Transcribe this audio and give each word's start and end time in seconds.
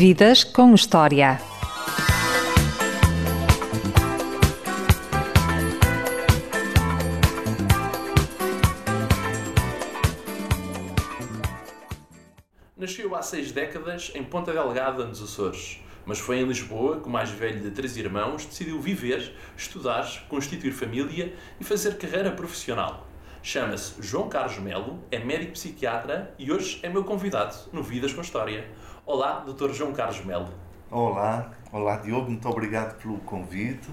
Vidas 0.00 0.44
com 0.44 0.74
História. 0.74 1.38
Nasceu 12.74 13.14
há 13.14 13.20
seis 13.20 13.52
décadas 13.52 14.10
em 14.14 14.24
Ponta 14.24 14.54
Delgada, 14.54 15.04
nos 15.04 15.22
Açores, 15.22 15.82
mas 16.06 16.18
foi 16.18 16.38
em 16.38 16.44
Lisboa 16.44 16.98
que 16.98 17.06
o 17.06 17.10
mais 17.10 17.28
velho 17.28 17.60
de 17.60 17.70
três 17.70 17.94
irmãos 17.98 18.46
decidiu 18.46 18.80
viver, 18.80 19.34
estudar, 19.54 20.24
constituir 20.30 20.72
família 20.72 21.34
e 21.60 21.64
fazer 21.64 21.98
carreira 21.98 22.32
profissional. 22.32 23.06
Chama-se 23.42 23.94
João 24.00 24.30
Carlos 24.30 24.58
Melo, 24.58 24.98
é 25.10 25.18
médico 25.18 25.52
psiquiatra 25.52 26.34
e 26.38 26.50
hoje 26.50 26.78
é 26.82 26.88
meu 26.88 27.04
convidado 27.04 27.54
no 27.70 27.82
Vidas 27.82 28.14
com 28.14 28.22
História. 28.22 28.66
Olá, 29.12 29.44
Dr. 29.44 29.72
João 29.72 29.92
Carlos 29.92 30.24
Melo. 30.24 30.48
Olá, 30.88 31.50
olá 31.72 31.96
Diogo, 31.96 32.30
muito 32.30 32.48
obrigado 32.48 32.96
pelo 33.02 33.18
convite. 33.18 33.88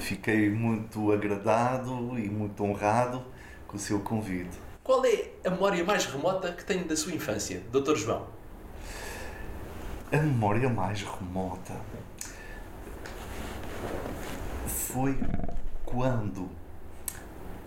Fiquei 0.00 0.50
muito 0.50 1.12
agradado 1.12 2.18
e 2.18 2.28
muito 2.28 2.64
honrado 2.64 3.24
com 3.68 3.76
o 3.76 3.78
seu 3.78 4.00
convite. 4.00 4.58
Qual 4.82 5.04
é 5.04 5.28
a 5.46 5.50
memória 5.50 5.84
mais 5.84 6.06
remota 6.06 6.50
que 6.50 6.64
tem 6.64 6.82
da 6.82 6.96
sua 6.96 7.14
infância, 7.14 7.62
Dr. 7.70 7.94
João? 7.94 8.26
A 10.10 10.16
memória 10.16 10.68
mais 10.68 11.02
remota 11.02 11.76
foi 14.66 15.16
quando 15.84 16.50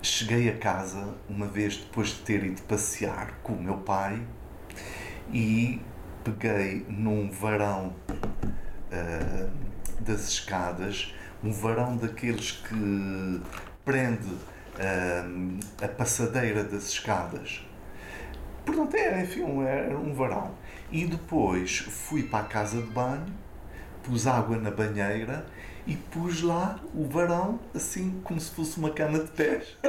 cheguei 0.01 0.49
a 0.49 0.57
casa 0.57 1.15
uma 1.29 1.47
vez 1.47 1.77
depois 1.77 2.09
de 2.09 2.19
ter 2.19 2.43
ido 2.43 2.61
passear 2.63 3.39
com 3.41 3.53
o 3.53 3.63
meu 3.63 3.77
pai 3.77 4.21
e 5.31 5.79
peguei 6.25 6.85
num 6.89 7.29
varão 7.29 7.95
uh, 8.91 9.49
das 9.99 10.27
escadas, 10.27 11.13
um 11.43 11.51
varão 11.51 11.95
daqueles 11.95 12.51
que 12.51 13.41
prende 13.85 14.27
uh, 14.27 15.59
a 15.83 15.87
passadeira 15.87 16.63
das 16.63 16.89
escadas. 16.89 17.63
Portanto, 18.65 18.95
era, 18.95 19.21
enfim, 19.21 19.43
um, 19.43 19.61
era 19.61 19.95
um 19.95 20.13
varão. 20.13 20.51
E 20.91 21.05
depois 21.05 21.77
fui 21.77 22.23
para 22.23 22.45
a 22.45 22.47
casa 22.47 22.81
de 22.81 22.87
banho, 22.87 23.27
pus 24.03 24.25
água 24.25 24.57
na 24.57 24.71
banheira 24.71 25.45
e 25.85 25.95
pus 25.95 26.41
lá 26.41 26.79
o 26.93 27.07
varão, 27.07 27.59
assim 27.75 28.19
como 28.23 28.39
se 28.39 28.49
fosse 28.49 28.79
uma 28.79 28.89
cama 28.89 29.19
de 29.19 29.29
pés. 29.31 29.77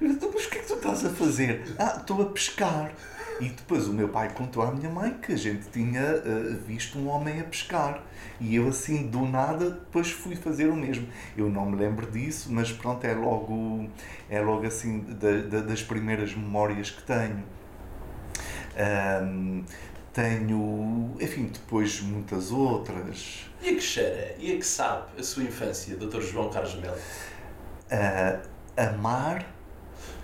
Mas 0.00 0.16
o 0.22 0.50
que 0.50 0.58
é 0.58 0.60
que 0.62 0.66
tu 0.66 0.74
estás 0.74 1.04
a 1.04 1.10
fazer? 1.10 1.62
Ah, 1.78 1.96
estou 1.98 2.22
a 2.22 2.26
pescar. 2.26 2.92
E 3.40 3.48
depois 3.48 3.88
o 3.88 3.92
meu 3.92 4.08
pai 4.08 4.30
contou 4.34 4.62
à 4.62 4.70
minha 4.70 4.90
mãe 4.90 5.14
que 5.14 5.32
a 5.32 5.36
gente 5.36 5.68
tinha 5.70 6.02
uh, 6.16 6.56
visto 6.66 6.98
um 6.98 7.08
homem 7.08 7.40
a 7.40 7.44
pescar. 7.44 8.02
E 8.38 8.54
eu, 8.54 8.68
assim, 8.68 9.06
do 9.06 9.26
nada, 9.26 9.70
depois 9.70 10.10
fui 10.10 10.36
fazer 10.36 10.68
o 10.68 10.76
mesmo. 10.76 11.08
Eu 11.36 11.48
não 11.48 11.66
me 11.70 11.76
lembro 11.76 12.10
disso, 12.10 12.52
mas 12.52 12.70
pronto, 12.70 13.04
é 13.04 13.14
logo, 13.14 13.88
é 14.28 14.40
logo 14.40 14.66
assim, 14.66 15.00
da, 15.00 15.40
da, 15.40 15.60
das 15.60 15.82
primeiras 15.82 16.34
memórias 16.34 16.90
que 16.90 17.02
tenho. 17.02 17.42
Um, 19.22 19.64
tenho, 20.12 21.16
enfim, 21.20 21.46
depois 21.46 22.00
muitas 22.00 22.50
outras. 22.50 23.46
E 23.62 23.70
a 23.70 23.74
que 23.74 23.80
cheira? 23.80 24.34
E 24.38 24.52
a 24.52 24.56
que 24.56 24.66
sabe 24.66 25.18
a 25.18 25.22
sua 25.22 25.44
infância, 25.44 25.96
Dr. 25.96 26.20
João 26.20 26.50
Carlos 26.50 26.74
Melo? 26.74 26.96
Uh, 27.90 28.48
amar. 28.76 29.46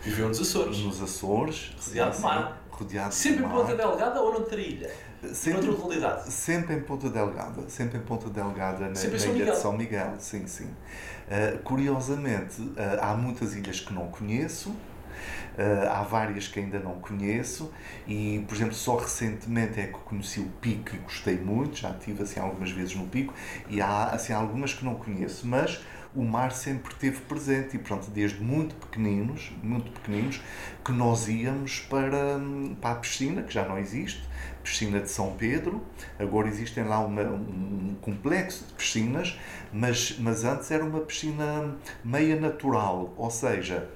Viveu 0.02 0.28
nos 0.28 0.40
Açores. 0.40 0.78
Nos 0.78 1.02
Açores. 1.02 1.74
Rodeado 1.84 2.16
de 2.16 2.22
mar. 2.22 2.62
Rodeado 2.78 3.14
sempre 3.14 3.38
de 3.38 3.44
em 3.44 3.46
mar. 3.46 3.56
Ponta 3.56 3.74
Delgada 3.74 4.20
ou 4.20 4.32
noutra 4.32 4.60
ilha? 4.60 4.90
Sempre, 5.32 5.66
noutra 5.66 5.82
localidade? 5.82 6.32
Sempre 6.32 6.74
em 6.76 6.80
Ponta 6.80 7.08
Delgada. 7.08 7.68
Sempre 7.68 7.98
em 7.98 8.02
Ponta 8.02 8.28
Delgada, 8.28 8.88
na, 8.88 8.94
Sempre 8.94 9.16
em 9.16 9.20
na 9.20 9.24
São 9.24 9.30
ilha 9.30 9.38
Miguel. 9.38 9.54
de 9.54 9.60
São 9.60 9.72
Miguel. 9.76 10.14
Sim, 10.18 10.46
sim. 10.46 10.64
Uh, 10.66 11.58
curiosamente, 11.62 12.60
uh, 12.60 12.76
há 13.00 13.14
muitas 13.14 13.54
ilhas 13.56 13.80
que 13.80 13.92
não 13.92 14.08
conheço. 14.08 14.70
Uh, 14.70 15.88
há 15.90 16.02
várias 16.02 16.46
que 16.46 16.60
ainda 16.60 16.78
não 16.78 16.96
conheço 17.00 17.72
e, 18.06 18.44
por 18.46 18.54
exemplo, 18.54 18.74
só 18.74 18.96
recentemente 18.96 19.80
é 19.80 19.86
que 19.86 19.98
conheci 20.00 20.40
o 20.40 20.48
Pico 20.60 20.94
e 20.94 20.98
gostei 20.98 21.38
muito, 21.38 21.78
já 21.78 21.90
estive 21.90 22.22
assim 22.22 22.38
algumas 22.38 22.70
vezes 22.70 22.94
no 22.94 23.06
Pico 23.06 23.32
e 23.66 23.80
há 23.80 24.08
assim 24.08 24.34
algumas 24.34 24.74
que 24.74 24.84
não 24.84 24.96
conheço, 24.96 25.46
mas 25.46 25.80
o 26.16 26.24
mar 26.24 26.50
sempre 26.52 26.92
esteve 26.92 27.20
presente 27.20 27.76
e 27.76 27.78
pronto, 27.78 28.10
desde 28.10 28.42
muito 28.42 28.74
pequeninos, 28.74 29.52
muito 29.62 29.90
pequeninos, 29.90 30.40
que 30.84 30.90
nós 30.90 31.28
íamos 31.28 31.80
para, 31.80 32.40
para 32.80 32.92
a 32.92 32.94
piscina, 32.96 33.42
que 33.42 33.52
já 33.52 33.68
não 33.68 33.78
existe, 33.78 34.26
piscina 34.62 35.00
de 35.00 35.10
São 35.10 35.34
Pedro, 35.36 35.84
agora 36.18 36.48
existem 36.48 36.84
lá 36.84 36.98
uma, 36.98 37.22
um 37.22 37.96
complexo 38.00 38.64
de 38.66 38.72
piscinas, 38.72 39.38
mas, 39.72 40.16
mas 40.18 40.42
antes 40.42 40.70
era 40.70 40.84
uma 40.84 41.00
piscina 41.00 41.76
meia 42.02 42.40
natural, 42.40 43.12
ou 43.16 43.30
seja, 43.30 43.88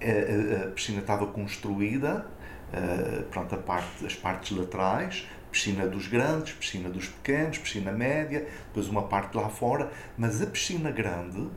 a, 0.00 0.64
a 0.64 0.70
piscina 0.70 1.00
estava 1.00 1.26
construída, 1.26 2.26
uh, 2.72 3.22
pronto, 3.24 3.54
a 3.54 3.58
parte, 3.58 4.06
as 4.06 4.14
partes 4.14 4.56
laterais, 4.56 5.26
piscina 5.50 5.86
dos 5.86 6.06
grandes, 6.06 6.52
piscina 6.52 6.88
dos 6.88 7.08
pequenos, 7.08 7.58
piscina 7.58 7.92
média, 7.92 8.46
depois 8.66 8.88
uma 8.88 9.02
parte 9.02 9.36
lá 9.36 9.48
fora, 9.48 9.90
mas 10.16 10.40
a 10.40 10.46
piscina 10.46 10.90
grande, 10.90 11.48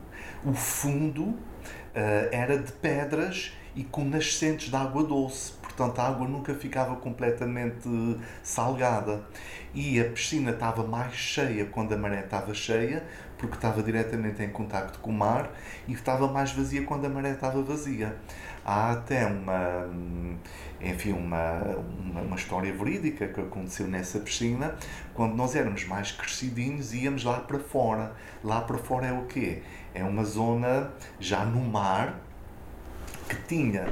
o 0.44 0.52
fundo 0.52 1.22
uh, 1.22 1.38
era 2.30 2.58
de 2.58 2.72
pedras 2.72 3.52
e 3.74 3.82
com 3.82 4.04
nascentes 4.04 4.68
de 4.68 4.76
água 4.76 5.02
doce, 5.02 5.52
portanto 5.54 5.98
a 5.98 6.08
água 6.08 6.28
nunca 6.28 6.54
ficava 6.54 6.96
completamente 6.96 7.88
salgada. 8.42 9.24
E 9.74 10.00
a 10.00 10.04
piscina 10.04 10.52
estava 10.52 10.84
mais 10.84 11.14
cheia 11.14 11.64
quando 11.66 11.92
a 11.92 11.96
maré 11.96 12.20
estava 12.20 12.54
cheia, 12.54 13.02
porque 13.36 13.56
estava 13.56 13.82
diretamente 13.82 14.40
em 14.40 14.48
contacto 14.48 15.00
com 15.00 15.10
o 15.10 15.12
mar, 15.12 15.50
e 15.88 15.92
estava 15.92 16.28
mais 16.28 16.52
vazia 16.52 16.84
quando 16.84 17.06
a 17.06 17.08
maré 17.08 17.32
estava 17.32 17.60
vazia. 17.60 18.16
Há 18.64 18.92
até 18.92 19.26
uma, 19.26 19.90
enfim, 20.80 21.12
uma, 21.12 21.60
uma, 21.98 22.20
uma, 22.20 22.36
história 22.36 22.72
verídica 22.72 23.28
que 23.28 23.40
aconteceu 23.40 23.86
nessa 23.86 24.18
piscina, 24.18 24.74
quando 25.14 25.34
nós 25.34 25.54
éramos 25.54 25.84
mais 25.86 26.12
crescidinhos 26.12 26.92
íamos 26.92 27.24
lá 27.24 27.40
para 27.40 27.58
fora. 27.58 28.12
Lá 28.42 28.60
para 28.60 28.78
fora 28.78 29.06
é 29.06 29.12
o 29.12 29.24
quê? 29.24 29.62
É 29.94 30.04
uma 30.04 30.24
zona 30.24 30.92
já 31.18 31.44
no 31.44 31.60
mar, 31.60 32.20
que 33.28 33.36
tinha, 33.48 33.86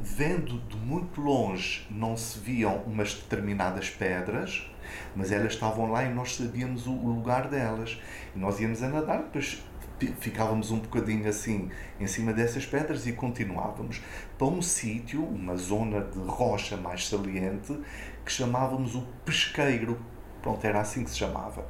vendo 0.00 0.58
de 0.68 0.76
muito 0.76 1.20
longe, 1.20 1.86
não 1.90 2.16
se 2.16 2.38
viam 2.38 2.82
umas 2.86 3.14
determinadas 3.14 3.88
pedras, 3.88 4.68
mas 5.14 5.32
elas 5.32 5.54
estavam 5.54 5.90
lá 5.90 6.04
e 6.04 6.12
nós 6.12 6.36
sabíamos 6.36 6.86
o 6.86 6.92
lugar 6.92 7.48
delas. 7.48 8.00
E 8.34 8.38
nós 8.38 8.60
íamos 8.60 8.82
a 8.82 8.88
nadar, 8.88 9.22
depois 9.22 9.62
ficávamos 10.06 10.70
um 10.70 10.78
bocadinho 10.78 11.28
assim 11.28 11.70
em 11.98 12.06
cima 12.06 12.32
dessas 12.32 12.64
pedras 12.64 13.06
e 13.06 13.12
continuávamos 13.12 14.00
para 14.36 14.46
um 14.46 14.62
sítio, 14.62 15.24
uma 15.24 15.56
zona 15.56 16.00
de 16.00 16.18
rocha 16.18 16.76
mais 16.76 17.08
saliente, 17.08 17.78
que 18.24 18.32
chamávamos 18.32 18.94
o 18.94 19.06
pesqueiro. 19.24 19.98
Pronto, 20.42 20.64
era 20.64 20.80
assim 20.80 21.04
que 21.04 21.10
se 21.10 21.18
chamava. 21.18 21.66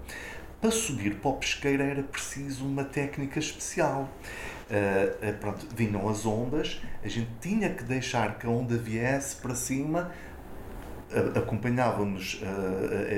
Para 0.61 0.71
subir 0.73 1.17
para 1.17 1.31
o 1.31 1.35
pesqueiro 1.35 1.83
era 1.83 2.03
preciso 2.03 2.67
uma 2.67 2.85
técnica 2.85 3.39
especial. 3.39 4.09
Uh, 4.69 5.33
pronto, 5.39 5.67
vinham 5.75 6.09
as 6.09 6.27
ondas, 6.27 6.83
a 7.03 7.09
gente 7.09 7.31
tinha 7.41 7.71
que 7.71 7.85
deixar 7.85 8.39
que 8.39 8.47
a 8.47 8.51
onda 8.51 8.77
viesse 8.77 9.37
para 9.37 9.55
cima, 9.55 10.13
uh, 11.13 11.39
acompanhávamos 11.39 12.41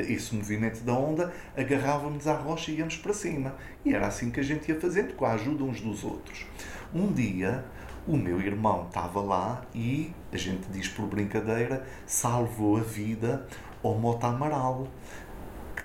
esse 0.09 0.34
movimento 0.34 0.83
da 0.83 0.93
onda, 0.93 1.33
agarrávamos 1.56 2.27
à 2.27 2.34
rocha 2.34 2.71
e 2.71 2.77
íamos 2.77 2.97
para 2.97 3.12
cima. 3.12 3.55
E 3.84 3.95
era 3.95 4.06
assim 4.06 4.31
que 4.31 4.41
a 4.41 4.43
gente 4.43 4.69
ia 4.69 4.78
fazendo, 4.78 5.15
com 5.15 5.25
a 5.25 5.33
ajuda 5.33 5.65
uns 5.65 5.81
dos 5.81 6.05
outros. 6.05 6.47
Um 6.95 7.12
dia, 7.12 7.65
o 8.06 8.17
meu 8.17 8.41
irmão 8.41 8.87
estava 8.89 9.21
lá 9.21 9.62
e, 9.75 10.12
a 10.33 10.37
gente 10.37 10.69
diz 10.71 10.89
por 10.89 11.06
brincadeira, 11.06 11.87
salvou 12.06 12.77
a 12.77 12.81
vida 12.81 13.47
ao 13.83 13.95
Mota 13.95 14.27
Amaral 14.27 14.88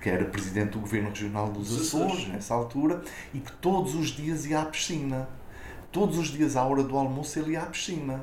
que 0.06 0.10
era 0.12 0.24
presidente 0.26 0.74
do 0.74 0.82
governo 0.82 1.10
regional 1.10 1.50
dos 1.50 1.82
Açores, 1.82 2.28
nessa 2.28 2.54
altura, 2.54 3.02
e 3.34 3.40
que 3.40 3.52
todos 3.54 3.96
os 3.96 4.10
dias 4.10 4.46
ia 4.46 4.62
à 4.62 4.66
piscina. 4.66 5.28
Todos 5.92 6.20
os 6.20 6.28
dias, 6.28 6.56
à 6.56 6.64
hora 6.64 6.84
do 6.84 6.96
almoço, 6.96 7.40
ele 7.40 7.54
ia 7.54 7.64
à 7.64 7.66
piscina. 7.66 8.22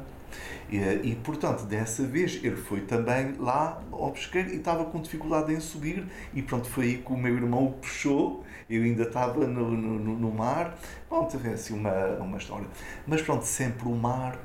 E, 0.70 0.76
e, 0.78 1.18
portanto, 1.22 1.64
dessa 1.64 2.02
vez 2.04 2.40
ele 2.42 2.56
foi 2.56 2.80
também 2.82 3.34
lá 3.38 3.82
ao 3.90 4.10
pesqueiro 4.12 4.50
e 4.50 4.56
estava 4.56 4.84
com 4.86 5.00
dificuldade 5.00 5.52
em 5.52 5.60
subir, 5.60 6.06
e 6.34 6.42
pronto, 6.42 6.68
foi 6.68 6.84
aí 6.86 6.98
que 6.98 7.12
o 7.12 7.16
meu 7.16 7.34
irmão 7.34 7.66
o 7.66 7.72
puxou. 7.72 8.44
Eu 8.70 8.82
ainda 8.84 9.02
estava 9.02 9.46
no, 9.46 9.70
no, 9.70 10.18
no 10.18 10.30
mar. 10.32 10.78
Pronto, 11.08 11.30
teve 11.30 11.50
assim 11.50 11.74
uma, 11.74 11.92
uma 12.20 12.38
história. 12.38 12.66
Mas 13.06 13.20
pronto, 13.20 13.44
sempre 13.44 13.86
o 13.86 13.94
mar, 13.94 14.38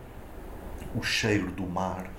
o 0.96 1.02
cheiro 1.02 1.52
do 1.52 1.66
mar, 1.66 2.10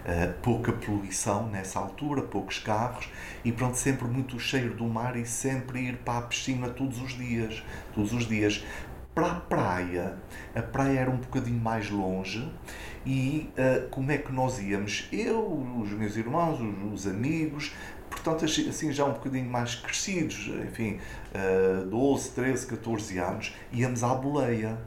Uh, 0.00 0.32
pouca 0.42 0.72
poluição 0.72 1.46
nessa 1.48 1.78
altura, 1.78 2.22
poucos 2.22 2.58
carros 2.58 3.08
e 3.44 3.52
pronto, 3.52 3.76
sempre 3.76 4.08
muito 4.08 4.38
cheiro 4.40 4.74
do 4.74 4.84
mar 4.84 5.14
e 5.14 5.24
sempre 5.26 5.78
ir 5.88 5.98
para 5.98 6.18
a 6.18 6.22
piscina 6.22 6.70
todos 6.70 7.00
os 7.00 7.12
dias, 7.16 7.62
todos 7.94 8.12
os 8.12 8.26
dias. 8.26 8.64
para 9.14 9.32
a 9.32 9.34
praia. 9.40 10.16
A 10.54 10.62
praia 10.62 11.00
era 11.00 11.10
um 11.10 11.18
bocadinho 11.18 11.60
mais 11.60 11.90
longe 11.90 12.50
e 13.04 13.50
uh, 13.56 13.88
como 13.88 14.10
é 14.12 14.18
que 14.18 14.32
nós 14.32 14.58
íamos? 14.60 15.08
Eu, 15.12 15.40
os 15.80 15.90
meus 15.90 16.16
irmãos, 16.16 16.60
os, 16.60 16.92
os 16.92 17.06
amigos, 17.06 17.72
portanto, 18.10 18.44
assim 18.44 18.92
já 18.92 19.04
um 19.04 19.12
bocadinho 19.12 19.48
mais 19.48 19.74
crescidos, 19.74 20.50
enfim, 20.66 20.98
uh, 21.34 21.86
12, 21.86 22.30
13, 22.30 22.66
14 22.66 23.18
anos, 23.18 23.54
íamos 23.72 24.04
à 24.04 24.14
boleia. 24.14 24.78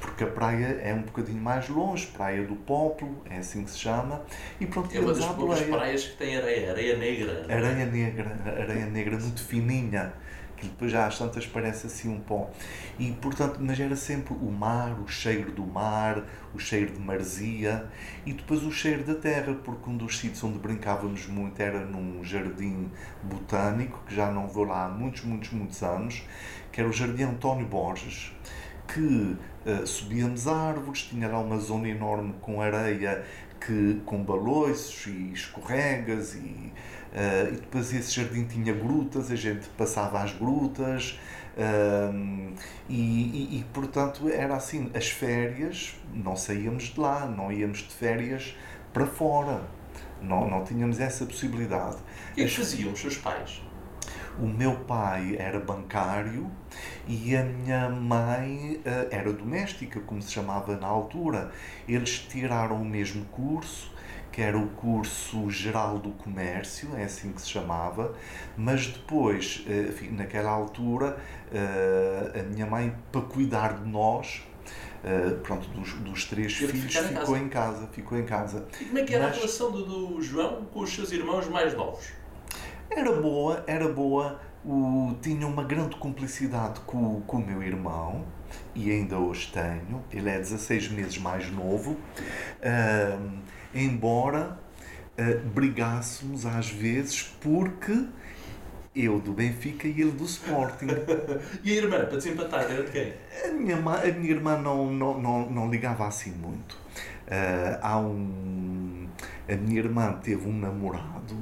Porque 0.00 0.24
a 0.24 0.26
praia 0.26 0.80
é 0.82 0.92
um 0.92 1.02
bocadinho 1.02 1.40
mais 1.40 1.68
longe, 1.68 2.08
Praia 2.08 2.44
do 2.44 2.56
Poplo, 2.56 3.22
é 3.30 3.38
assim 3.38 3.62
que 3.62 3.70
se 3.70 3.78
chama, 3.78 4.20
e 4.60 4.66
pronto, 4.66 4.92
É 4.92 4.98
uma 4.98 5.14
das 5.14 5.24
poucas 5.26 5.60
praias 5.60 6.04
que 6.04 6.16
tem 6.16 6.36
areia, 6.36 6.72
areia 6.72 6.96
negra. 6.96 7.46
É? 7.48 7.54
Areia 7.54 7.86
negra, 7.86 8.36
areia 8.44 8.86
negra 8.86 9.16
muito 9.16 9.44
fininha 9.44 10.12
que 10.62 10.68
depois 10.68 10.92
já 10.92 11.06
às 11.06 11.18
tantas 11.18 11.44
parece 11.44 11.88
assim 11.88 12.08
um 12.08 12.20
pó. 12.20 12.48
E 12.98 13.10
portanto, 13.12 13.58
mas 13.60 13.78
era 13.80 13.96
sempre 13.96 14.32
o 14.32 14.50
mar, 14.50 14.98
o 15.00 15.08
cheiro 15.08 15.50
do 15.50 15.66
mar, 15.66 16.22
o 16.54 16.58
cheiro 16.58 16.92
de 16.92 17.00
marzia 17.00 17.88
e 18.24 18.32
depois 18.32 18.62
o 18.62 18.70
cheiro 18.70 19.02
da 19.02 19.16
terra, 19.16 19.54
porque 19.64 19.90
um 19.90 19.96
dos 19.96 20.18
sítios 20.18 20.42
onde 20.44 20.58
brincávamos 20.58 21.26
muito 21.26 21.60
era 21.60 21.84
num 21.84 22.22
jardim 22.22 22.90
botânico, 23.24 24.04
que 24.06 24.14
já 24.14 24.30
não 24.30 24.46
vou 24.46 24.64
lá 24.64 24.86
há 24.86 24.88
muitos, 24.88 25.24
muitos, 25.24 25.50
muitos 25.50 25.82
anos, 25.82 26.22
que 26.70 26.80
era 26.80 26.88
o 26.88 26.92
Jardim 26.92 27.24
António 27.24 27.66
Borges, 27.66 28.32
que 28.86 29.00
uh, 29.00 29.86
subíamos 29.86 30.46
árvores, 30.46 31.02
tinha 31.02 31.28
lá 31.28 31.40
uma 31.40 31.58
zona 31.58 31.88
enorme 31.88 32.34
com 32.40 32.60
areia 32.60 33.24
que 33.60 34.00
com 34.04 34.22
baloiços 34.24 35.06
e 35.06 35.32
escorregas 35.32 36.34
e 36.34 36.72
Uh, 37.12 37.52
e 37.52 37.56
depois 37.56 37.92
esse 37.92 38.10
jardim 38.10 38.44
tinha 38.44 38.72
grutas, 38.72 39.30
a 39.30 39.36
gente 39.36 39.68
passava 39.76 40.22
às 40.22 40.32
grutas 40.32 41.20
uh, 41.58 42.54
e, 42.88 42.94
e, 42.94 43.58
e, 43.58 43.64
portanto 43.72 44.30
era 44.30 44.56
assim, 44.56 44.90
as 44.94 45.10
férias 45.10 45.94
não 46.14 46.34
saíamos 46.34 46.84
de 46.84 46.98
lá, 46.98 47.26
não 47.26 47.52
íamos 47.52 47.80
de 47.80 47.94
férias 47.94 48.56
para 48.94 49.06
fora, 49.06 49.62
não, 50.22 50.48
não 50.48 50.64
tínhamos 50.64 51.00
essa 51.00 51.26
possibilidade. 51.26 51.96
O 52.30 52.34
que 52.34 52.42
é 52.42 52.44
que 52.46 52.56
faziam 52.56 52.92
os 52.92 53.00
seus 53.00 53.18
pais? 53.18 53.60
O 54.38 54.46
meu 54.46 54.76
pai 54.76 55.36
era 55.38 55.60
bancário 55.60 56.50
e 57.06 57.36
a 57.36 57.44
minha 57.44 57.90
mãe 57.90 58.80
uh, 58.86 59.08
era 59.10 59.30
doméstica, 59.30 60.00
como 60.00 60.22
se 60.22 60.32
chamava 60.32 60.74
na 60.78 60.86
altura. 60.86 61.52
Eles 61.86 62.20
tiraram 62.20 62.80
o 62.80 62.84
mesmo 62.84 63.26
curso, 63.26 63.91
que 64.32 64.40
era 64.40 64.56
o 64.56 64.66
curso 64.68 65.50
geral 65.50 65.98
do 65.98 66.10
comércio, 66.12 66.96
é 66.96 67.04
assim 67.04 67.32
que 67.32 67.42
se 67.42 67.50
chamava, 67.50 68.14
mas 68.56 68.86
depois, 68.86 69.62
eh, 69.68 69.88
enfim, 69.90 70.10
naquela 70.10 70.50
altura, 70.50 71.18
eh, 71.52 72.40
a 72.40 72.42
minha 72.44 72.64
mãe, 72.64 72.96
para 73.12 73.20
cuidar 73.20 73.82
de 73.82 73.88
nós, 73.88 74.42
eh, 75.04 75.36
pronto, 75.42 75.68
dos, 75.68 75.92
dos 75.94 76.24
três 76.24 76.54
filhos, 76.54 76.96
ficou 76.96 77.36
em 77.36 77.48
casa. 77.48 77.86
ficou 77.92 78.18
em 78.18 78.24
casa. 78.24 78.66
E 78.80 78.86
como 78.86 78.98
é 78.98 79.02
que 79.02 79.14
era 79.14 79.26
mas, 79.26 79.36
a 79.36 79.38
relação 79.38 79.70
do, 79.70 79.84
do 79.84 80.22
João 80.22 80.64
com 80.72 80.80
os 80.80 80.94
seus 80.94 81.12
irmãos 81.12 81.46
mais 81.48 81.74
novos? 81.74 82.12
Era 82.90 83.12
boa, 83.12 83.62
era 83.66 83.88
boa. 83.88 84.40
O, 84.64 85.14
tinha 85.20 85.46
uma 85.46 85.64
grande 85.64 85.96
cumplicidade 85.96 86.80
com, 86.80 87.20
com 87.22 87.38
o 87.38 87.44
meu 87.44 87.62
irmão 87.62 88.24
e 88.74 88.90
ainda 88.90 89.18
hoje 89.18 89.50
tenho. 89.52 90.02
Ele 90.12 90.30
é 90.30 90.38
16 90.38 90.88
meses 90.90 91.18
mais 91.18 91.50
novo. 91.50 91.92
Uh, 91.92 93.41
embora 93.74 94.58
uh, 95.18 95.48
brigássemos 95.48 96.46
às 96.46 96.68
vezes 96.68 97.22
porque 97.40 98.06
eu 98.94 99.18
do 99.18 99.32
Benfica 99.32 99.88
e 99.88 100.00
ele 100.00 100.10
do 100.10 100.24
Sporting. 100.24 100.86
e 101.64 101.72
a 101.72 101.74
irmã, 101.74 102.04
para 102.04 102.16
desempatar, 102.16 102.70
era 102.70 102.84
de 102.84 102.90
quem? 102.90 103.14
A 103.44 103.52
minha, 103.52 103.76
a 103.76 104.12
minha 104.12 104.30
irmã 104.30 104.58
não, 104.58 104.92
não, 104.92 105.18
não, 105.18 105.50
não 105.50 105.70
ligava 105.70 106.06
assim 106.06 106.32
muito. 106.32 106.74
Uh, 107.26 107.78
há 107.80 107.98
um, 107.98 109.08
a 109.48 109.56
minha 109.56 109.78
irmã 109.78 110.12
teve 110.22 110.46
um 110.46 110.58
namorado 110.58 111.34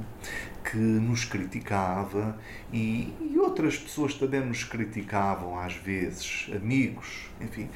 que 0.63 0.77
nos 0.77 1.25
criticava 1.25 2.37
e, 2.71 3.13
e 3.19 3.37
outras 3.37 3.77
pessoas 3.77 4.13
também 4.13 4.39
nos 4.39 4.63
criticavam 4.63 5.59
às 5.59 5.73
vezes, 5.75 6.49
amigos, 6.55 7.29
enfim, 7.41 7.69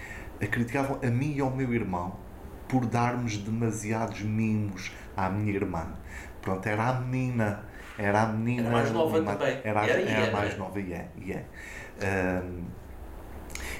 criticavam 0.49 0.99
a 1.03 1.07
mim 1.07 1.35
e 1.35 1.41
ao 1.41 1.51
meu 1.51 1.73
irmão 1.73 2.24
por 2.67 2.85
darmos 2.85 3.37
demasiados 3.37 4.21
mimos 4.21 4.91
à 5.15 5.29
minha 5.29 5.53
irmã. 5.53 5.87
Pronto, 6.41 6.65
era 6.67 6.89
a 6.89 6.99
menina. 6.99 7.63
Era 7.97 8.23
a 8.23 8.27
menina. 8.27 8.63
Era 8.63 8.71
mais 8.71 8.91
nova 8.91 9.21
também. 9.21 9.61
Era, 9.63 9.85
era, 9.85 10.01
era, 10.01 10.31
mais 10.31 10.53
é? 10.53 10.57
nova 10.57 10.79
e 10.79 10.93
é. 10.93 11.07
E, 11.17 11.31
é. 11.31 11.45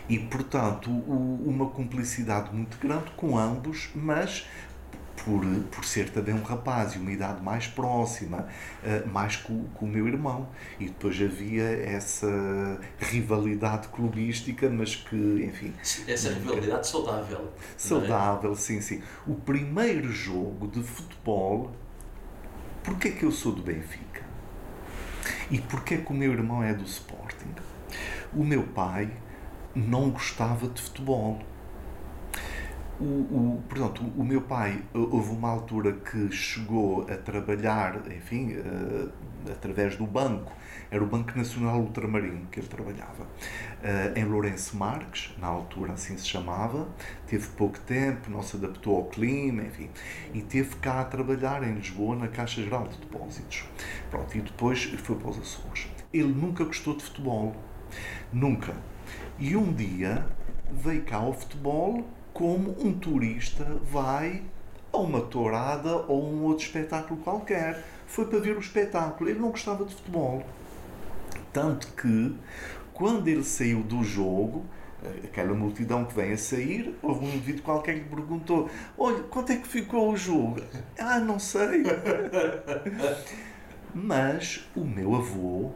E 0.08 0.20
portanto, 0.20 0.90
o, 0.90 1.44
uma 1.46 1.70
cumplicidade 1.70 2.54
muito 2.54 2.78
grande 2.78 3.12
com 3.18 3.38
ambos, 3.38 3.90
mas 3.96 4.48
por, 5.26 5.44
por 5.72 5.84
ser 5.84 6.12
também 6.12 6.36
um 6.36 6.44
rapaz 6.44 6.94
e 6.94 7.00
uma 7.00 7.12
idade 7.12 7.42
mais 7.42 7.66
próxima, 7.66 8.48
uh, 8.84 9.10
mais 9.10 9.36
com, 9.36 9.66
com 9.70 9.86
o 9.86 9.90
meu 9.90 10.08
irmão. 10.08 10.48
E 10.80 10.86
depois 10.86 11.20
havia 11.20 11.64
essa 11.64 12.80
rivalidade 13.00 13.88
clubística, 13.88 14.70
mas 14.70 14.96
que, 14.96 15.16
enfim. 15.16 15.74
Essa 16.08 16.30
rivalidade 16.30 16.88
saudável. 16.88 17.52
É? 17.58 17.62
Saudável, 17.76 18.52
é? 18.52 18.56
sim, 18.56 18.80
sim. 18.80 19.02
O 19.26 19.34
primeiro 19.34 20.12
jogo 20.12 20.68
de 20.68 20.84
futebol, 20.84 21.72
porquê 22.84 23.10
que 23.12 23.24
eu 23.24 23.32
sou 23.32 23.52
do 23.52 23.64
Benfica? 23.64 24.24
E 25.50 25.60
porquê 25.60 25.98
que 25.98 26.12
o 26.12 26.16
meu 26.16 26.32
irmão 26.32 26.64
é 26.64 26.74
do 26.74 26.84
Sporting? 26.84 27.54
O 28.32 28.44
meu 28.44 28.64
pai 28.64 29.12
não 29.74 30.12
gostava 30.12 30.68
de 30.68 30.82
futebol 30.82 31.42
o, 33.00 33.04
o, 33.04 33.64
portanto, 33.68 34.04
o 34.16 34.24
meu 34.24 34.42
pai, 34.42 34.82
houve 34.94 35.32
uma 35.32 35.50
altura 35.50 35.94
que 35.94 36.32
chegou 36.32 37.06
a 37.10 37.18
trabalhar, 37.18 38.02
enfim, 38.12 38.54
uh, 38.54 39.12
através 39.52 39.98
do 39.98 40.06
banco, 40.06 40.52
era 40.90 41.04
o 41.04 41.08
Banco 41.08 41.38
Nacional 41.38 41.80
Ultramarino 41.80 42.48
que 42.48 42.60
ele 42.60 42.68
trabalhava, 42.68 43.24
uh, 43.24 44.18
em 44.18 44.24
Lourenço 44.24 44.78
Marques, 44.78 45.36
na 45.38 45.48
altura 45.48 45.94
assim 45.94 46.18
se 46.18 46.28
chamava, 46.28 46.88
teve 47.28 47.48
pouco 47.50 47.80
tempo, 47.82 48.30
não 48.30 48.42
se 48.42 48.56
adaptou 48.56 48.96
ao 48.96 49.06
clima, 49.06 49.64
enfim, 49.64 49.90
e 50.34 50.42
teve 50.42 50.76
cá 50.78 51.02
a 51.02 51.06
trabalhar 51.06 51.64
em 51.64 51.74
Lisboa 51.74 52.16
na 52.16 52.28
Caixa 52.28 52.62
Geral 52.62 52.88
de 52.88 52.98
Depósitos. 52.98 53.66
Pronto, 54.10 54.38
e 54.38 54.42
depois 54.42 54.84
foi 54.84 55.16
para 55.18 55.30
os 55.30 55.40
Açores. 55.40 55.88
Ele 56.14 56.32
nunca 56.32 56.64
gostou 56.64 56.96
de 56.96 57.04
futebol, 57.04 57.56
nunca. 58.32 58.74
E 59.38 59.56
um 59.56 59.74
dia 59.74 60.26
veio 60.72 61.04
cá 61.04 61.18
ao 61.18 61.34
futebol 61.34 62.06
como 62.36 62.76
um 62.86 62.92
turista 62.92 63.64
vai 63.82 64.44
a 64.92 64.98
uma 64.98 65.22
tourada 65.22 65.96
ou 65.96 66.22
um 66.22 66.44
outro 66.44 66.66
espetáculo 66.66 67.18
qualquer. 67.22 67.82
Foi 68.06 68.26
para 68.26 68.40
ver 68.40 68.58
o 68.58 68.60
espetáculo. 68.60 69.30
Ele 69.30 69.40
não 69.40 69.52
gostava 69.52 69.86
de 69.86 69.96
futebol. 69.96 70.44
Tanto 71.54 71.88
que, 71.94 72.36
quando 72.94 73.30
ele 73.30 73.44
saiu 73.44 73.82
do 73.82 74.04
jogo, 74.04 74.66
aquela 75.24 75.54
multidão 75.54 76.04
que 76.04 76.14
vem 76.14 76.34
a 76.34 76.38
sair, 76.38 76.94
houve 77.02 77.26
um 77.26 77.30
indivíduo 77.30 77.64
qualquer 77.64 77.94
que 77.94 78.00
lhe 78.02 78.10
perguntou: 78.10 78.70
Olha, 78.98 79.24
quanto 79.24 79.54
é 79.54 79.56
que 79.56 79.68
ficou 79.68 80.12
o 80.12 80.18
jogo? 80.18 80.62
Ah, 81.00 81.20
não 81.20 81.40
sei. 81.40 81.84
Mas 83.96 84.70
o 84.76 84.84
meu 84.84 85.16
avô, 85.16 85.72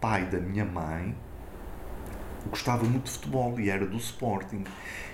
pai 0.00 0.24
da 0.26 0.38
minha 0.38 0.64
mãe, 0.64 1.16
gostava 2.48 2.84
muito 2.84 3.06
de 3.06 3.10
futebol 3.10 3.58
e 3.58 3.68
era 3.68 3.84
do 3.84 3.96
Sporting. 3.96 4.62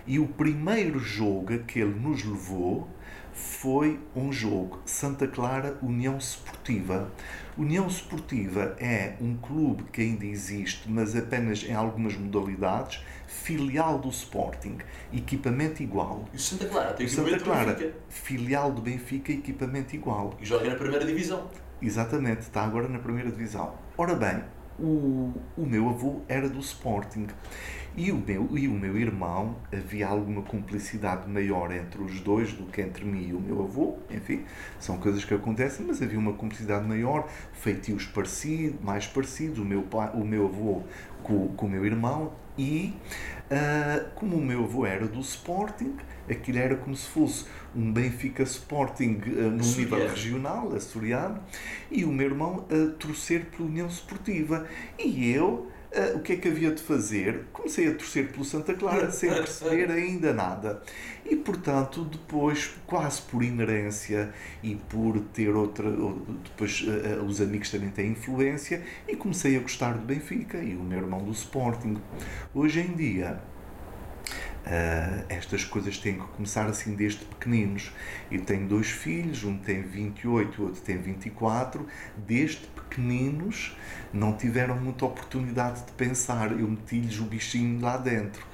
E 0.06 0.20
o 0.20 0.28
primeiro 0.28 1.00
jogo 1.00 1.58
que 1.64 1.80
ele 1.80 1.98
nos 1.98 2.22
levou 2.22 2.88
foi 3.32 4.00
um 4.14 4.32
jogo 4.32 4.80
Santa 4.86 5.26
Clara 5.26 5.76
União 5.82 6.16
Esportiva. 6.16 7.10
União 7.58 7.86
Esportiva 7.88 8.76
é 8.78 9.14
um 9.20 9.36
clube 9.36 9.84
que 9.92 10.00
ainda 10.00 10.24
existe, 10.24 10.88
mas 10.88 11.16
apenas 11.16 11.64
em 11.64 11.74
algumas 11.74 12.16
modalidades, 12.16 13.04
filial 13.26 13.98
do 13.98 14.08
Sporting, 14.08 14.78
equipamento 15.12 15.82
igual. 15.82 16.24
E 16.32 16.36
o 16.36 16.40
Santa 16.40 16.66
Clara 16.66 16.92
tem 16.94 17.08
Santa 17.08 17.38
Clara, 17.40 17.94
filial 18.08 18.70
do 18.70 18.80
Benfica, 18.80 19.32
equipamento 19.32 19.94
igual. 19.94 20.34
E 20.40 20.46
joga 20.46 20.70
na 20.70 20.76
primeira 20.76 21.04
divisão. 21.04 21.50
Exatamente, 21.82 22.42
está 22.42 22.62
agora 22.62 22.88
na 22.88 23.00
primeira 23.00 23.30
divisão. 23.30 23.74
Ora 23.98 24.14
bem, 24.14 24.42
o, 24.78 25.32
o 25.56 25.66
meu 25.66 25.88
avô 25.88 26.20
era 26.28 26.48
do 26.48 26.60
Sporting 26.60 27.26
e 27.96 28.12
o, 28.12 28.16
meu, 28.16 28.58
e 28.58 28.68
o 28.68 28.72
meu 28.72 28.98
irmão, 28.98 29.56
havia 29.72 30.06
alguma 30.06 30.42
cumplicidade 30.42 31.26
maior 31.28 31.72
entre 31.72 32.02
os 32.02 32.20
dois 32.20 32.52
do 32.52 32.64
que 32.64 32.82
entre 32.82 33.06
mim 33.06 33.28
e 33.28 33.32
o 33.32 33.40
meu 33.40 33.62
avô. 33.62 33.96
Enfim, 34.10 34.44
são 34.78 34.98
coisas 34.98 35.24
que 35.24 35.32
acontecem, 35.32 35.86
mas 35.86 36.02
havia 36.02 36.18
uma 36.18 36.34
cumplicidade 36.34 36.86
maior, 36.86 37.26
feitios 37.54 38.04
parecidos, 38.04 38.78
mais 38.82 39.06
parecidos, 39.06 39.58
o 39.60 39.64
meu, 39.64 39.82
pai, 39.82 40.10
o 40.12 40.24
meu 40.24 40.44
avô 40.44 40.82
com, 41.22 41.48
com 41.48 41.66
o 41.66 41.70
meu 41.70 41.86
irmão. 41.86 42.32
E 42.58 42.94
uh, 43.50 44.10
como 44.14 44.36
o 44.36 44.44
meu 44.44 44.64
avô 44.64 44.84
era 44.84 45.06
do 45.06 45.20
Sporting, 45.20 45.96
aquilo 46.28 46.58
era 46.58 46.76
como 46.76 46.94
se 46.94 47.08
fosse 47.08 47.46
um 47.74 47.92
Benfica 47.92 48.42
Sporting 48.42 49.20
uh, 49.26 49.50
no 49.50 49.64
nível 49.64 50.06
regional, 50.06 50.74
açoriano, 50.74 51.40
e 51.90 52.04
o 52.04 52.12
meu 52.12 52.26
irmão 52.26 52.66
a 52.70 52.74
uh, 52.74 52.90
torcer 52.92 53.46
pela 53.46 53.68
União 53.68 53.86
Esportiva. 53.86 54.66
E 54.98 55.30
eu 55.30 55.70
uh, 55.96 56.16
o 56.16 56.20
que 56.20 56.34
é 56.34 56.36
que 56.36 56.48
havia 56.48 56.70
de 56.70 56.82
fazer? 56.82 57.44
Comecei 57.52 57.88
a 57.88 57.94
torcer 57.94 58.30
pelo 58.30 58.44
Santa 58.44 58.74
Clara 58.74 59.10
sem 59.10 59.30
perceber 59.30 59.90
ainda 59.90 60.32
nada. 60.32 60.82
E, 61.24 61.34
portanto, 61.36 62.04
depois, 62.04 62.70
quase 62.86 63.22
por 63.22 63.42
inerência 63.42 64.32
e 64.62 64.74
por 64.76 65.18
ter 65.32 65.50
outra. 65.50 65.90
Depois, 66.44 66.82
uh, 66.82 67.24
os 67.24 67.40
amigos 67.40 67.70
também 67.70 67.90
têm 67.90 68.10
influência, 68.10 68.82
e 69.08 69.16
comecei 69.16 69.56
a 69.56 69.60
gostar 69.60 69.94
do 69.94 70.04
Benfica 70.04 70.58
e 70.58 70.76
o 70.76 70.82
meu 70.82 70.98
irmão 70.98 71.24
do 71.24 71.32
Sporting. 71.32 71.96
Hoje 72.54 72.80
em 72.80 72.94
dia 72.94 73.40
Uh, 74.66 75.24
estas 75.28 75.64
coisas 75.64 75.96
têm 75.96 76.14
que 76.14 76.26
começar 76.26 76.66
assim 76.66 76.96
desde 76.96 77.24
pequeninos. 77.24 77.92
Eu 78.28 78.40
tenho 78.40 78.66
dois 78.66 78.88
filhos, 78.88 79.44
um 79.44 79.56
tem 79.56 79.80
28, 79.82 80.60
o 80.60 80.64
outro 80.66 80.82
tem 80.82 80.98
24. 80.98 81.86
Desde 82.16 82.66
pequeninos 82.88 83.76
não 84.12 84.32
tiveram 84.36 84.76
muita 84.76 85.04
oportunidade 85.04 85.84
de 85.84 85.92
pensar. 85.92 86.52
Eu 86.52 86.68
meti-lhes 86.68 87.18
o 87.18 87.24
bichinho 87.24 87.80
lá 87.80 87.96
dentro. 87.96 88.44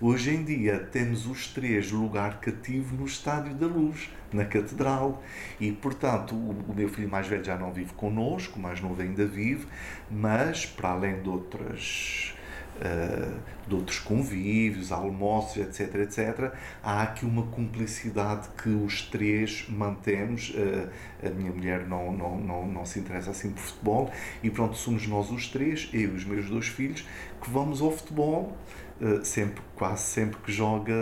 Hoje 0.00 0.34
em 0.34 0.42
dia 0.42 0.78
temos 0.78 1.26
os 1.26 1.46
três 1.46 1.90
lugar 1.92 2.40
cativo 2.40 2.96
no 2.96 3.06
Estádio 3.06 3.54
da 3.54 3.66
Luz, 3.66 4.10
na 4.32 4.44
Catedral. 4.44 5.22
E, 5.60 5.70
portanto, 5.70 6.34
o, 6.34 6.72
o 6.72 6.74
meu 6.74 6.88
filho 6.88 7.08
mais 7.08 7.28
velho 7.28 7.44
já 7.44 7.56
não 7.56 7.72
vive 7.72 7.92
connosco, 7.94 8.58
mais 8.58 8.80
novo 8.80 9.00
ainda 9.00 9.24
vive, 9.24 9.66
mas 10.10 10.66
para 10.66 10.90
além 10.90 11.22
de 11.22 11.28
outras 11.28 12.34
uh, 12.82 13.40
de 13.66 13.74
outros 13.74 13.98
convívios, 13.98 14.90
almoços, 14.90 15.56
etc, 15.56 15.94
etc, 16.00 16.52
há 16.82 17.02
aqui 17.02 17.24
uma 17.24 17.44
cumplicidade 17.46 18.48
que 18.62 18.68
os 18.68 19.02
três 19.02 19.66
mantemos. 19.68 20.50
Uh, 20.50 20.88
a 21.24 21.30
minha 21.30 21.52
mulher 21.52 21.86
não, 21.86 22.12
não, 22.12 22.38
não, 22.38 22.66
não 22.66 22.84
se 22.84 22.98
interessa 22.98 23.30
assim 23.30 23.52
por 23.52 23.60
futebol 23.60 24.12
e 24.42 24.50
pronto, 24.50 24.76
somos 24.76 25.06
nós 25.06 25.30
os 25.30 25.48
três, 25.48 25.88
eu 25.92 26.00
e 26.00 26.06
os 26.16 26.24
meus 26.24 26.48
dois 26.48 26.66
filhos, 26.66 27.06
que 27.40 27.48
vamos 27.48 27.80
ao 27.80 27.92
futebol 27.92 28.56
uh, 29.00 29.24
sempre, 29.24 29.62
quase 29.76 30.02
sempre 30.02 30.38
que 30.40 30.52
joga 30.52 30.94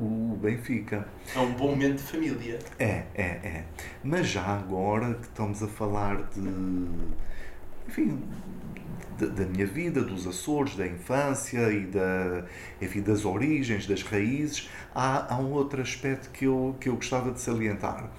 o 0.00 0.38
Benfica. 0.40 1.08
É 1.34 1.38
um 1.38 1.52
bom 1.52 1.70
momento 1.70 1.96
de 1.96 2.02
família. 2.02 2.58
É, 2.78 3.04
é, 3.14 3.24
é. 3.24 3.64
Mas 4.02 4.28
já 4.28 4.44
agora 4.44 5.14
que 5.14 5.26
estamos 5.26 5.62
a 5.62 5.68
falar 5.68 6.22
de 6.34 6.40
enfim, 7.86 8.18
da, 9.18 9.26
da, 9.26 9.44
minha 9.44 9.66
vida, 9.66 10.02
dos 10.02 10.26
Açores, 10.26 10.76
da 10.76 10.86
infância 10.86 11.70
e 11.70 11.86
da, 11.86 12.44
enfim, 12.80 13.00
das 13.00 13.24
origens, 13.24 13.86
das 13.86 14.02
raízes, 14.02 14.70
há, 14.94 15.34
há 15.34 15.38
um 15.38 15.52
outro 15.52 15.80
aspecto 15.80 16.30
que 16.30 16.44
eu, 16.44 16.76
que 16.80 16.88
eu 16.88 16.96
gostava 16.96 17.30
de 17.30 17.40
salientar. 17.40 18.10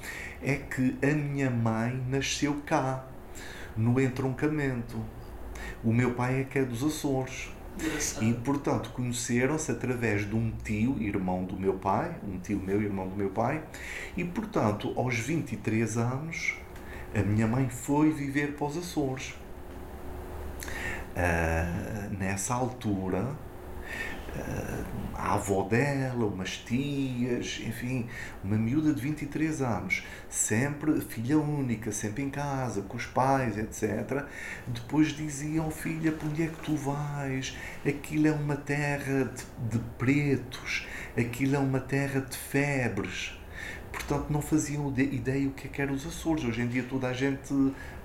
É 0.41 0.55
que 0.55 0.97
a 1.03 1.13
minha 1.13 1.49
mãe 1.49 2.01
nasceu 2.09 2.61
cá, 2.65 3.05
no 3.75 3.99
entroncamento. 3.99 4.97
O 5.83 5.91
meu 5.91 6.13
pai 6.13 6.41
é 6.41 6.43
que 6.43 6.59
é 6.59 6.63
dos 6.63 6.83
Açores. 6.83 7.51
E, 8.21 8.33
portanto, 8.33 8.91
conheceram-se 8.91 9.69
através 9.69 10.27
de 10.27 10.33
um 10.33 10.49
tio, 10.63 10.95
irmão 11.01 11.43
do 11.43 11.59
meu 11.59 11.73
pai, 11.73 12.15
um 12.25 12.39
tio 12.39 12.57
meu, 12.57 12.81
irmão 12.81 13.07
do 13.07 13.15
meu 13.17 13.29
pai, 13.29 13.61
e, 14.15 14.23
portanto, 14.23 14.93
aos 14.95 15.19
23 15.19 15.97
anos, 15.97 16.55
a 17.13 17.21
minha 17.21 17.45
mãe 17.45 17.67
foi 17.69 18.11
viver 18.11 18.53
para 18.53 18.67
os 18.67 18.77
Açores. 18.77 19.33
Uh, 21.15 22.13
nessa 22.19 22.53
altura, 22.53 23.22
uh, 23.24 24.86
a 25.13 25.36
avó 25.36 25.63
dela, 25.63 26.25
umas 26.25 26.57
tias, 26.57 27.62
enfim, 27.65 28.10
uma 28.43 28.57
miúda 28.57 28.93
de 28.93 29.01
23 29.01 29.62
anos, 29.62 30.03
sempre 30.29 31.00
filha 31.00 31.39
única, 31.39 31.91
sempre 31.93 32.22
em 32.22 32.29
casa, 32.29 32.81
com 32.81 32.98
os 32.98 33.05
pais, 33.05 33.57
etc. 33.57 34.25
Depois 34.67 35.07
diziam, 35.07 35.72
filha, 35.72 36.12
para 36.12 36.27
onde 36.27 36.43
é 36.43 36.48
que 36.48 36.60
tu 36.62 36.75
vais? 36.75 37.57
Aquilo 37.88 38.27
é 38.27 38.31
uma 38.31 38.57
terra 38.57 39.24
de, 39.24 39.77
de 39.77 39.84
pretos, 39.98 40.86
aquilo 41.17 41.55
é 41.55 41.60
uma 41.60 41.79
terra 41.79 42.19
de 42.19 42.38
febres 42.38 43.39
portanto 43.95 44.29
não 44.29 44.41
faziam 44.41 44.93
ideia 44.97 45.47
o 45.47 45.51
que 45.51 45.67
é 45.67 45.69
que 45.69 45.81
eram 45.81 45.93
os 45.93 46.05
Açores. 46.05 46.43
Hoje 46.43 46.61
em 46.61 46.67
dia 46.67 46.83
toda 46.83 47.07
a 47.07 47.13
gente 47.13 47.53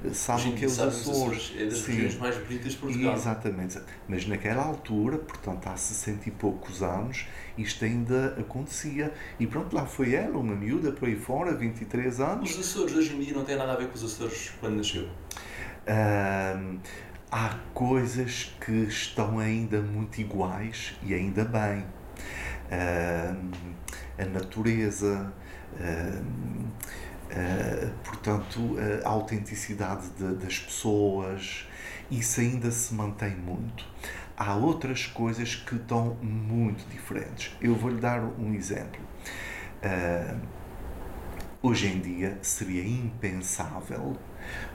eh, 0.04 0.11
sabe 0.12 0.49
o 0.49 0.52
que 0.52 0.64
é 0.64 0.66
os 0.66 0.78
Açores. 0.78 1.11
Açores. 1.11 1.54
É 1.59 1.64
das 1.66 1.78
Sim. 1.78 1.92
regiões 1.92 2.18
mais 2.18 2.37
bonitas 2.38 2.73
de 2.73 2.78
Portugal. 2.78 3.14
Exatamente. 3.14 3.78
Mas 4.09 4.26
naquela 4.26 4.64
altura, 4.64 5.18
portanto 5.18 5.66
há 5.66 5.76
60 5.76 6.28
e 6.28 6.32
poucos 6.32 6.82
anos, 6.82 7.26
isto 7.59 7.85
ainda 7.85 8.37
acontecia. 8.38 9.12
E 9.38 9.47
pronto, 9.47 9.75
lá 9.75 9.85
foi 9.85 10.14
ela, 10.14 10.38
uma 10.38 10.54
miúda 10.54 10.92
por 10.92 11.09
aí 11.09 11.16
fora, 11.16 11.54
23 11.54 12.20
anos. 12.20 12.50
Os 12.50 12.61
Açores 12.61 12.94
hoje 12.94 13.14
em 13.14 13.20
dia 13.20 13.35
não 13.35 13.44
têm 13.44 13.56
nada 13.56 13.73
a 13.73 13.76
ver 13.76 13.88
com 13.88 13.94
os 13.94 14.04
Açores 14.04 14.52
quando 14.61 14.76
nasceu? 14.76 15.09
há 17.32 17.59
coisas 17.75 18.54
que 18.64 18.73
estão 18.73 19.38
ainda 19.38 19.80
muito 19.80 20.20
iguais 20.20 20.94
e 21.02 21.14
ainda 21.14 21.44
bem. 21.44 21.85
a 24.18 24.25
natureza, 24.26 25.32
portanto, 28.05 28.77
a 29.05 29.09
autenticidade 29.09 30.09
de, 30.11 30.35
das 30.35 30.59
pessoas, 30.59 31.67
isso 32.11 32.41
ainda 32.41 32.71
se 32.71 32.93
mantém 32.95 33.37
muito. 33.37 33.85
Há 34.37 34.55
outras 34.57 35.07
coisas 35.07 35.55
que 35.55 35.77
estão 35.77 36.17
muito 36.23 36.89
diferentes. 36.89 37.55
Eu 37.61 37.75
vou-lhe 37.75 38.01
dar 38.01 38.23
um 38.23 38.55
exemplo. 38.55 39.01
Uh, 39.83 40.41
hoje 41.63 41.87
em 41.89 42.01
dia 42.01 42.39
seria 42.43 42.83
impensável 42.87 44.17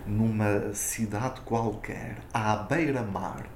numa 0.05 0.73
cidade 0.73 1.41
qualquer, 1.41 2.17
à 2.33 2.55
beira-mar, 2.57 3.47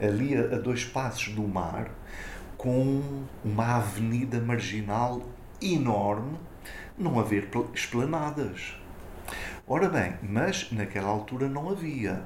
ali 0.00 0.36
a 0.36 0.56
dois 0.56 0.84
passos 0.84 1.34
do 1.34 1.42
mar, 1.46 1.90
com 2.56 3.24
uma 3.44 3.76
avenida 3.76 4.40
marginal 4.40 5.20
enorme 5.60 6.38
não 7.00 7.18
haver 7.18 7.48
esplanadas. 7.74 8.76
Ora 9.66 9.88
bem, 9.88 10.14
mas 10.22 10.70
naquela 10.70 11.08
altura 11.08 11.48
não 11.48 11.70
havia. 11.70 12.22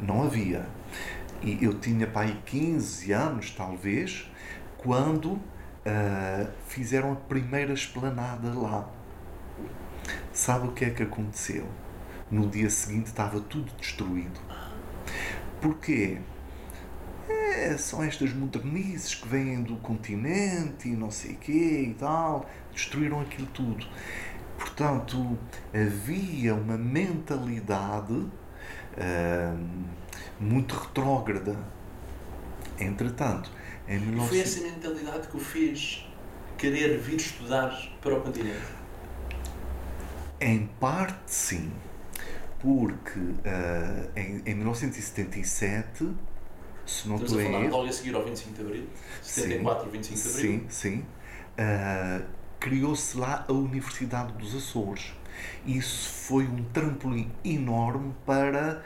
Não 0.00 0.22
havia. 0.22 0.66
E 1.42 1.62
eu 1.62 1.78
tinha 1.78 2.06
pai 2.06 2.38
15 2.46 3.12
anos, 3.12 3.50
talvez, 3.50 4.30
quando 4.78 5.32
uh, 5.32 5.40
fizeram 6.68 7.12
a 7.12 7.16
primeira 7.16 7.72
esplanada 7.72 8.48
lá. 8.54 8.88
Sabe 10.32 10.68
o 10.68 10.72
que 10.72 10.84
é 10.84 10.90
que 10.90 11.02
aconteceu? 11.02 11.66
No 12.30 12.48
dia 12.48 12.70
seguinte 12.70 13.08
estava 13.08 13.40
tudo 13.40 13.70
destruído. 13.78 14.40
Porquê? 15.60 16.18
É, 17.62 17.78
são 17.78 18.02
estas 18.02 18.32
modernices 18.32 19.14
que 19.14 19.28
vêm 19.28 19.62
do 19.62 19.76
continente 19.76 20.88
e 20.88 20.96
não 20.96 21.12
sei 21.12 21.34
o 21.34 21.36
quê 21.36 21.86
e 21.90 21.94
tal 21.94 22.50
destruíram 22.72 23.20
aquilo 23.20 23.46
tudo. 23.48 23.86
Portanto, 24.58 25.38
havia 25.72 26.54
uma 26.54 26.76
mentalidade 26.76 28.12
uh, 28.12 28.30
muito 30.40 30.74
retrógrada. 30.74 31.56
Entretanto, 32.80 33.48
em 33.86 34.00
19... 34.00 34.28
Foi 34.28 34.40
essa 34.40 34.60
mentalidade 34.60 35.28
que 35.28 35.36
o 35.36 35.40
fez 35.40 36.08
querer 36.58 36.98
vir 36.98 37.16
estudar 37.16 37.70
para 38.00 38.18
o 38.18 38.22
continente? 38.22 38.66
Em 40.40 40.66
parte, 40.80 41.32
sim. 41.32 41.70
Porque 42.58 43.18
uh, 43.18 44.10
em, 44.16 44.42
em 44.46 44.54
1977, 44.54 46.12
se 46.86 47.08
não 47.08 47.16
estou 47.16 47.40
em 47.40 47.52
erro... 47.52 47.70
logo 47.70 47.88
a 47.88 47.92
seguir 47.92 48.14
ao 48.14 48.24
25 48.24 48.54
de 48.54 48.60
Abril? 48.60 48.86
74, 49.22 49.84
sim, 49.84 49.90
25 49.90 50.20
de 50.20 50.28
Abril? 50.28 50.42
Sim, 50.42 50.66
sim. 50.68 51.04
Uh, 51.58 52.24
criou-se 52.58 53.16
lá 53.18 53.44
a 53.48 53.52
Universidade 53.52 54.32
dos 54.34 54.54
Açores. 54.54 55.12
Isso 55.66 56.10
foi 56.10 56.44
um 56.44 56.64
trampolim 56.72 57.30
enorme 57.44 58.14
para 58.24 58.82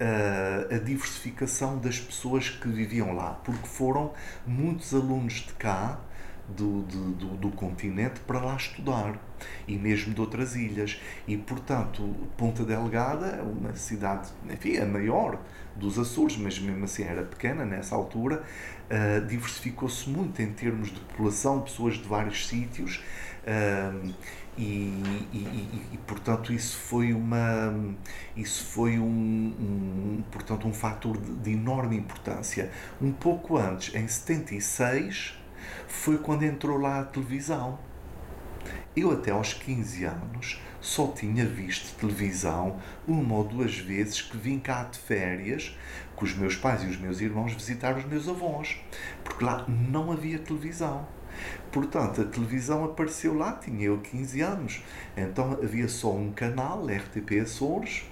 uh, 0.00 0.74
a 0.74 0.78
diversificação 0.78 1.78
das 1.78 2.00
pessoas 2.00 2.48
que 2.48 2.68
viviam 2.68 3.14
lá, 3.14 3.34
porque 3.44 3.66
foram 3.66 4.12
muitos 4.46 4.94
alunos 4.94 5.34
de 5.34 5.52
cá, 5.54 6.00
do, 6.48 6.82
do, 6.82 7.10
do, 7.12 7.26
do, 7.36 7.50
continente, 7.50 8.18
para 8.20 8.40
lá 8.40 8.56
estudar, 8.56 9.20
e 9.68 9.78
mesmo 9.78 10.12
de 10.12 10.20
outras 10.20 10.56
ilhas. 10.56 11.00
E, 11.28 11.36
portanto, 11.36 12.02
Ponta 12.36 12.64
Delgada 12.64 13.26
é 13.26 13.42
uma 13.42 13.74
cidade, 13.76 14.28
enfim, 14.48 14.78
a 14.78 14.86
maior 14.86 15.40
dos 15.80 15.98
Açores, 15.98 16.36
mas 16.36 16.58
mesmo 16.58 16.84
assim 16.84 17.02
era 17.02 17.22
pequena 17.22 17.64
nessa 17.64 17.96
altura, 17.96 18.42
uh, 18.90 19.26
diversificou-se 19.26 20.08
muito 20.08 20.40
em 20.40 20.52
termos 20.52 20.90
de 20.92 21.00
população, 21.00 21.62
pessoas 21.62 21.94
de 21.94 22.06
vários 22.06 22.46
sítios, 22.46 23.02
uh, 23.42 24.14
e, 24.58 24.92
e, 25.32 25.86
e, 25.94 25.98
portanto 26.06 26.52
isso 26.52 26.76
foi 26.76 27.14
uma 27.14 27.72
isso 28.36 28.64
foi 28.64 28.98
um, 28.98 29.04
um 29.06 30.24
portanto 30.30 30.68
um 30.68 30.74
fator 30.74 31.16
de, 31.16 31.32
de, 31.36 31.52
enorme 31.52 31.96
importância. 31.96 32.70
Um 33.00 33.10
pouco 33.10 33.56
antes 33.56 33.94
em 33.94 34.06
76 34.06 35.34
foi 35.88 36.18
quando 36.18 36.42
entrou 36.42 36.78
lá 36.78 37.00
a 37.00 37.04
televisão. 37.04 37.78
Eu 38.94 39.12
até 39.12 39.30
aos 39.30 39.54
15 39.54 40.04
anos 40.04 40.60
só 40.80 41.08
tinha 41.08 41.44
visto 41.44 41.98
televisão 41.98 42.78
uma 43.06 43.34
ou 43.34 43.44
duas 43.44 43.76
vezes 43.76 44.22
que 44.22 44.36
vim 44.36 44.58
cá 44.58 44.84
de 44.84 44.98
férias 44.98 45.76
com 46.16 46.24
os 46.24 46.34
meus 46.34 46.56
pais 46.56 46.82
e 46.82 46.86
os 46.86 46.98
meus 46.98 47.20
irmãos 47.20 47.52
visitar 47.52 47.96
os 47.96 48.04
meus 48.04 48.28
avós, 48.28 48.76
porque 49.24 49.44
lá 49.44 49.64
não 49.68 50.12
havia 50.12 50.38
televisão. 50.38 51.06
Portanto, 51.72 52.20
a 52.20 52.24
televisão 52.24 52.84
apareceu 52.84 53.34
lá, 53.34 53.52
tinha 53.52 53.86
eu 53.86 53.98
15 53.98 54.40
anos. 54.40 54.82
Então 55.16 55.52
havia 55.52 55.88
só 55.88 56.12
um 56.12 56.32
canal, 56.32 56.84
RTP 56.86 57.40
Açores, 57.42 58.04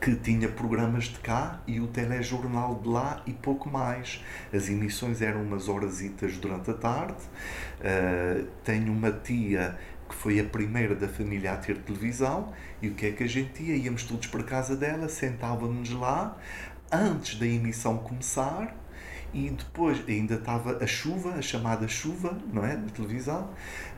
que 0.00 0.14
tinha 0.16 0.48
programas 0.48 1.04
de 1.04 1.18
cá 1.20 1.60
e 1.66 1.80
o 1.80 1.86
telejornal 1.86 2.80
de 2.82 2.88
lá 2.88 3.22
e 3.26 3.32
pouco 3.32 3.68
mais. 3.68 4.22
As 4.52 4.68
emissões 4.68 5.22
eram 5.22 5.42
umas 5.42 5.68
horasitas 5.68 6.36
durante 6.36 6.70
a 6.70 6.74
tarde. 6.74 7.22
Uh, 7.80 8.46
tenho 8.64 8.92
uma 8.92 9.12
tia 9.12 9.78
que 10.14 10.22
foi 10.22 10.40
a 10.40 10.44
primeira 10.44 10.94
da 10.94 11.08
família 11.08 11.52
a 11.52 11.56
ter 11.56 11.76
televisão 11.78 12.52
e 12.80 12.88
o 12.88 12.94
que 12.94 13.06
é 13.06 13.10
que 13.10 13.24
a 13.24 13.26
gente 13.26 13.62
ia? 13.62 13.76
Íamos 13.76 14.04
todos 14.04 14.28
para 14.28 14.42
casa 14.44 14.76
dela, 14.76 15.08
sentávamos 15.08 15.90
lá 15.90 16.38
antes 16.90 17.38
da 17.38 17.46
emissão 17.46 17.98
começar 17.98 18.74
e 19.32 19.50
depois 19.50 20.02
ainda 20.08 20.36
estava 20.36 20.78
a 20.82 20.86
chuva, 20.86 21.34
a 21.34 21.42
chamada 21.42 21.88
chuva, 21.88 22.38
não 22.52 22.64
é? 22.64 22.76
Na 22.76 22.88
televisão, 22.88 23.50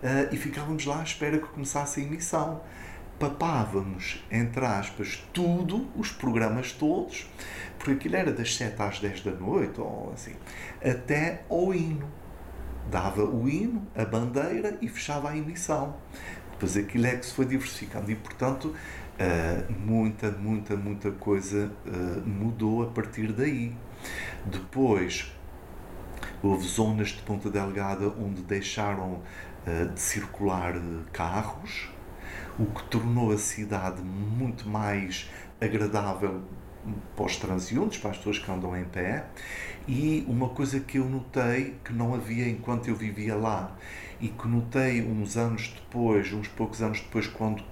uh, 0.03 0.33
e 0.33 0.37
ficávamos 0.37 0.87
lá 0.87 1.01
à 1.01 1.03
espera 1.03 1.39
que 1.39 1.47
começasse 1.49 2.01
a 2.01 2.03
emissão. 2.03 2.63
Papávamos, 3.19 4.25
entre 4.31 4.65
aspas, 4.65 5.23
tudo, 5.33 5.89
os 5.95 6.11
programas 6.11 6.73
todos, 6.73 7.31
porque 7.79 7.93
aquilo 7.93 8.17
era 8.17 8.33
das 8.33 8.57
7 8.57 8.81
às 8.81 8.99
10 8.99 9.21
da 9.23 9.33
noite, 9.33 9.81
ou 9.81 10.13
assim, 10.15 10.35
até 10.83 11.43
ao 11.51 11.75
hino. 11.75 12.09
Dava 12.91 13.25
o 13.25 13.49
hino, 13.49 13.87
a 13.95 14.05
bandeira 14.05 14.79
e 14.81 14.89
fechava 14.89 15.31
a 15.31 15.37
emissão. 15.37 15.97
Depois 16.53 16.77
aquilo 16.77 17.07
é 17.07 17.17
que 17.17 17.27
se 17.27 17.35
foi 17.35 17.45
diversificando 17.45 18.11
e, 18.11 18.15
portanto, 18.15 18.75
uh, 18.75 19.73
muita, 19.73 20.31
muita, 20.31 20.77
muita 20.77 21.11
coisa 21.11 21.71
uh, 21.87 22.27
mudou 22.27 22.83
a 22.83 22.87
partir 22.87 23.33
daí. 23.33 23.75
Depois, 24.45 25.33
houve 26.43 26.67
zonas 26.67 27.09
de 27.09 27.23
Ponta 27.23 27.51
Delgada 27.51 28.09
onde 28.09 28.43
deixaram 28.43 29.21
uh, 29.67 29.93
de 29.93 30.01
circular 30.01 30.75
carros, 31.13 31.91
o 32.59 32.65
que 32.67 32.85
tornou 32.85 33.33
a 33.33 33.39
cidade 33.39 34.01
muito 34.03 34.69
mais 34.69 35.31
agradável 35.61 36.43
para 37.15 37.25
os 37.25 37.37
transeuntes, 37.37 37.99
para 37.99 38.11
as 38.11 38.17
pessoas 38.17 38.39
que 38.39 38.51
andam 38.51 38.77
em 38.77 38.85
pé. 38.85 39.27
E 39.89 40.25
uma 40.27 40.49
coisa 40.49 40.81
que 40.81 40.99
eu 40.99 41.05
notei 41.05 41.77
que 41.85 41.93
não 41.93 42.13
havia 42.13 42.49
enquanto 42.49 42.89
eu 42.89 42.97
vivia 42.97 43.37
lá 43.37 43.77
e 44.21 44.29
que 44.29 44.49
notei 44.49 45.01
uns 45.03 45.37
anos 45.37 45.69
depois, 45.69 46.33
uns 46.33 46.49
poucos 46.49 46.83
anos 46.83 47.01
depois, 47.01 47.29
quando, 47.29 47.63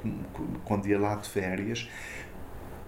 quando 0.64 0.86
ia 0.86 0.98
lá 0.98 1.16
de 1.16 1.28
férias, 1.28 1.88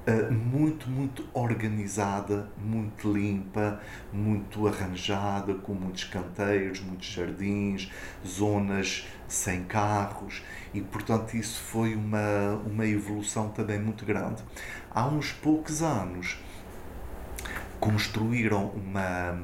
Uh, 0.09 0.33
muito, 0.33 0.89
muito 0.89 1.29
organizada, 1.35 2.49
muito 2.57 3.13
limpa, 3.13 3.81
muito 4.13 4.69
arranjada, 4.69 5.55
com 5.55 5.75
muitos 5.75 6.05
canteiros, 6.05 6.79
muitos 6.79 7.09
jardins, 7.09 7.91
zonas 8.25 9.05
sem 9.27 9.65
carros 9.65 10.45
e, 10.73 10.81
portanto, 10.81 11.37
isso 11.37 11.61
foi 11.61 11.97
uma, 11.97 12.53
uma 12.65 12.87
evolução 12.87 13.49
também 13.49 13.81
muito 13.81 14.05
grande. 14.05 14.45
Há 14.93 15.09
uns 15.09 15.33
poucos 15.33 15.83
anos 15.83 16.39
construíram 17.81 18.67
uma, 18.71 19.39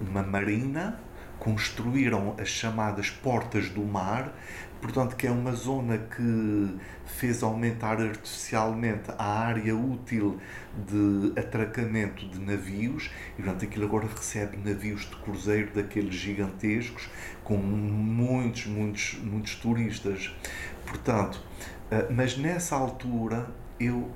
uma 0.00 0.22
marina 0.22 0.98
construíram 1.38 2.34
as 2.40 2.48
chamadas 2.48 3.10
Portas 3.10 3.68
do 3.68 3.82
Mar, 3.82 4.32
portanto, 4.80 5.14
que 5.14 5.26
é 5.26 5.30
uma 5.30 5.52
zona 5.52 5.98
que 5.98 6.78
fez 7.04 7.42
aumentar 7.42 8.00
artificialmente 8.00 9.10
a 9.18 9.40
área 9.40 9.76
útil 9.76 10.40
de 10.74 11.38
atracamento 11.38 12.26
de 12.28 12.38
navios, 12.40 13.10
e 13.38 13.42
portanto 13.42 13.64
aquilo 13.64 13.84
agora 13.84 14.06
recebe 14.06 14.56
navios 14.56 15.02
de 15.02 15.16
cruzeiro 15.16 15.70
daqueles 15.74 16.14
gigantescos, 16.14 17.10
com 17.42 17.56
muitos, 17.56 18.66
muitos, 18.66 19.18
muitos 19.22 19.54
turistas. 19.56 20.34
Portanto, 20.86 21.42
eh, 21.90 22.08
mas 22.10 22.38
nessa 22.38 22.74
altura 22.74 23.46
eu 23.78 24.10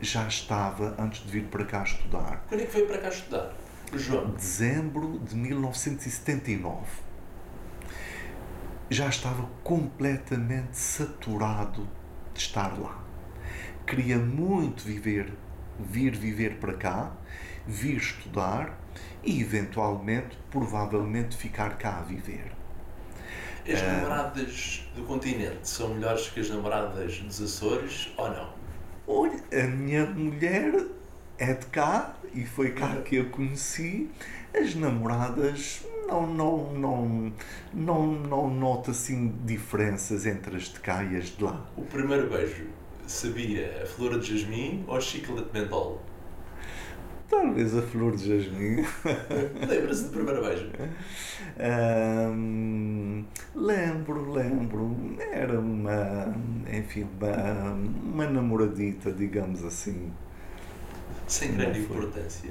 já 0.00 0.26
estava 0.26 0.94
antes 0.98 1.24
de 1.24 1.30
vir 1.30 1.44
para 1.44 1.64
cá 1.64 1.82
estudar. 1.82 2.44
Quando 2.48 2.60
é 2.60 2.66
que 2.66 2.72
veio 2.72 2.86
para 2.86 2.98
cá 2.98 3.08
estudar? 3.08 3.52
João. 3.94 4.30
Dezembro 4.30 5.18
de 5.20 5.34
1979. 5.34 6.86
Já 8.90 9.08
estava 9.08 9.48
completamente 9.62 10.78
saturado 10.78 11.88
de 12.32 12.40
estar 12.40 12.78
lá. 12.78 13.02
Queria 13.86 14.18
muito 14.18 14.82
viver, 14.82 15.32
vir 15.78 16.14
viver 16.14 16.58
para 16.58 16.74
cá, 16.74 17.12
vir 17.66 17.96
estudar 17.96 18.78
e 19.22 19.40
eventualmente, 19.40 20.38
provavelmente, 20.50 21.36
ficar 21.36 21.76
cá 21.78 21.98
a 21.98 22.02
viver. 22.02 22.52
As 23.66 23.82
namoradas 23.82 24.88
do 24.94 25.02
continente 25.04 25.68
são 25.68 25.94
melhores 25.94 26.28
que 26.28 26.40
as 26.40 26.48
namoradas 26.48 27.18
dos 27.18 27.42
Açores 27.42 28.12
ou 28.16 28.30
não? 28.30 28.57
Olha, 29.10 29.42
a 29.50 29.66
minha 29.66 30.04
mulher 30.04 30.84
é 31.38 31.54
de 31.54 31.64
cá 31.66 32.14
e 32.34 32.44
foi 32.44 32.72
cá 32.72 32.96
que 32.96 33.16
eu 33.16 33.30
conheci. 33.30 34.10
As 34.54 34.74
namoradas 34.74 35.82
não, 36.06 36.26
não, 36.26 36.72
não, 36.74 37.32
não, 37.72 38.12
não 38.12 38.50
noto 38.50 38.90
assim 38.90 39.34
diferenças 39.46 40.26
entre 40.26 40.56
as 40.56 40.64
de 40.64 40.78
cá 40.80 41.02
e 41.02 41.16
as 41.16 41.34
de 41.34 41.42
lá. 41.42 41.66
O 41.74 41.84
primeiro 41.86 42.28
beijo 42.28 42.66
sabia 43.06 43.82
a 43.82 43.86
flor 43.86 44.20
de 44.20 44.30
jasmim 44.30 44.84
ou 44.86 44.96
a 44.96 45.00
chiclete 45.00 45.48
mentol? 45.54 46.02
Talvez 47.28 47.76
a 47.76 47.82
flor 47.82 48.16
de 48.16 48.26
jasmim. 48.26 48.84
Lembra-se 49.68 50.04
do 50.04 50.10
primeiro 50.10 50.42
beijo? 50.42 50.70
Um, 51.60 53.24
lembro, 53.54 54.32
lembro. 54.32 54.96
Era 55.30 55.60
uma, 55.60 56.34
enfim, 56.72 57.06
uma, 57.20 57.72
uma 57.72 58.26
namoradita, 58.26 59.12
digamos 59.12 59.62
assim. 59.62 60.10
Sem 61.26 61.52
grande 61.52 61.80
importância. 61.80 62.50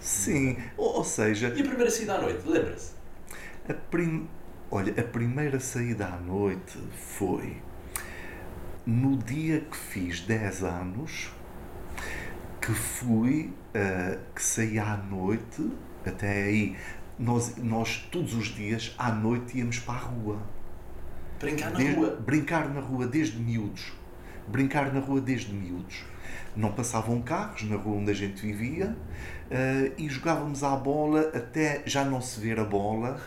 Sim, 0.00 0.56
ou, 0.76 0.98
ou, 0.98 1.04
seja. 1.04 1.48
E 1.48 1.60
a 1.60 1.64
primeira 1.64 1.90
saída 1.90 2.14
à 2.14 2.20
noite, 2.20 2.48
lembra-se? 2.48 2.92
A 3.68 3.74
prim... 3.74 4.28
Olha, 4.70 4.92
a 4.98 5.04
primeira 5.04 5.58
saída 5.58 6.06
à 6.06 6.16
noite 6.18 6.78
foi 6.92 7.56
no 8.86 9.16
dia 9.16 9.60
que 9.60 9.76
fiz 9.76 10.20
10 10.20 10.64
anos, 10.64 11.30
que 12.60 12.72
fui, 12.72 13.52
uh, 13.74 14.18
que 14.34 14.42
saí 14.42 14.78
à 14.78 14.96
noite, 14.96 15.70
até 16.04 16.44
aí, 16.44 16.76
nós, 17.18 17.56
nós 17.56 18.08
todos 18.10 18.34
os 18.34 18.48
dias 18.48 18.94
à 18.98 19.12
noite 19.12 19.58
íamos 19.58 19.78
para 19.78 19.94
a 19.94 19.98
rua. 19.98 20.38
Brincar 21.40 21.70
na 21.70 21.78
desde, 21.78 21.94
rua? 21.96 22.20
Brincar 22.24 22.68
na 22.68 22.80
rua 22.80 23.06
desde 23.06 23.38
miúdos. 23.38 23.92
Brincar 24.48 24.92
na 24.92 25.00
rua 25.00 25.20
desde 25.20 25.52
miúdos 25.52 26.04
não 26.54 26.72
passavam 26.72 27.20
carros 27.22 27.62
na 27.64 27.76
rua 27.76 27.96
onde 27.96 28.10
a 28.10 28.14
gente 28.14 28.40
vivia 28.42 28.96
uh, 29.50 29.92
e 29.96 30.08
jogávamos 30.08 30.62
à 30.62 30.76
bola 30.76 31.30
até 31.34 31.82
já 31.86 32.04
não 32.04 32.20
se 32.20 32.40
ver 32.40 32.58
a 32.58 32.64
bola. 32.64 33.20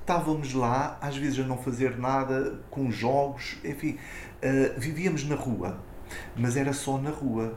Estávamos 0.00 0.54
lá, 0.54 0.98
às 1.00 1.16
vezes 1.16 1.40
a 1.40 1.42
não 1.42 1.58
fazer 1.58 1.98
nada, 1.98 2.60
com 2.70 2.90
jogos, 2.92 3.56
enfim, 3.64 3.98
uh, 4.36 4.78
vivíamos 4.78 5.24
na 5.24 5.34
rua, 5.34 5.80
mas 6.36 6.56
era 6.56 6.72
só 6.72 6.96
na 6.98 7.10
rua. 7.10 7.54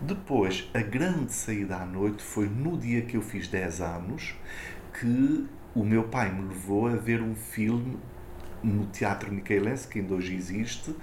Depois, 0.00 0.68
a 0.72 0.80
grande 0.80 1.32
saída 1.32 1.76
à 1.76 1.84
noite 1.84 2.22
foi 2.22 2.48
no 2.48 2.78
dia 2.78 3.02
que 3.02 3.16
eu 3.16 3.22
fiz 3.22 3.48
10 3.48 3.80
anos, 3.80 4.34
que 4.98 5.46
o 5.74 5.84
meu 5.84 6.04
pai 6.04 6.32
me 6.32 6.48
levou 6.48 6.86
a 6.86 6.96
ver 6.96 7.20
um 7.20 7.34
filme 7.34 7.98
no 8.62 8.86
Teatro 8.86 9.32
Michelense, 9.32 9.86
que 9.88 9.98
ainda 9.98 10.14
hoje 10.14 10.34
existe, 10.34 10.94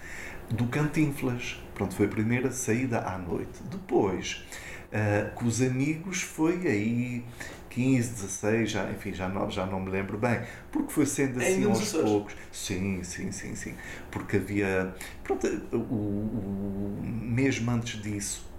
do 0.49 0.67
Cantinflas. 0.67 1.61
Pronto, 1.73 1.95
foi 1.95 2.05
a 2.05 2.09
primeira 2.09 2.51
saída 2.51 2.99
à 2.99 3.17
noite. 3.17 3.61
Depois, 3.69 4.45
uh, 4.91 5.33
com 5.35 5.45
os 5.45 5.61
amigos, 5.61 6.21
foi 6.21 6.67
aí 6.67 7.25
15, 7.69 8.13
16, 8.13 8.71
já, 8.71 8.89
enfim, 8.91 9.13
já 9.13 9.27
não, 9.27 9.49
já 9.49 9.65
não 9.65 9.81
me 9.81 9.91
lembro 9.91 10.17
bem, 10.17 10.41
porque 10.71 10.91
foi 10.91 11.05
sendo 11.05 11.39
assim 11.39 11.63
é 11.63 11.65
aos 11.65 11.91
poucos. 11.91 12.33
Sim, 12.51 13.03
sim, 13.03 13.31
sim, 13.31 13.55
sim. 13.55 13.73
Porque 14.09 14.37
havia. 14.37 14.95
Pronto, 15.23 15.47
o, 15.73 15.77
o, 15.77 17.01
mesmo 17.03 17.69
antes 17.71 18.01
disso, 18.01 18.54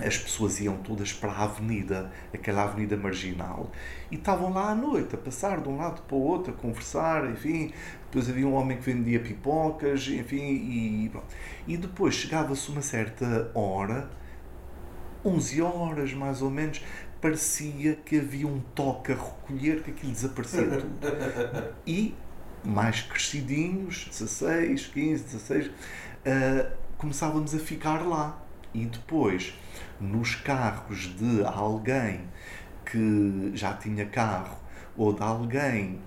as 0.00 0.16
pessoas 0.16 0.60
iam 0.60 0.76
todas 0.78 1.12
para 1.12 1.32
a 1.32 1.44
avenida, 1.44 2.10
aquela 2.32 2.64
avenida 2.64 2.96
marginal, 2.96 3.70
e 4.10 4.14
estavam 4.14 4.52
lá 4.52 4.70
à 4.70 4.74
noite, 4.74 5.14
a 5.14 5.18
passar 5.18 5.60
de 5.60 5.68
um 5.68 5.76
lado 5.76 6.02
para 6.02 6.16
o 6.16 6.20
outro, 6.20 6.52
a 6.52 6.56
conversar, 6.56 7.28
enfim. 7.30 7.72
Depois 8.04 8.28
havia 8.28 8.46
um 8.46 8.54
homem 8.54 8.78
que 8.78 8.84
vendia 8.84 9.20
pipocas, 9.20 10.06
enfim, 10.08 10.36
e, 10.36 11.12
e 11.66 11.76
depois 11.76 12.14
chegava-se 12.14 12.70
uma 12.70 12.82
certa 12.82 13.50
hora, 13.54 14.08
11 15.24 15.62
horas 15.62 16.14
mais 16.14 16.42
ou 16.42 16.50
menos, 16.50 16.82
parecia 17.20 17.96
que 17.96 18.18
havia 18.18 18.46
um 18.46 18.60
toque 18.74 19.12
a 19.12 19.16
recolher, 19.16 19.82
que 19.82 19.90
aquilo 19.90 20.12
desaparecia 20.12 20.64
tudo. 20.78 21.74
E 21.86 22.14
mais 22.64 23.02
crescidinhos, 23.02 24.06
16, 24.10 24.86
15, 24.86 25.24
16, 25.24 25.66
uh, 25.66 25.70
começávamos 26.96 27.54
a 27.54 27.58
ficar 27.58 28.06
lá. 28.06 28.42
E 28.74 28.84
depois, 28.84 29.54
nos 30.00 30.34
carros 30.34 31.14
de 31.16 31.44
alguém 31.44 32.20
que 32.84 33.52
já 33.54 33.72
tinha 33.74 34.06
carro 34.06 34.56
ou 34.96 35.12
de 35.12 35.22
alguém 35.22 36.00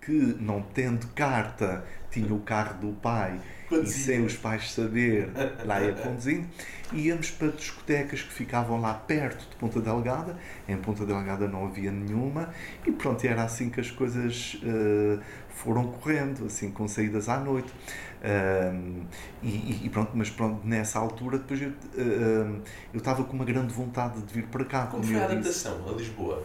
que, 0.00 0.36
não 0.40 0.62
tendo 0.62 1.06
carta, 1.08 1.84
tinha 2.10 2.32
o 2.34 2.40
carro 2.40 2.80
do 2.80 2.92
pai 2.94 3.38
e 3.70 3.86
sem 3.86 4.24
os 4.24 4.34
pais 4.34 4.72
saber, 4.72 5.30
lá 5.64 5.80
ia 5.80 5.92
conduzindo, 5.92 6.48
íamos 6.92 7.30
para 7.30 7.48
discotecas 7.48 8.22
que 8.22 8.32
ficavam 8.32 8.80
lá 8.80 8.94
perto 8.94 9.48
de 9.48 9.56
Ponta 9.56 9.80
Delgada. 9.80 10.36
Em 10.68 10.76
Ponta 10.76 11.04
Delgada 11.04 11.48
não 11.48 11.66
havia 11.66 11.90
nenhuma 11.90 12.50
e 12.86 12.92
pronto, 12.92 13.24
era 13.24 13.42
assim 13.42 13.70
que 13.70 13.80
as 13.80 13.90
coisas 13.90 14.60
uh, 14.62 15.20
foram 15.48 15.88
correndo, 15.88 16.46
assim, 16.46 16.70
com 16.70 16.88
saídas 16.88 17.28
à 17.28 17.38
noite. 17.38 17.72
Uh, 18.20 19.06
e, 19.42 19.86
e, 19.86 19.88
pronto, 19.90 20.12
mas 20.14 20.28
pronto, 20.28 20.66
nessa 20.66 20.98
altura 20.98 21.38
depois 21.38 21.62
eu 21.62 21.70
uh, 21.70 22.62
estava 22.94 23.24
com 23.24 23.34
uma 23.34 23.44
grande 23.44 23.72
vontade 23.72 24.20
de 24.22 24.34
vir 24.34 24.46
para 24.46 24.64
cá. 24.64 24.86
Como, 24.86 25.02
como 25.02 25.14
foi 25.14 25.22
a 25.22 25.24
adaptação 25.24 25.88
a 25.88 25.92
Lisboa? 25.92 26.44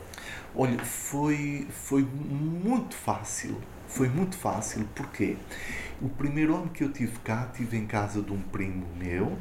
Olha, 0.56 0.80
foi, 0.80 1.68
foi 1.70 2.02
muito 2.04 2.96
fácil. 2.96 3.58
Foi 3.88 4.10
muito 4.10 4.36
fácil, 4.38 4.86
porque 4.96 5.38
o 6.02 6.10
primeiro 6.10 6.56
ano 6.56 6.70
que 6.70 6.84
eu 6.84 6.92
tive 6.92 7.18
cá, 7.20 7.50
tive 7.54 7.78
em 7.78 7.86
casa 7.86 8.22
de 8.22 8.34
um 8.34 8.42
primo 8.42 8.86
meu, 8.98 9.38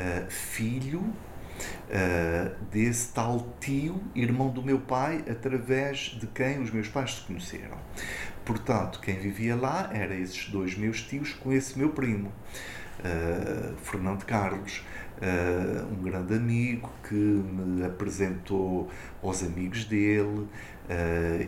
uh, 0.00 0.30
filho 0.30 1.00
uh, 1.00 2.64
desse 2.70 3.12
tal 3.12 3.54
tio, 3.60 4.02
irmão 4.14 4.48
do 4.50 4.62
meu 4.62 4.78
pai, 4.80 5.24
através 5.30 6.16
de 6.18 6.26
quem 6.26 6.60
os 6.62 6.70
meus 6.70 6.88
pais 6.88 7.16
se 7.16 7.20
conheceram. 7.22 7.78
Portanto, 8.44 9.00
quem 9.00 9.16
vivia 9.16 9.54
lá 9.54 9.90
eram 9.92 10.16
esses 10.16 10.48
dois 10.48 10.76
meus 10.76 11.02
tios 11.02 11.32
com 11.32 11.52
esse 11.52 11.78
meu 11.78 11.90
primo, 11.90 12.32
uh, 13.00 13.76
Fernando 13.76 14.24
Carlos 14.24 14.82
uh, 15.20 15.92
um 15.92 16.02
grande 16.02 16.34
amigo 16.34 16.90
que 17.06 17.14
me 17.14 17.84
apresentou 17.84 18.88
aos 19.22 19.42
amigos 19.42 19.84
dele 19.84 20.22
uh, 20.24 20.48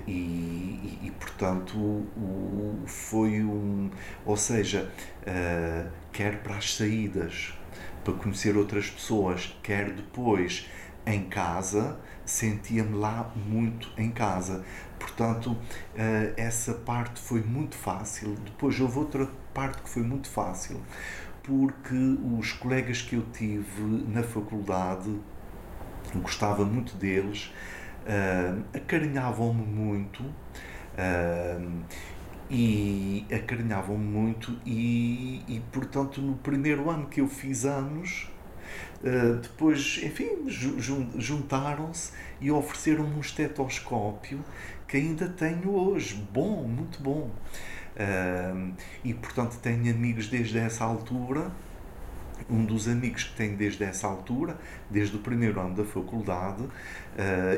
e, 0.07 0.13
e, 0.13 0.99
e, 1.05 1.11
portanto 1.19 1.77
o, 1.77 2.83
foi 2.87 3.43
um 3.43 3.91
ou 4.25 4.37
seja 4.37 4.89
uh, 5.23 5.91
quer 6.13 6.43
para 6.43 6.57
as 6.57 6.75
saídas 6.75 7.55
para 8.05 8.15
conhecer 8.15 8.57
outras 8.57 8.91
pessoas 8.91 9.57
quer 9.63 9.91
depois 9.93 10.69
em 11.07 11.25
casa 11.25 11.99
sentia-me 12.25 12.97
lá 12.97 13.33
muito 13.35 13.91
em 13.99 14.11
casa 14.11 14.65
portanto 14.99 15.57
essa 16.37 16.75
parte 16.75 17.21
foi 17.21 17.43
muito 17.43 17.75
fácil 17.75 18.37
depois 18.45 18.79
houve 18.81 18.99
outra 18.99 19.29
parte 19.53 19.83
que 19.83 19.89
foi 19.89 20.03
muito 20.03 20.29
fácil 20.29 20.81
porque 21.43 21.95
os 22.39 22.53
colegas 22.53 23.03
que 23.03 23.17
eu 23.17 23.23
tive 23.33 23.83
na 24.09 24.23
faculdade, 24.23 25.11
gostava 26.15 26.65
muito 26.65 26.97
deles, 26.97 27.53
uh, 28.07 28.63
acarinhavam-me 28.75 29.65
muito. 29.65 30.23
E 32.55 33.25
acarinhavam-me 33.35 34.05
muito 34.05 34.59
e, 34.67 35.43
e, 35.49 35.63
portanto 35.73 36.21
no 36.21 36.35
primeiro 36.37 36.91
ano 36.91 37.07
que 37.07 37.23
eu 37.23 37.27
fiz 37.27 37.65
anos 37.65 38.31
uh, 39.03 39.37
depois 39.41 39.99
enfim 40.03 40.47
juntaram-se 41.17 42.13
e 42.43 42.51
ofereceram-me 42.51 43.15
um 43.15 43.21
estetoscópio 43.21 44.45
que 44.87 44.99
ainda 44.99 45.31
tenho 45.31 45.71
hoje 45.71 46.15
bom 46.31 46.65
muito 46.65 47.03
bom 47.03 47.31
Uh, 47.93 48.73
e 49.05 49.13
portanto 49.13 49.59
tenho 49.61 49.95
amigos 49.95 50.29
desde 50.29 50.59
essa 50.59 50.85
altura. 50.85 51.51
Um 52.51 52.65
dos 52.65 52.89
amigos 52.89 53.23
que 53.23 53.37
tenho 53.37 53.57
desde 53.57 53.85
essa 53.85 54.09
altura, 54.09 54.57
desde 54.91 55.15
o 55.15 55.21
primeiro 55.21 55.61
ano 55.61 55.77
da 55.77 55.85
faculdade, 55.85 56.63
uh, 56.63 56.71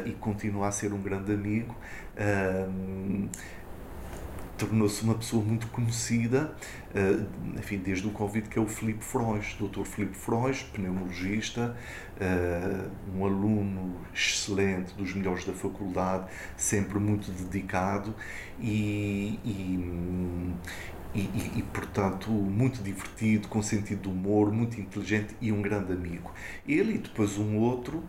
e 0.05 0.13
continua 0.13 0.69
a 0.69 0.73
ser 0.73 0.93
um 0.93 1.01
grande 1.01 1.33
amigo, 1.33 1.75
uh, 2.19 3.29
tornou-se 4.57 5.03
uma 5.03 5.15
pessoa 5.15 5.43
muito 5.43 5.67
conhecida, 5.69 6.55
uh, 6.95 7.59
enfim, 7.59 7.79
desde 7.79 8.07
o 8.07 8.11
Covid, 8.11 8.49
que 8.49 8.59
é 8.59 8.63
o 8.63 8.67
Filipe 8.67 9.05
Frois, 9.05 9.57
Dr. 9.59 9.85
Filipe 9.85 10.17
Frois, 10.17 10.63
pneumologista, 10.63 11.77
uh, 12.17 12.91
um 13.17 13.25
aluno 13.25 13.97
excelente, 14.15 14.95
dos 14.95 15.15
melhores 15.15 15.45
da 15.45 15.53
faculdade, 15.53 16.27
sempre 16.57 16.99
muito 16.99 17.31
dedicado 17.31 18.15
e, 18.61 19.39
e, 19.45 20.55
e, 21.15 21.59
e, 21.59 21.63
portanto, 21.73 22.31
muito 22.31 22.83
divertido, 22.83 23.49
com 23.49 23.63
sentido 23.63 24.03
de 24.03 24.09
humor, 24.09 24.53
muito 24.53 24.81
inteligente 24.81 25.35
e 25.41 25.53
um 25.53 25.63
grande 25.63 25.93
amigo. 25.93 26.33
Ele 26.67 26.95
e 26.95 26.99
depois 26.99 27.39
um 27.39 27.57
outro, 27.59 27.99
uh, 27.99 28.05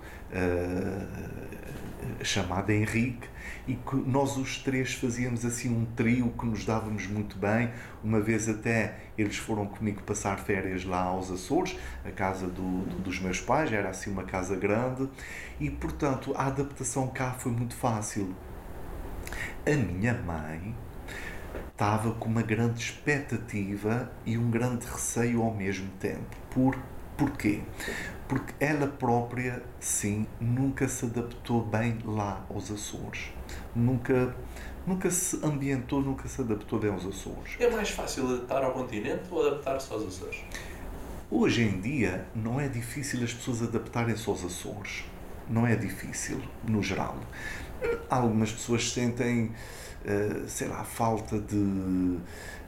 chamado 2.24 2.72
Henrique, 2.72 3.28
e 3.68 3.76
que 3.76 3.96
nós 3.96 4.38
os 4.38 4.60
três 4.60 4.94
fazíamos 4.94 5.46
assim 5.46 5.70
um 5.70 5.86
trio 5.96 6.30
que 6.38 6.46
nos 6.46 6.66
dávamos 6.66 7.08
muito 7.08 7.38
bem. 7.38 7.72
Uma 8.04 8.20
vez 8.20 8.48
até 8.48 8.96
eles 9.18 9.38
foram 9.38 9.66
comigo 9.66 10.02
passar 10.04 10.38
férias 10.38 10.86
lá 10.86 11.02
aos 11.04 11.32
Açores, 11.32 11.78
a 12.04 12.12
casa 12.12 12.48
do, 12.48 12.86
do, 12.86 13.00
dos 13.02 13.20
meus 13.20 13.40
pais, 13.40 13.72
era 13.72 13.90
assim 13.90 14.12
uma 14.12 14.24
casa 14.24 14.56
grande, 14.56 15.10
e 15.60 15.70
portanto 15.70 16.34
a 16.36 16.48
adaptação 16.48 17.08
cá 17.08 17.32
foi 17.32 17.52
muito 17.52 17.76
fácil. 17.76 18.36
A 19.66 19.76
minha 19.76 20.14
mãe 20.14 20.76
estava 21.72 22.12
com 22.14 22.30
uma 22.30 22.42
grande 22.42 22.80
expectativa 22.80 24.12
e 24.26 24.38
um 24.38 24.50
grande 24.50 24.86
receio 24.86 25.42
ao 25.42 25.54
mesmo 25.54 25.90
tempo. 26.00 26.36
Por, 26.52 26.78
porquê? 27.18 27.62
Porque 28.28 28.54
ela 28.60 28.88
própria, 28.88 29.62
sim, 29.80 30.26
nunca 30.40 30.88
se 30.88 31.06
adaptou 31.06 31.64
bem 31.64 32.00
lá 32.04 32.44
aos 32.50 32.72
Açores. 32.72 33.32
Nunca, 33.76 34.36
nunca 34.86 35.12
se 35.12 35.40
ambientou, 35.46 36.02
nunca 36.02 36.28
se 36.28 36.42
adaptou 36.42 36.80
bem 36.80 36.92
aos 36.92 37.06
Açores. 37.06 37.56
É 37.60 37.70
mais 37.70 37.90
fácil 37.90 38.28
adaptar 38.28 38.64
ao 38.64 38.72
continente 38.72 39.24
ou 39.30 39.46
adaptar-se 39.46 39.94
aos 39.94 40.08
Açores? 40.08 40.44
Hoje 41.30 41.64
em 41.64 41.80
dia 41.80 42.26
não 42.36 42.60
é 42.60 42.68
difícil 42.68 43.24
as 43.24 43.34
pessoas 43.34 43.62
adaptarem-se 43.62 44.28
aos 44.28 44.44
Açores. 44.44 45.06
Não 45.48 45.68
é 45.68 45.76
difícil, 45.76 46.42
no 46.64 46.82
geral. 46.82 47.18
Algumas 48.10 48.52
pessoas 48.52 48.92
sentem 48.92 49.52
uh, 50.06 50.48
sei 50.48 50.68
lá, 50.68 50.84
falta 50.84 51.40
de 51.40 52.18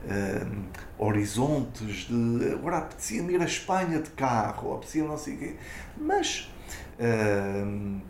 uh, 0.04 0.64
horizontes, 0.98 2.08
de 2.08 2.52
agora 2.52 2.78
apetecia-me 2.78 3.34
ir 3.34 3.40
à 3.40 3.44
Espanha 3.44 4.00
de 4.00 4.10
carro, 4.10 4.74
apetecia 4.74 5.04
não 5.04 5.18
sei 5.18 5.34
o 5.34 5.38
quê, 5.38 5.54
mas 5.96 6.50
uh, 6.98 8.00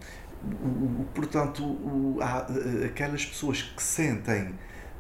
portanto 1.15 1.65
o, 1.65 2.19
há, 2.21 2.47
aquelas 2.87 3.25
pessoas 3.25 3.63
que 3.63 3.83
sentem 3.83 4.55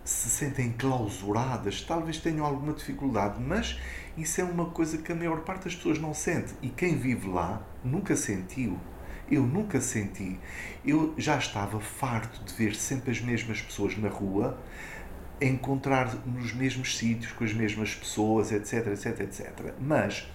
se 0.08 0.30
sentem 0.30 0.72
clausuradas, 0.72 1.82
talvez 1.82 2.16
tenham 2.16 2.46
alguma 2.46 2.72
dificuldade, 2.72 3.42
mas 3.42 3.78
isso 4.16 4.40
é 4.40 4.44
uma 4.44 4.70
coisa 4.70 4.96
que 4.96 5.12
a 5.12 5.14
maior 5.14 5.40
parte 5.40 5.64
das 5.64 5.74
pessoas 5.74 5.98
não 5.98 6.14
sente 6.14 6.54
e 6.62 6.70
quem 6.70 6.96
vive 6.96 7.28
lá 7.28 7.62
nunca 7.84 8.16
sentiu. 8.16 8.78
Eu 9.30 9.42
nunca 9.42 9.78
senti. 9.82 10.40
Eu 10.82 11.12
já 11.18 11.36
estava 11.36 11.78
farto 11.78 12.42
de 12.42 12.54
ver 12.54 12.74
sempre 12.74 13.10
as 13.10 13.20
mesmas 13.20 13.60
pessoas 13.60 13.98
na 13.98 14.08
rua, 14.08 14.58
encontrar 15.40 16.14
nos 16.26 16.52
mesmos 16.52 16.96
sítios, 16.96 17.32
com 17.32 17.44
as 17.44 17.52
mesmas 17.52 17.94
pessoas, 17.94 18.52
etc, 18.52 18.88
etc, 18.88 19.20
etc. 19.20 19.74
Mas 19.80 20.28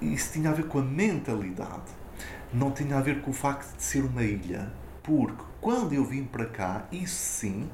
isso 0.00 0.32
tinha 0.32 0.50
a 0.50 0.52
ver 0.52 0.66
com 0.66 0.78
a 0.78 0.82
mentalidade, 0.82 1.90
não 2.52 2.70
tinha 2.70 2.96
a 2.96 3.00
ver 3.00 3.20
com 3.20 3.30
o 3.30 3.34
facto 3.34 3.76
de 3.76 3.82
ser 3.82 4.04
uma 4.04 4.22
ilha. 4.22 4.72
Porque 5.02 5.42
quando 5.60 5.92
eu 5.92 6.04
vim 6.04 6.24
para 6.24 6.46
cá, 6.46 6.86
isso 6.92 7.14
sim, 7.14 7.68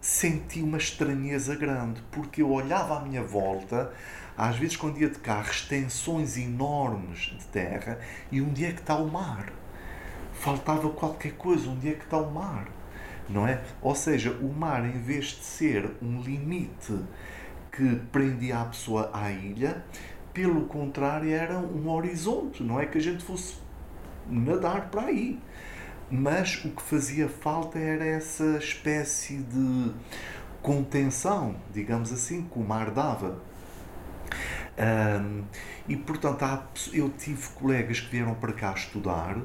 senti 0.00 0.60
uma 0.60 0.78
estranheza 0.78 1.54
grande, 1.54 2.02
porque 2.10 2.42
eu 2.42 2.50
olhava 2.50 2.98
à 2.98 3.00
minha 3.00 3.22
volta 3.22 3.92
às 4.36 4.56
vezes, 4.56 4.76
quando 4.76 4.98
ia 4.98 5.08
de 5.08 5.18
carro, 5.18 5.48
extensões 5.48 6.36
enormes 6.36 7.36
de 7.38 7.46
terra 7.46 8.00
e 8.32 8.40
onde 8.40 8.64
é 8.64 8.72
que 8.72 8.80
está 8.80 8.96
o 8.96 9.08
mar? 9.08 9.52
Faltava 10.32 10.90
qualquer 10.90 11.34
coisa, 11.34 11.68
onde 11.68 11.88
é 11.88 11.92
que 11.92 12.02
está 12.02 12.18
o 12.18 12.32
mar? 12.32 12.66
Não 13.28 13.46
é? 13.46 13.62
Ou 13.80 13.94
seja, 13.94 14.32
o 14.32 14.52
mar, 14.52 14.84
em 14.84 15.00
vez 15.00 15.26
de 15.26 15.44
ser 15.44 15.90
um 16.02 16.20
limite 16.20 16.98
que 17.72 17.96
prendia 18.12 18.60
a 18.60 18.64
pessoa 18.66 19.10
à 19.12 19.30
ilha, 19.30 19.84
pelo 20.32 20.66
contrário, 20.66 21.30
era 21.30 21.58
um 21.58 21.88
horizonte, 21.88 22.62
não 22.62 22.80
é 22.80 22.86
que 22.86 22.98
a 22.98 23.00
gente 23.00 23.24
fosse 23.24 23.56
nadar 24.28 24.90
para 24.90 25.02
aí. 25.02 25.38
Mas 26.10 26.64
o 26.64 26.70
que 26.70 26.82
fazia 26.82 27.28
falta 27.28 27.78
era 27.78 28.04
essa 28.04 28.58
espécie 28.58 29.38
de 29.38 29.92
contenção, 30.60 31.56
digamos 31.72 32.12
assim, 32.12 32.42
que 32.42 32.58
o 32.58 32.62
mar 32.62 32.90
dava. 32.90 33.38
Um, 34.76 35.44
e 35.88 35.96
portanto 35.96 36.42
há, 36.42 36.66
eu 36.92 37.08
tive 37.10 37.46
colegas 37.50 38.00
que 38.00 38.10
vieram 38.10 38.34
para 38.34 38.52
cá 38.52 38.72
estudar, 38.72 39.36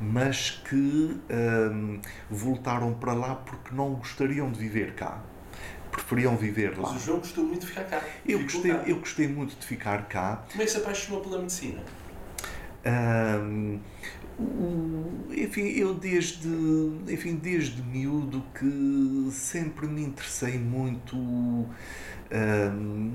mas 0.00 0.50
que 0.68 1.20
um, 1.30 2.00
voltaram 2.30 2.94
para 2.94 3.12
lá 3.12 3.34
porque 3.34 3.74
não 3.74 3.92
gostariam 3.94 4.50
de 4.50 4.58
viver 4.58 4.94
cá. 4.94 5.20
preferiam 5.90 6.36
viver 6.36 6.78
lá. 6.78 6.90
Mas 6.90 7.02
o 7.02 7.04
João 7.04 7.18
gostou 7.18 7.44
muito 7.44 7.60
de 7.60 7.66
ficar 7.66 7.84
cá. 7.84 8.00
Eu 8.26 8.38
Ficou 8.38 8.62
gostei, 8.62 8.72
cá. 8.72 8.82
eu 8.86 8.96
gostei 8.98 9.28
muito 9.28 9.58
de 9.60 9.66
ficar 9.66 10.08
cá. 10.08 10.42
Como 10.50 10.62
é 10.62 10.64
que 10.64 10.70
se 10.70 10.78
apaixonou 10.78 11.20
pela 11.20 11.38
medicina? 11.38 11.82
O- 14.38 15.30
enfim, 15.30 15.68
eu 15.68 15.94
desde, 15.94 16.48
enfim, 17.08 17.36
desde 17.36 17.82
miúdo 17.82 18.42
que 18.58 19.28
sempre 19.30 19.86
me 19.86 20.02
interessei 20.02 20.58
muito 20.58 21.68
ahm, 22.32 23.10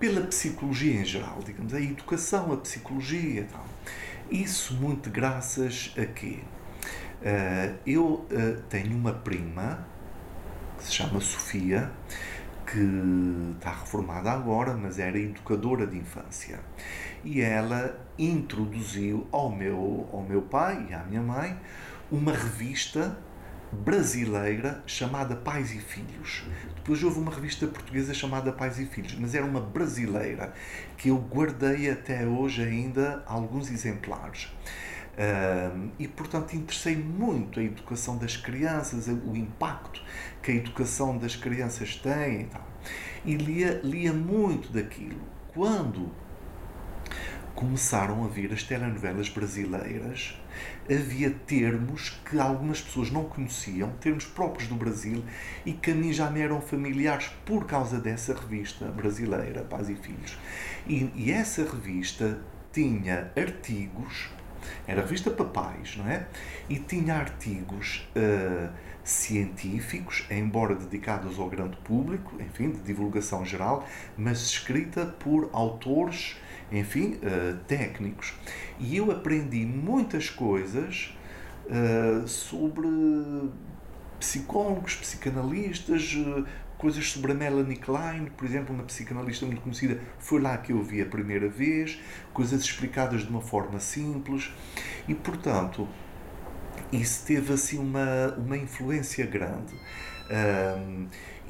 pela 0.00 0.22
psicologia 0.22 1.02
em 1.02 1.04
geral, 1.04 1.38
digamos, 1.44 1.74
a 1.74 1.80
educação, 1.80 2.52
a 2.52 2.56
psicologia 2.56 3.42
e 3.42 3.44
tal. 3.44 3.66
Isso 4.30 4.74
muito 4.74 5.10
graças 5.10 5.94
a 5.96 6.06
quê? 6.06 6.38
Ah, 7.22 7.74
eu 7.86 8.26
ah, 8.32 8.60
tenho 8.70 8.96
uma 8.96 9.12
prima 9.12 9.86
que 10.78 10.84
se 10.84 10.92
chama 10.94 11.20
Sofia, 11.20 11.90
que 12.66 13.52
está 13.56 13.72
reformada 13.72 14.30
agora, 14.30 14.74
mas 14.74 14.98
era 14.98 15.18
educadora 15.18 15.86
de 15.86 15.98
infância. 15.98 16.60
E 17.22 17.42
ela 17.42 17.98
introduziu 18.18 19.26
ao 19.30 19.50
meu, 19.50 20.08
ao 20.10 20.22
meu 20.22 20.40
pai 20.40 20.86
e 20.88 20.94
à 20.94 21.04
minha 21.04 21.20
mãe 21.20 21.58
uma 22.10 22.32
revista 22.32 23.18
brasileira 23.72 24.82
chamada 24.86 25.36
Pais 25.36 25.72
e 25.72 25.78
Filhos. 25.78 26.44
Depois 26.76 27.02
houve 27.02 27.18
uma 27.18 27.32
revista 27.32 27.66
portuguesa 27.66 28.12
chamada 28.12 28.52
Pais 28.52 28.78
e 28.78 28.86
Filhos, 28.86 29.14
mas 29.14 29.34
era 29.34 29.44
uma 29.44 29.60
brasileira 29.60 30.52
que 30.96 31.08
eu 31.08 31.16
guardei 31.18 31.90
até 31.90 32.26
hoje 32.26 32.62
ainda 32.62 33.22
alguns 33.26 33.70
exemplares. 33.70 34.48
E 35.98 36.08
portanto 36.08 36.54
interessei 36.54 36.96
muito 36.96 37.60
a 37.60 37.62
educação 37.62 38.16
das 38.16 38.36
crianças, 38.36 39.06
o 39.08 39.36
impacto 39.36 40.02
que 40.42 40.52
a 40.52 40.54
educação 40.54 41.18
das 41.18 41.36
crianças 41.36 41.96
tem 41.96 42.42
e 42.42 42.44
tal. 42.44 42.66
E 43.24 43.36
lia, 43.36 43.80
lia 43.84 44.12
muito 44.12 44.72
daquilo. 44.72 45.20
Quando 45.52 46.10
começaram 47.54 48.24
a 48.24 48.28
vir 48.28 48.50
as 48.52 48.62
telenovelas 48.62 49.28
brasileiras, 49.28 50.39
havia 50.90 51.30
termos 51.30 52.20
que 52.28 52.38
algumas 52.38 52.80
pessoas 52.80 53.10
não 53.10 53.24
conheciam, 53.24 53.90
termos 54.00 54.24
próprios 54.24 54.68
do 54.68 54.74
Brasil, 54.74 55.22
e 55.64 55.72
que 55.72 55.92
a 55.92 55.94
mim 55.94 56.12
já 56.12 56.28
me 56.30 56.40
eram 56.40 56.60
familiares 56.60 57.30
por 57.46 57.64
causa 57.64 58.00
dessa 58.00 58.34
revista 58.34 58.86
brasileira, 58.86 59.62
Pais 59.62 59.88
e 59.88 59.94
Filhos. 59.94 60.36
E, 60.86 61.10
e 61.14 61.30
essa 61.30 61.62
revista 61.62 62.40
tinha 62.72 63.30
artigos, 63.36 64.28
era 64.86 65.02
revista 65.02 65.30
para 65.30 65.46
pais, 65.46 65.96
não 65.96 66.08
é? 66.08 66.26
E 66.68 66.78
tinha 66.78 67.14
artigos 67.14 68.08
ah, 68.14 68.70
científicos, 69.02 70.26
embora 70.30 70.74
dedicados 70.74 71.38
ao 71.38 71.48
grande 71.48 71.76
público, 71.78 72.36
enfim, 72.40 72.70
de 72.70 72.80
divulgação 72.80 73.44
geral, 73.44 73.86
mas 74.16 74.40
escrita 74.42 75.06
por 75.06 75.50
autores, 75.52 76.36
enfim, 76.72 77.18
ah, 77.22 77.56
técnicos. 77.66 78.34
E 78.78 78.96
eu 78.96 79.10
aprendi 79.10 79.64
muitas 79.64 80.30
coisas 80.30 81.16
ah, 81.70 82.26
sobre 82.26 82.88
psicólogos, 84.18 84.94
psicanalistas, 84.96 86.14
eh, 86.14 86.44
coisas 86.76 87.10
sobre 87.10 87.32
a 87.32 87.34
Melanie 87.34 87.76
Klein, 87.76 88.26
por 88.36 88.44
exemplo, 88.46 88.74
uma 88.74 88.84
psicanalista 88.84 89.46
muito 89.46 89.62
conhecida, 89.62 89.98
foi 90.18 90.40
lá 90.40 90.58
que 90.58 90.72
eu 90.72 90.82
vi 90.82 91.00
a 91.00 91.06
primeira 91.06 91.48
vez, 91.48 91.98
coisas 92.32 92.62
explicadas 92.62 93.22
de 93.22 93.28
uma 93.28 93.40
forma 93.40 93.80
simples 93.80 94.52
e, 95.08 95.14
portanto, 95.14 95.88
isso 96.92 97.24
teve 97.26 97.52
assim 97.52 97.78
uma, 97.78 98.34
uma 98.36 98.56
influência 98.56 99.24
grande. 99.26 99.74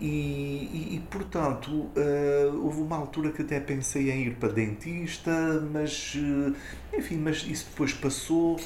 E, 0.01 0.97
e- 0.97 1.01
portanto, 1.11 1.91
ah, 1.97 2.53
houve 2.63 2.81
uma 2.83 2.97
altura 2.97 3.31
que 3.33 3.43
até 3.43 3.61
pensei 3.61 4.11
em 4.11 4.23
ir 4.27 4.37
para 4.37 4.51
dentista, 4.53 5.31
mas 5.73 6.17
eh, 6.17 6.97
enfim, 6.99 7.19
mas 7.19 7.45
isso 7.47 7.67
depois 7.71 7.93
passou 7.93 8.59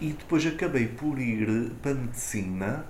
e 0.00 0.08
depois 0.12 0.46
acabei 0.46 0.86
por 0.88 1.18
ir 1.18 1.70
para 1.82 1.94
medicina 1.94 2.86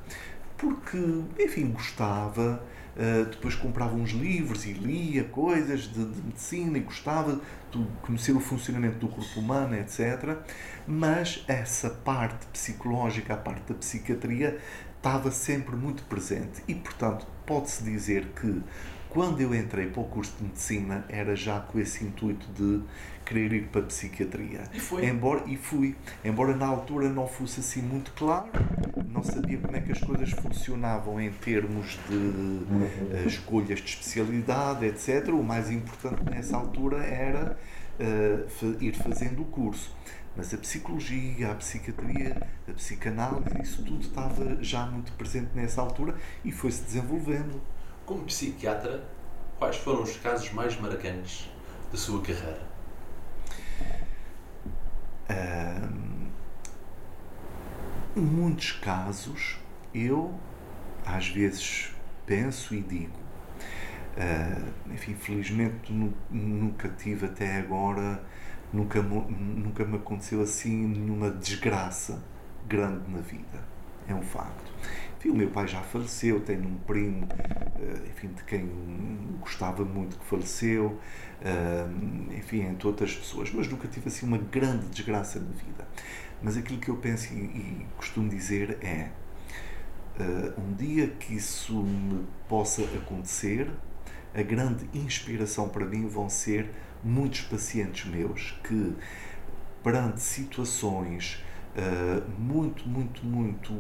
porque, 0.59 0.99
enfim, 1.39 1.71
gostava. 1.73 2.63
ah, 2.97 3.25
depois 3.31 3.55
comprava 3.55 3.95
uns 3.97 4.11
livros 4.11 4.67
e 4.67 4.73
lia 4.73 5.25
coisas 5.25 5.83
de, 5.83 6.05
de 6.05 6.23
medicina 6.23 6.79
e 6.79 6.81
gostava 6.83 7.41
de 7.71 7.85
conhecer 8.03 8.33
o 8.33 8.41
funcionamento 8.41 8.99
do 8.99 9.09
corpo 9.09 9.41
humano, 9.41 9.75
etc. 9.77 10.39
Mas 10.87 11.45
essa 11.49 11.89
parte 11.91 12.47
psicológica, 12.49 13.35
a 13.35 13.37
parte 13.37 13.73
da 13.73 13.79
psiquiatria, 13.79 14.59
estava 14.97 15.31
sempre 15.31 15.75
muito 15.75 16.05
presente 16.05 16.63
e, 16.69 16.75
portanto, 16.75 17.27
pode-se 17.53 17.83
dizer 17.85 18.29
que 18.41 18.63
quando 19.11 19.41
eu 19.43 19.55
entrei 19.55 19.87
para 19.89 20.01
o 20.01 20.05
curso 20.05 20.33
de 20.39 20.45
medicina 20.45 21.05
era 21.09 21.37
já 21.37 21.61
com 21.61 21.79
esse 21.79 22.03
intuito 22.03 22.47
de 22.55 22.81
querer 23.27 23.53
ir 23.53 23.65
para 23.69 23.83
a 23.83 23.85
psiquiatria. 23.85 24.63
E 24.73 24.81
foi. 24.81 25.05
Embora, 25.05 25.43
e 25.47 25.57
fui. 25.57 25.95
Embora 26.25 26.57
na 26.57 26.67
altura 26.67 27.11
não 27.11 27.27
fosse 27.29 27.61
assim 27.61 27.83
muito 27.83 28.11
claro, 28.13 28.47
não 29.09 29.23
sabia 29.23 29.59
como 29.59 29.77
é 29.77 29.81
que 29.81 29.93
as 29.93 30.01
coisas 30.01 30.31
funcionavam 30.31 31.21
em 31.21 31.31
termos 31.31 31.99
de 32.09 32.63
eh, 33.15 33.25
escolhas 33.27 33.81
de 33.81 33.91
especialidade, 33.91 34.87
etc. 34.87 35.29
O 35.29 35.43
mais 35.43 35.71
importante 35.71 36.23
nessa 36.31 36.57
altura 36.57 36.99
era 37.05 37.59
fa- 38.49 38.77
ir 38.81 38.95
fazendo 38.97 39.43
o 39.43 39.45
curso. 39.45 39.95
Mas 40.37 40.53
a 40.55 40.59
psicologia, 40.59 41.53
a 41.53 41.55
psiquiatria, 41.55 42.43
a 42.69 42.73
psicanálise, 42.73 43.61
isso 43.63 43.83
tudo 43.85 44.01
estava 44.01 44.63
já 44.63 44.87
muito 44.87 45.13
presente 45.13 45.51
nessa 45.55 45.81
altura 45.83 46.17
e 46.45 46.51
foi-se 46.51 46.83
desenvolvendo. 46.85 47.61
Como 48.07 48.25
psiquiatra, 48.25 49.05
quais 49.59 49.77
foram 49.77 50.03
os 50.03 50.17
casos 50.17 50.51
mais 50.53 50.79
marcantes 50.81 51.51
da 51.91 51.99
sua 51.99 52.23
carreira? 52.23 52.63
Ahm, 55.29 56.31
muitos 58.17 58.73
casos 58.73 59.59
eu 59.95 60.35
às 61.05 61.29
vezes 61.29 61.93
penso 62.27 62.75
e 62.75 62.81
digo 62.83 63.19
ah, 64.17 64.73
enfim, 64.93 65.15
felizmente 65.15 65.93
nu- 65.93 66.15
nunca 66.31 66.89
tive 66.89 67.27
até 67.27 67.57
agora 67.59 68.23
nunca, 68.73 69.03
nunca 69.03 69.85
me 69.85 69.97
aconteceu 69.97 70.43
assim 70.43 70.87
nenhuma 70.87 71.31
desgraça 71.31 72.23
grande 72.67 73.11
na 73.11 73.21
vida 73.21 73.73
é 74.09 74.15
um 74.15 74.23
facto 74.23 74.73
enfim, 75.19 75.31
o 75.31 75.37
meu 75.37 75.51
pai 75.51 75.69
já 75.69 75.81
faleceu 75.81 76.41
tenho 76.41 76.67
um 76.67 76.79
primo 76.79 77.29
ah, 77.31 78.09
enfim, 78.09 78.29
de 78.29 78.43
quem 78.45 78.69
gostava 79.41 79.85
muito 79.85 80.19
que 80.19 80.25
faleceu 80.25 80.99
ah, 81.45 81.89
enfim, 82.37 82.63
entre 82.63 82.87
outras 82.87 83.15
pessoas, 83.15 83.51
mas 83.53 83.69
nunca 83.69 83.89
tive 83.89 84.09
assim 84.09 84.27
uma 84.27 84.39
grande 84.39 84.87
desgraça 84.87 85.41
na 85.41 85.51
vida. 85.51 85.87
Mas 86.41 86.57
aquilo 86.57 86.79
que 86.79 86.89
eu 86.89 86.97
penso 86.97 87.33
e, 87.33 87.37
e 87.37 87.87
costumo 87.97 88.29
dizer 88.29 88.79
é: 88.81 89.11
ah, 90.19 90.55
um 90.59 90.75
dia 90.75 91.09
que 91.09 91.35
isso 91.35 91.83
me 91.83 92.25
possa 92.49 92.83
acontecer, 92.83 93.71
a 94.35 94.43
grande 94.43 94.89
inspiração 94.95 95.69
para 95.69 95.85
mim 95.85 96.07
vão 96.09 96.29
ser 96.29 96.71
muitos 97.05 97.43
pacientes 97.43 98.05
meus 98.11 98.53
que, 98.65 98.95
perante 99.83 100.21
situações 100.21 101.43
ah, 101.77 102.23
muito, 102.39 102.89
muito, 102.89 103.25
muito 103.25 103.73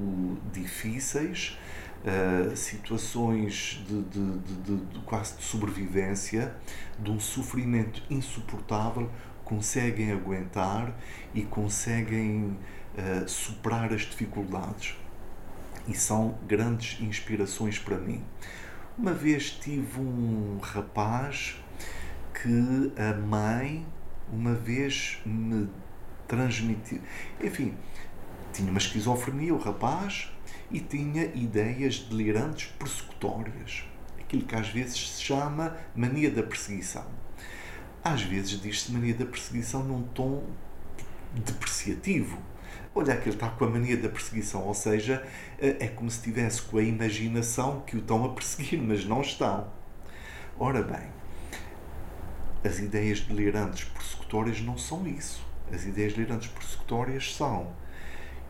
difíceis, 0.53 1.57
Uh, 2.05 2.57
situações 2.57 3.81
de, 3.87 4.03
de, 4.03 4.39
de, 4.41 4.55
de- 4.63 4.87
de 4.87 4.99
quase 5.05 5.37
de 5.37 5.45
sobrevivência, 5.45 6.53
de 6.99 7.13
um 7.13 7.21
sofrimento 7.21 8.03
insuportável, 8.11 9.09
conseguem 9.45 10.11
aguentar 10.11 10.99
e 11.33 11.43
conseguem 11.43 12.59
uh, 12.99 13.29
superar 13.29 13.93
as 13.93 14.01
dificuldades. 14.01 14.97
E 15.87 15.95
são 15.95 16.37
grandes 16.45 17.01
inspirações 17.01 17.79
para 17.79 17.97
mim. 17.99 18.25
Uma 18.99 19.15
vez 19.15 19.51
tive 19.51 20.01
um 20.01 20.59
rapaz 20.61 21.57
que 22.35 22.93
a 23.01 23.15
mãe, 23.15 23.87
uma 24.31 24.53
vez 24.53 25.19
me 25.25 25.67
transmitiu. 26.29 27.01
Enfim, 27.43 27.75
tinha 28.53 28.69
uma 28.69 28.79
esquizofrenia, 28.79 29.55
o 29.55 29.59
rapaz, 29.59 30.31
e 30.71 30.79
tinha 30.79 31.25
ideias 31.35 32.01
delirantes 32.01 32.71
persecutórias. 32.79 33.85
Aquilo 34.21 34.43
que 34.43 34.55
às 34.55 34.69
vezes 34.69 35.17
se 35.17 35.23
chama 35.23 35.75
mania 35.97 36.31
da 36.31 36.43
perseguição. 36.43 37.07
Às 38.05 38.23
vezes 38.23 38.61
diz-se 38.61 38.93
mania 38.93 39.15
da 39.15 39.25
perseguição 39.25 39.83
num 39.83 40.03
tom 40.03 40.45
depreciativo. 41.35 42.39
Olha, 42.95 43.17
que 43.17 43.29
ele 43.29 43.37
está 43.37 43.49
com 43.49 43.65
a 43.65 43.71
mania 43.71 43.97
da 43.97 44.09
perseguição, 44.09 44.65
ou 44.65 44.75
seja, 44.75 45.27
é 45.59 45.89
como 45.89 46.11
se 46.11 46.19
estivesse 46.19 46.61
com 46.61 46.77
a 46.77 46.83
imaginação 46.83 47.81
que 47.87 47.97
o 47.97 48.01
estão 48.01 48.23
a 48.25 48.29
perseguir, 48.29 48.81
mas 48.83 49.05
não 49.07 49.23
estão. 49.23 49.67
Ora 50.59 50.83
bem, 50.83 51.09
as 52.63 52.79
ideias 52.79 53.21
delirantes 53.21 53.85
persecutórias 53.85 54.61
não 54.61 54.77
são 54.77 55.07
isso. 55.07 55.43
As 55.73 55.85
ideias 55.85 56.13
delirantes 56.13 56.49
persecutórias 56.49 57.35
são 57.35 57.73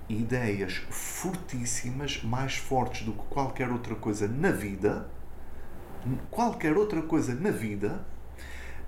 ideias 0.08 0.82
fortíssimas, 0.90 2.22
mais 2.22 2.56
fortes 2.56 3.06
do 3.06 3.12
que 3.12 3.24
qualquer 3.30 3.70
outra 3.70 3.94
coisa 3.94 4.26
na 4.26 4.50
vida, 4.50 5.08
qualquer 6.30 6.76
outra 6.76 7.00
coisa 7.00 7.34
na 7.34 7.50
vida, 7.50 8.04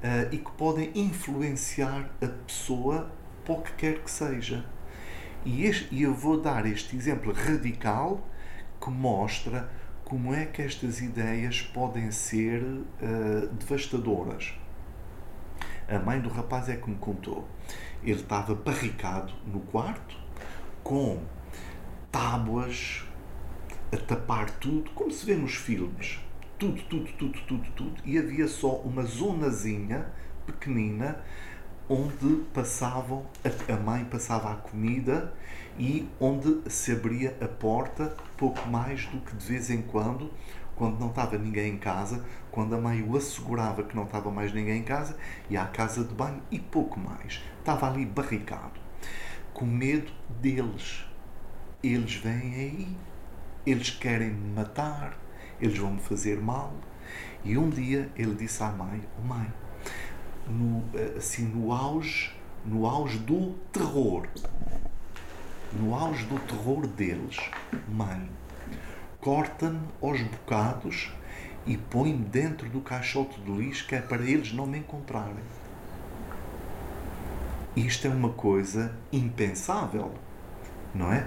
uh, 0.03 0.35
e 0.35 0.39
que 0.39 0.51
podem 0.53 0.91
influenciar 0.95 2.11
a 2.21 2.27
pessoa 2.27 3.11
que 3.45 3.73
quer 3.75 4.03
que 4.03 4.11
seja. 4.11 4.65
E, 5.45 5.67
este, 5.67 5.95
e 5.95 6.03
eu 6.03 6.15
vou 6.15 6.41
dar 6.41 6.65
este 6.65 6.97
exemplo 6.97 7.33
radical 7.33 8.27
que 8.81 8.91
mostra 8.91 9.71
como 10.05 10.35
é 10.35 10.47
que 10.47 10.63
estas 10.63 11.01
ideias 11.01 11.61
podem 11.61 12.11
ser 12.11 12.63
uh, 12.63 13.47
devastadoras. 13.53 14.55
A 15.87 15.99
mãe 15.99 16.19
do 16.21 16.31
rapaz 16.31 16.69
é 16.69 16.77
que 16.77 16.89
me 16.89 16.97
contou. 16.97 17.47
Ele 18.03 18.21
estava 18.21 18.55
barricado 18.55 19.35
no 19.47 19.61
quarto, 19.61 20.17
com 20.83 21.23
tábuas 22.11 23.05
a 23.93 23.97
tapar 23.99 24.51
tudo, 24.51 24.91
como 24.93 25.11
se 25.11 25.27
vê 25.27 25.35
nos 25.35 25.55
filmes. 25.55 26.21
Tudo, 26.59 26.83
tudo, 26.85 27.13
tudo, 27.19 27.41
tudo, 27.47 27.71
tudo. 27.73 28.03
E 28.05 28.19
havia 28.19 28.49
só 28.49 28.77
uma 28.77 29.03
zonazinha 29.03 30.07
pequenina 30.47 31.23
onde 31.89 32.43
passavam, 32.53 33.27
a 33.69 33.77
mãe 33.77 34.05
passava 34.05 34.53
a 34.53 34.57
comida 34.57 35.33
e 35.79 36.09
onde 36.21 36.71
se 36.71 36.93
abria 36.93 37.37
a 37.41 37.49
porta 37.49 38.17
pouco 38.37 38.67
mais 38.69 39.07
do 39.07 39.21
que 39.21 39.37
de 39.37 39.47
vez 39.47 39.71
em 39.71 39.83
quando, 39.83 40.31
quando 40.77 40.99
não 40.99 41.09
estava 41.09 41.37
ninguém 41.39 41.75
em 41.75 41.79
casa, 41.79 42.25
quando 42.51 42.75
a 42.75 42.81
mãe 42.81 43.03
o 43.03 43.17
assegurava 43.17 43.83
que 43.83 43.95
não 43.95 44.05
estava 44.05 44.31
mais 44.31 44.53
ninguém 44.53 44.81
em 44.81 44.85
casa, 44.85 45.17
ia 45.51 45.63
à 45.63 45.67
casa 45.67 46.05
de 46.05 46.15
banho 46.15 46.43
e 46.51 46.59
pouco 46.59 46.99
mais. 46.99 47.43
Estava 47.59 47.89
ali 47.89 48.05
barricado, 48.05 48.81
com 49.53 49.65
medo 49.65 50.13
deles. 50.41 51.05
Eles 51.83 52.15
vêm 52.15 52.55
aí, 52.55 52.97
eles 53.67 53.91
querem 53.91 54.31
me 54.31 54.55
matar, 54.55 55.19
eles 55.61 55.79
vão 55.79 55.93
me 55.93 56.01
fazer 56.01 56.41
mal. 56.41 56.73
E 57.45 57.59
um 57.59 57.69
dia 57.69 58.11
ele 58.17 58.35
disse 58.35 58.63
à 58.63 58.71
mãe: 58.71 59.03
oh, 59.19 59.27
Mãe, 59.27 59.53
no, 60.49 60.85
assim, 61.17 61.47
no 61.47 61.73
auge, 61.73 62.33
no 62.65 62.87
auge 62.87 63.19
do 63.19 63.53
terror, 63.73 64.27
no 65.73 65.95
auge 65.95 66.25
do 66.27 66.39
terror 66.41 66.87
deles, 66.87 67.39
mãe, 67.89 68.29
corta-me 69.21 69.81
aos 70.01 70.21
bocados 70.23 71.13
e 71.67 71.77
põe-me 71.77 72.25
dentro 72.25 72.69
do 72.69 72.81
caixote 72.81 73.41
de 73.41 73.51
lixo 73.51 73.87
que 73.87 73.95
é 73.95 74.01
para 74.01 74.23
eles 74.23 74.53
não 74.53 74.67
me 74.67 74.79
encontrarem. 74.79 75.43
Isto 77.77 78.07
é 78.07 78.11
uma 78.11 78.31
coisa 78.31 78.95
impensável, 79.13 80.13
não 80.95 81.13
é? 81.13 81.27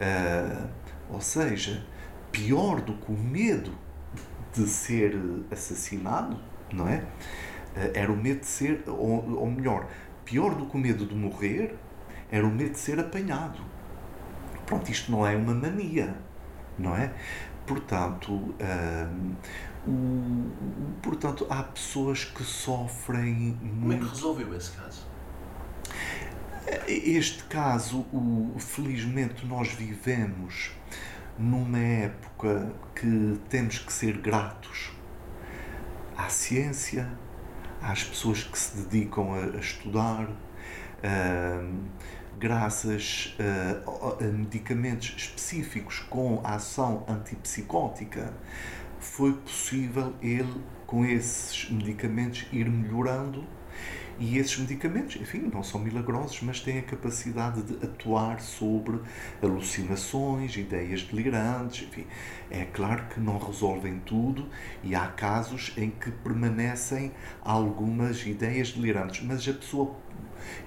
Uh, 0.00 0.68
ou 1.10 1.20
seja, 1.20 1.86
pior 2.32 2.80
do 2.80 2.94
que 2.94 3.12
o 3.12 3.16
medo 3.16 3.72
de 4.52 4.66
ser 4.66 5.16
assassinado, 5.52 6.38
não 6.72 6.88
é? 6.88 7.04
Era 7.94 8.10
o 8.12 8.16
medo 8.16 8.40
de 8.40 8.46
ser, 8.46 8.84
ou, 8.86 9.38
ou 9.38 9.50
melhor, 9.50 9.86
pior 10.24 10.54
do 10.54 10.66
que 10.66 10.76
o 10.76 10.80
medo 10.80 11.06
de 11.06 11.14
morrer, 11.14 11.74
era 12.30 12.46
o 12.46 12.50
medo 12.50 12.72
de 12.72 12.78
ser 12.78 12.98
apanhado. 12.98 13.60
Pronto, 14.66 14.90
isto 14.90 15.10
não 15.10 15.26
é 15.26 15.36
uma 15.36 15.54
mania, 15.54 16.16
não 16.78 16.96
é? 16.96 17.12
Portanto, 17.66 18.32
hum, 18.32 19.34
o, 19.86 21.00
portanto 21.02 21.46
há 21.50 21.62
pessoas 21.62 22.24
que 22.24 22.42
sofrem 22.42 23.56
muito. 23.62 23.80
Como 23.80 23.92
é 23.92 23.98
que 23.98 24.04
resolveu 24.04 24.56
esse 24.56 24.72
caso? 24.72 25.06
Este 26.88 27.44
caso, 27.44 28.00
o, 28.12 28.54
felizmente, 28.58 29.46
nós 29.46 29.68
vivemos 29.72 30.72
numa 31.38 31.78
época 31.78 32.72
que 32.94 33.38
temos 33.48 33.78
que 33.78 33.92
ser 33.92 34.18
gratos 34.18 34.92
à 36.16 36.28
ciência, 36.28 37.10
às 37.84 38.02
pessoas 38.02 38.42
que 38.42 38.58
se 38.58 38.76
dedicam 38.78 39.34
a, 39.34 39.56
a 39.56 39.60
estudar. 39.60 40.28
Hum, 41.04 41.84
graças 42.38 43.36
uh, 43.38 44.18
a 44.20 44.24
medicamentos 44.24 45.14
específicos 45.16 46.00
com 46.00 46.40
ação 46.44 47.04
antipsicótica, 47.08 48.34
foi 48.98 49.34
possível 49.34 50.14
ele, 50.22 50.62
com 50.86 51.04
esses 51.04 51.70
medicamentos, 51.70 52.46
ir 52.52 52.68
melhorando. 52.68 53.44
E 54.18 54.38
esses 54.38 54.56
medicamentos, 54.58 55.16
enfim, 55.16 55.50
não 55.52 55.62
são 55.62 55.80
milagrosos, 55.80 56.40
mas 56.42 56.60
têm 56.60 56.78
a 56.78 56.82
capacidade 56.82 57.62
de 57.62 57.84
atuar 57.84 58.40
sobre 58.40 59.00
alucinações, 59.42 60.56
ideias 60.56 61.02
delirantes, 61.02 61.86
enfim. 61.88 62.06
É 62.50 62.64
claro 62.64 63.06
que 63.08 63.18
não 63.18 63.38
resolvem 63.38 64.00
tudo 64.06 64.48
e 64.82 64.94
há 64.94 65.06
casos 65.08 65.72
em 65.76 65.90
que 65.90 66.10
permanecem 66.10 67.12
algumas 67.42 68.24
ideias 68.24 68.72
delirantes, 68.72 69.24
mas 69.24 69.48
a 69.48 69.52
pessoa 69.52 69.96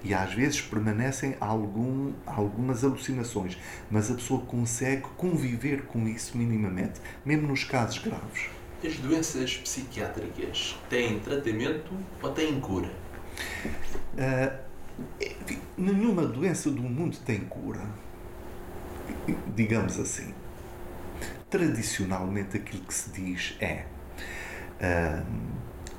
e 0.04 0.14
às 0.14 0.34
vezes 0.34 0.62
permanecem 0.62 1.36
algum, 1.40 2.12
algumas 2.26 2.84
alucinações, 2.84 3.58
mas 3.90 4.10
a 4.10 4.16
pessoa 4.16 4.42
consegue 4.42 5.04
conviver 5.16 5.84
com 5.84 6.08
isso 6.08 6.38
minimamente, 6.38 7.00
mesmo 7.26 7.48
nos 7.48 7.64
casos 7.64 8.00
graves. 8.00 8.50
As 8.84 8.96
doenças 8.98 9.58
psiquiátricas 9.58 10.78
têm 10.90 11.20
tratamento 11.20 11.92
ou 12.22 12.32
têm 12.32 12.60
cura? 12.60 12.92
Uh, 14.14 14.68
nenhuma 15.78 16.26
doença 16.26 16.70
do 16.72 16.82
mundo 16.82 17.18
tem 17.26 17.40
cura. 17.42 17.82
Digamos 19.56 20.00
assim. 20.00 20.34
Tradicionalmente, 21.50 22.58
aquilo 22.58 22.84
que 22.84 22.94
se 22.94 23.10
diz 23.12 23.56
é. 23.60 23.86
Uh, 24.80 25.26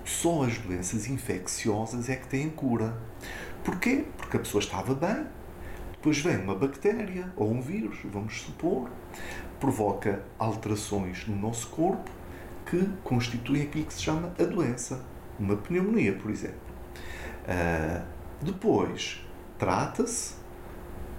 só 0.04 0.44
as 0.44 0.58
doenças 0.58 1.06
infecciosas 1.06 2.08
é 2.08 2.16
que 2.16 2.26
têm 2.28 2.48
cura. 2.48 2.96
Porquê? 3.62 4.04
Porque 4.16 4.36
a 4.36 4.40
pessoa 4.40 4.62
estava 4.62 4.94
bem, 4.94 5.26
depois 5.92 6.18
vem 6.20 6.38
uma 6.38 6.54
bactéria 6.54 7.30
ou 7.36 7.52
um 7.52 7.60
vírus, 7.60 7.98
vamos 8.04 8.40
supor, 8.40 8.88
provoca 9.60 10.22
alterações 10.38 11.26
no 11.26 11.36
nosso 11.36 11.68
corpo 11.68 12.10
que 12.64 12.88
constituem 13.02 13.62
aquilo 13.62 13.84
que 13.84 13.94
se 13.94 14.02
chama 14.02 14.32
a 14.38 14.44
doença, 14.44 15.04
uma 15.38 15.56
pneumonia, 15.56 16.14
por 16.14 16.30
exemplo. 16.30 16.67
Uh, 17.48 18.04
depois, 18.42 19.24
trata-se 19.58 20.36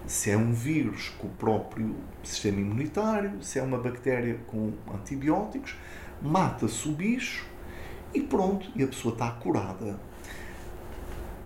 se 0.05 0.31
é 0.31 0.37
um 0.37 0.53
vírus 0.53 1.09
com 1.17 1.27
o 1.27 1.31
próprio 1.31 1.95
sistema 2.23 2.59
imunitário, 2.59 3.41
se 3.43 3.59
é 3.59 3.63
uma 3.63 3.77
bactéria 3.77 4.39
com 4.47 4.73
antibióticos, 4.93 5.75
mata-se 6.21 6.87
o 6.87 6.91
bicho 6.91 7.45
e 8.13 8.21
pronto, 8.21 8.71
e 8.75 8.83
a 8.83 8.87
pessoa 8.87 9.13
está 9.13 9.29
curada 9.31 9.99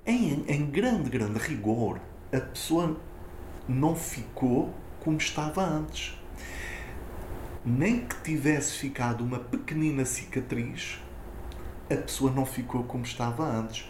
em, 0.05 0.43
em 0.47 0.65
grande, 0.65 1.09
grande 1.09 1.39
rigor, 1.39 1.99
a 2.31 2.39
pessoa 2.39 2.97
não 3.67 3.95
ficou 3.95 4.73
como 4.99 5.17
estava 5.17 5.63
antes. 5.63 6.19
Nem 7.65 8.05
que 8.05 8.15
tivesse 8.21 8.73
ficado 8.73 9.23
uma 9.23 9.39
pequenina 9.39 10.03
cicatriz, 10.03 10.99
a 11.89 11.95
pessoa 11.95 12.31
não 12.31 12.45
ficou 12.45 12.83
como 12.83 13.05
estava 13.05 13.45
antes. 13.45 13.89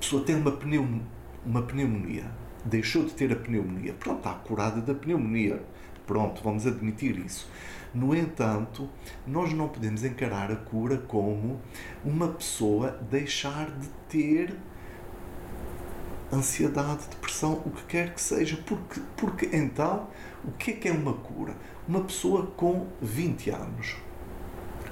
Pessoa 0.00 0.24
tem 0.24 0.36
uma, 0.36 0.52
pneum, 0.52 1.00
uma 1.44 1.62
pneumonia, 1.62 2.24
deixou 2.64 3.04
de 3.04 3.12
ter 3.12 3.32
a 3.32 3.36
pneumonia, 3.36 3.94
pronto, 3.94 4.18
está 4.18 4.34
curada 4.34 4.80
da 4.80 4.94
pneumonia. 4.94 5.62
Pronto, 6.06 6.40
vamos 6.42 6.66
admitir 6.66 7.18
isso. 7.18 7.50
No 7.92 8.14
entanto, 8.14 8.88
nós 9.26 9.52
não 9.52 9.68
podemos 9.68 10.04
encarar 10.04 10.50
a 10.50 10.56
cura 10.56 10.96
como 10.96 11.60
uma 12.02 12.28
pessoa 12.28 12.98
deixar 13.10 13.70
de 13.70 13.88
ter 14.08 14.56
ansiedade, 16.32 17.08
depressão, 17.10 17.62
o 17.64 17.70
que 17.70 17.84
quer 17.84 18.14
que 18.14 18.20
seja, 18.20 18.58
porque, 18.66 19.00
porque 19.16 19.50
então, 19.52 20.08
o 20.44 20.52
que 20.52 20.72
é 20.72 20.74
que 20.74 20.88
é 20.88 20.92
uma 20.92 21.14
cura? 21.14 21.54
Uma 21.86 22.00
pessoa 22.00 22.46
com 22.56 22.86
20 23.00 23.50
anos 23.50 23.96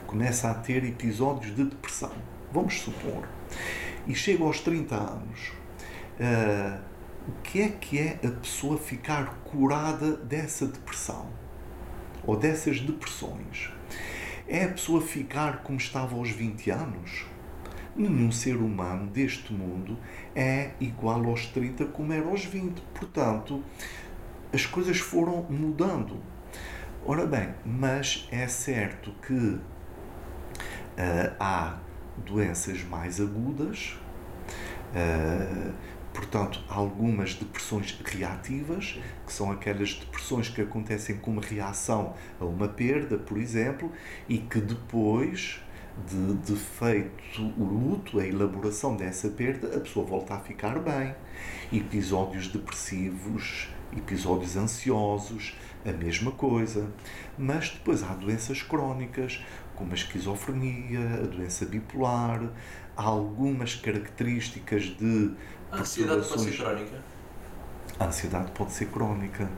começa 0.07 0.51
a 0.51 0.55
ter 0.55 0.85
episódios 0.85 1.55
de 1.55 1.65
depressão, 1.65 2.13
vamos 2.53 2.81
supor, 2.81 3.29
e 4.07 4.15
chega 4.15 4.45
aos 4.45 4.61
30 4.61 4.95
anos. 4.95 5.53
Uh, 6.19 6.81
o 7.29 7.43
que 7.43 7.61
é 7.61 7.69
que 7.69 7.99
é 7.99 8.21
a 8.25 8.31
pessoa 8.31 8.79
ficar 8.79 9.41
curada 9.45 10.17
dessa 10.17 10.67
depressão? 10.67 11.27
ou 12.27 12.37
dessas 12.37 12.81
depressões, 12.81 13.73
é 14.49 14.65
a 14.65 14.69
pessoa 14.69 15.01
ficar 15.01 15.63
como 15.63 15.79
estava 15.79 16.17
aos 16.17 16.31
20 16.31 16.71
anos? 16.71 17.25
Nenhum 17.95 18.31
ser 18.31 18.57
humano 18.57 19.07
deste 19.07 19.53
mundo 19.53 19.97
é 20.35 20.73
igual 20.79 21.25
aos 21.25 21.47
30 21.47 21.87
como 21.87 22.13
era 22.13 22.27
aos 22.27 22.45
20. 22.45 22.81
Portanto, 22.95 23.63
as 24.53 24.67
coisas 24.67 24.99
foram 24.99 25.45
mudando. 25.45 26.21
Ora 27.07 27.27
bem, 27.27 27.55
mas 27.65 28.29
é 28.31 28.47
certo 28.49 29.13
que 29.27 29.33
uh, 29.33 29.63
há 31.41 31.79
doenças 32.25 32.83
mais 32.85 33.21
agudas, 33.21 33.97
uh, 34.93 35.73
portanto, 36.13 36.63
algumas 36.69 37.35
depressões 37.35 37.99
reativas, 38.05 38.99
que 39.27 39.33
são 39.33 39.51
aquelas 39.51 39.95
depressões 39.95 40.49
que 40.49 40.61
acontecem 40.61 41.17
como 41.19 41.41
reação 41.41 42.15
a 42.41 42.45
uma 42.45 42.69
perda, 42.69 43.19
por 43.19 43.39
exemplo, 43.39 43.93
e 44.29 44.39
que 44.39 44.61
depois 44.61 45.61
de, 46.05 46.35
de 46.35 46.57
feito 46.57 47.43
o 47.57 47.65
luto, 47.65 48.19
a 48.19 48.27
elaboração 48.27 48.97
dessa 48.97 49.29
perda, 49.29 49.77
a 49.77 49.81
pessoa 49.81 50.05
volta 50.05 50.35
a 50.35 50.41
ficar 50.41 50.79
bem. 50.79 51.15
Episódios 51.73 52.49
depressivos, 52.49 53.69
episódios 53.97 54.57
ansiosos, 54.57 55.57
a 55.85 55.93
mesma 55.93 56.33
coisa. 56.33 56.91
Mas 57.39 57.71
depois 57.71 58.03
há 58.03 58.15
doenças 58.15 58.63
crónicas, 58.63 59.43
como 59.77 59.93
a 59.93 59.95
esquizofrenia, 59.95 61.01
a 61.23 61.27
doença 61.27 61.65
bipolar, 61.67 62.43
há 62.97 63.03
algumas 63.03 63.75
características 63.77 64.85
de. 64.85 65.33
A 65.71 65.79
ansiedade 65.79 66.27
pode 66.27 66.43
ser 66.43 66.57
crónica? 66.57 67.03
A 67.99 68.05
ansiedade 68.07 68.51
pode 68.53 68.73
ser 68.73 68.87
crónica. 68.87 69.51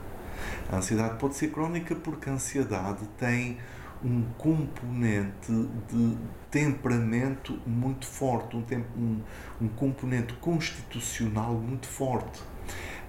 A 0.71 0.75
ansiedade 0.77 1.17
pode 1.17 1.35
ser 1.35 1.51
crónica 1.51 1.95
porque 1.95 2.29
a 2.29 2.33
ansiedade 2.33 3.07
tem 3.17 3.57
um 4.03 4.23
componente 4.37 5.51
de 5.89 6.17
temperamento 6.49 7.59
muito 7.65 8.05
forte, 8.05 8.55
um, 8.55 8.61
tem, 8.61 8.85
um, 8.97 9.19
um 9.59 9.67
componente 9.67 10.33
constitucional 10.35 11.53
muito 11.53 11.87
forte. 11.87 12.41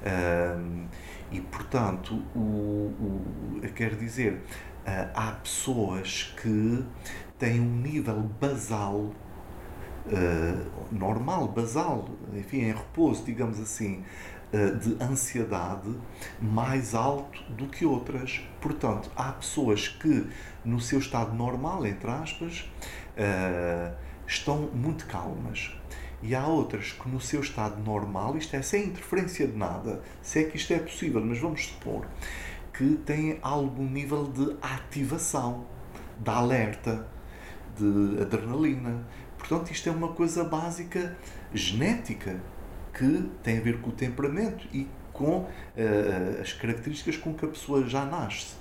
Um, 0.03 0.87
e, 1.31 1.41
portanto, 1.41 2.15
o, 2.35 2.41
o, 2.41 3.61
quer 3.75 3.95
dizer, 3.95 4.41
há 5.15 5.33
pessoas 5.33 6.35
que 6.41 6.85
têm 7.39 7.61
um 7.61 7.77
nível 7.77 8.21
basal, 8.41 8.97
uh, 10.07 10.71
normal, 10.93 11.49
basal, 11.49 12.09
enfim, 12.35 12.59
em 12.59 12.73
repouso, 12.73 13.25
digamos 13.25 13.59
assim, 13.59 14.05
uh, 14.53 14.77
de 14.77 15.03
ansiedade 15.03 15.95
mais 16.41 16.95
alto 16.95 17.43
do 17.53 17.67
que 17.67 17.85
outras. 17.85 18.41
Portanto, 18.61 19.11
há 19.17 19.33
pessoas 19.33 19.89
que, 19.89 20.27
no 20.65 20.81
seu 20.81 20.99
estado 20.99 21.35
normal, 21.35 21.87
entre 21.87 22.11
aspas, 22.11 22.71
estão 24.27 24.71
muito 24.73 25.07
calmas 25.07 25.75
e 26.23 26.35
há 26.35 26.47
outras 26.47 26.93
que 26.93 27.09
no 27.09 27.21
seu 27.21 27.41
estado 27.41 27.83
normal, 27.83 28.37
isto 28.37 28.55
é 28.55 28.63
sem 28.63 28.87
interferência 28.87 29.47
de 29.47 29.57
nada, 29.57 30.03
se 30.23 30.41
é 30.41 30.45
que 30.45 30.57
isto 30.57 30.73
é 30.73 30.79
possível, 30.79 31.23
mas 31.25 31.39
vamos 31.39 31.67
supor 31.67 32.07
que 32.81 32.97
têm 33.05 33.39
algum 33.43 33.85
nível 33.85 34.25
de 34.25 34.57
ativação, 34.63 35.67
de 36.19 36.31
alerta, 36.31 37.07
de 37.77 38.23
adrenalina. 38.23 39.07
Portanto, 39.37 39.71
isto 39.71 39.87
é 39.91 39.93
uma 39.93 40.15
coisa 40.15 40.45
básica 40.45 41.15
genética 41.53 42.41
que 42.95 43.31
tem 43.43 43.59
a 43.59 43.61
ver 43.61 43.83
com 43.83 43.91
o 43.91 43.93
temperamento 43.93 44.67
e 44.73 44.89
com 45.13 45.41
uh, 45.41 46.41
as 46.41 46.55
características 46.55 47.19
com 47.19 47.35
que 47.35 47.45
a 47.45 47.49
pessoa 47.49 47.87
já 47.87 48.07
nasce. 48.07 48.55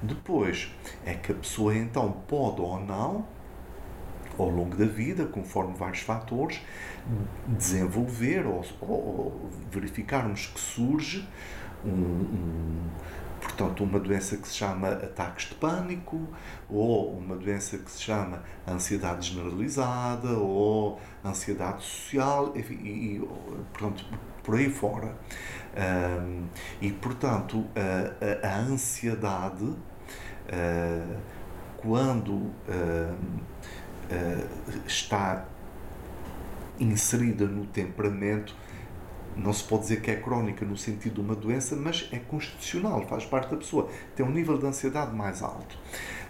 Depois 0.00 0.74
é 1.04 1.12
que 1.12 1.32
a 1.32 1.34
pessoa 1.34 1.76
então 1.76 2.10
pode 2.26 2.62
ou 2.62 2.80
não, 2.80 3.26
ao 4.38 4.48
longo 4.48 4.74
da 4.74 4.86
vida, 4.86 5.26
conforme 5.26 5.74
vários 5.74 6.00
fatores, 6.00 6.62
desenvolver 7.46 8.46
ou, 8.46 8.64
ou 8.80 9.50
verificarmos 9.70 10.46
que 10.46 10.60
surge 10.60 11.28
um, 11.84 11.90
um, 11.90 12.90
portanto, 13.46 13.84
uma 13.84 14.00
doença 14.00 14.36
que 14.36 14.48
se 14.48 14.54
chama 14.54 14.88
ataques 14.88 15.48
de 15.48 15.54
pânico, 15.54 16.28
ou 16.68 17.16
uma 17.16 17.36
doença 17.36 17.78
que 17.78 17.90
se 17.90 18.02
chama 18.02 18.42
ansiedade 18.66 19.30
generalizada, 19.30 20.30
ou 20.30 21.00
ansiedade 21.24 21.84
social, 21.84 22.52
enfim, 22.56 22.74
e, 22.74 23.28
portanto, 23.72 24.04
por 24.42 24.56
aí 24.56 24.68
fora. 24.68 25.14
Um, 25.76 26.46
e, 26.80 26.90
portanto, 26.90 27.64
a, 28.42 28.46
a 28.46 28.58
ansiedade, 28.58 29.64
uh, 29.64 31.16
quando 31.76 32.32
uh, 32.32 32.52
uh, 34.10 34.86
está 34.86 35.44
inserida 36.80 37.46
no 37.46 37.64
temperamento, 37.66 38.54
não 39.36 39.52
se 39.52 39.62
pode 39.64 39.82
dizer 39.82 40.00
que 40.00 40.10
é 40.10 40.16
crónica 40.16 40.64
no 40.64 40.76
sentido 40.76 41.14
de 41.14 41.20
uma 41.20 41.34
doença, 41.34 41.76
mas 41.76 42.08
é 42.12 42.18
constitucional, 42.18 43.06
faz 43.06 43.24
parte 43.24 43.50
da 43.50 43.56
pessoa, 43.56 43.88
tem 44.14 44.24
um 44.24 44.30
nível 44.30 44.58
de 44.58 44.66
ansiedade 44.66 45.14
mais 45.14 45.42
alto. 45.42 45.76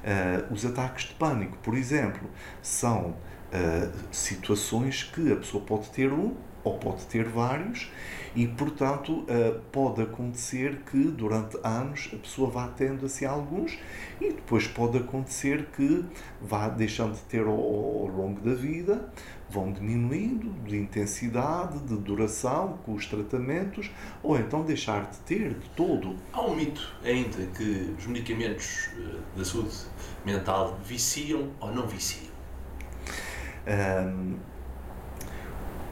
Uh, 0.03 0.53
os 0.53 0.65
ataques 0.65 1.07
de 1.07 1.15
pânico, 1.15 1.57
por 1.59 1.75
exemplo, 1.75 2.29
são 2.63 3.11
uh, 3.11 3.93
situações 4.11 5.05
que 5.05 5.33
a 5.33 5.37
pessoa 5.37 5.63
pode 5.65 5.91
ter 5.91 6.13
um 6.13 6.35
ou 6.63 6.79
pode 6.79 7.07
ter 7.07 7.25
vários 7.25 7.91
e, 8.35 8.47
portanto, 8.47 9.21
uh, 9.21 9.61
pode 9.73 10.03
acontecer 10.03 10.81
que 10.91 11.05
durante 11.05 11.57
anos 11.65 12.11
a 12.13 12.17
pessoa 12.17 12.51
vá 12.51 12.69
tendo 12.69 13.07
assim 13.07 13.25
alguns 13.25 13.79
e 14.21 14.33
depois 14.33 14.67
pode 14.67 14.99
acontecer 14.99 15.67
que 15.77 16.05
vá 16.41 16.69
deixando 16.69 17.15
de 17.15 17.23
ter 17.23 17.47
ao, 17.47 17.53
ao 17.53 18.07
longo 18.09 18.41
da 18.41 18.55
vida, 18.55 19.09
vão 19.49 19.73
diminuindo 19.73 20.51
de 20.65 20.77
intensidade, 20.77 21.79
de 21.81 21.97
duração 21.97 22.79
com 22.85 22.95
os 22.95 23.07
tratamentos 23.07 23.91
ou 24.23 24.39
então 24.39 24.65
deixar 24.65 25.11
de 25.11 25.19
ter 25.19 25.55
de 25.55 25.69
todo. 25.71 26.17
Há 26.33 26.43
um 26.43 26.57
mito 26.57 26.95
ainda 27.05 27.47
que 27.57 27.95
os 27.99 28.07
medicamentos 28.07 28.89
eh, 28.97 29.21
da 29.37 29.45
saúde 29.45 29.77
mental 30.25 30.79
viciam 30.85 31.51
ou 31.61 31.73
não 31.73 31.87
viciam? 31.87 32.35
Um, 33.69 34.37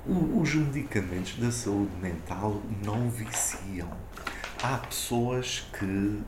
os 0.07 0.55
medicamentos 0.55 1.37
da 1.39 1.51
saúde 1.51 1.97
mental 2.01 2.61
não 2.85 3.09
viciam. 3.09 3.89
Há 4.63 4.77
pessoas 4.79 5.67
que, 5.79 6.23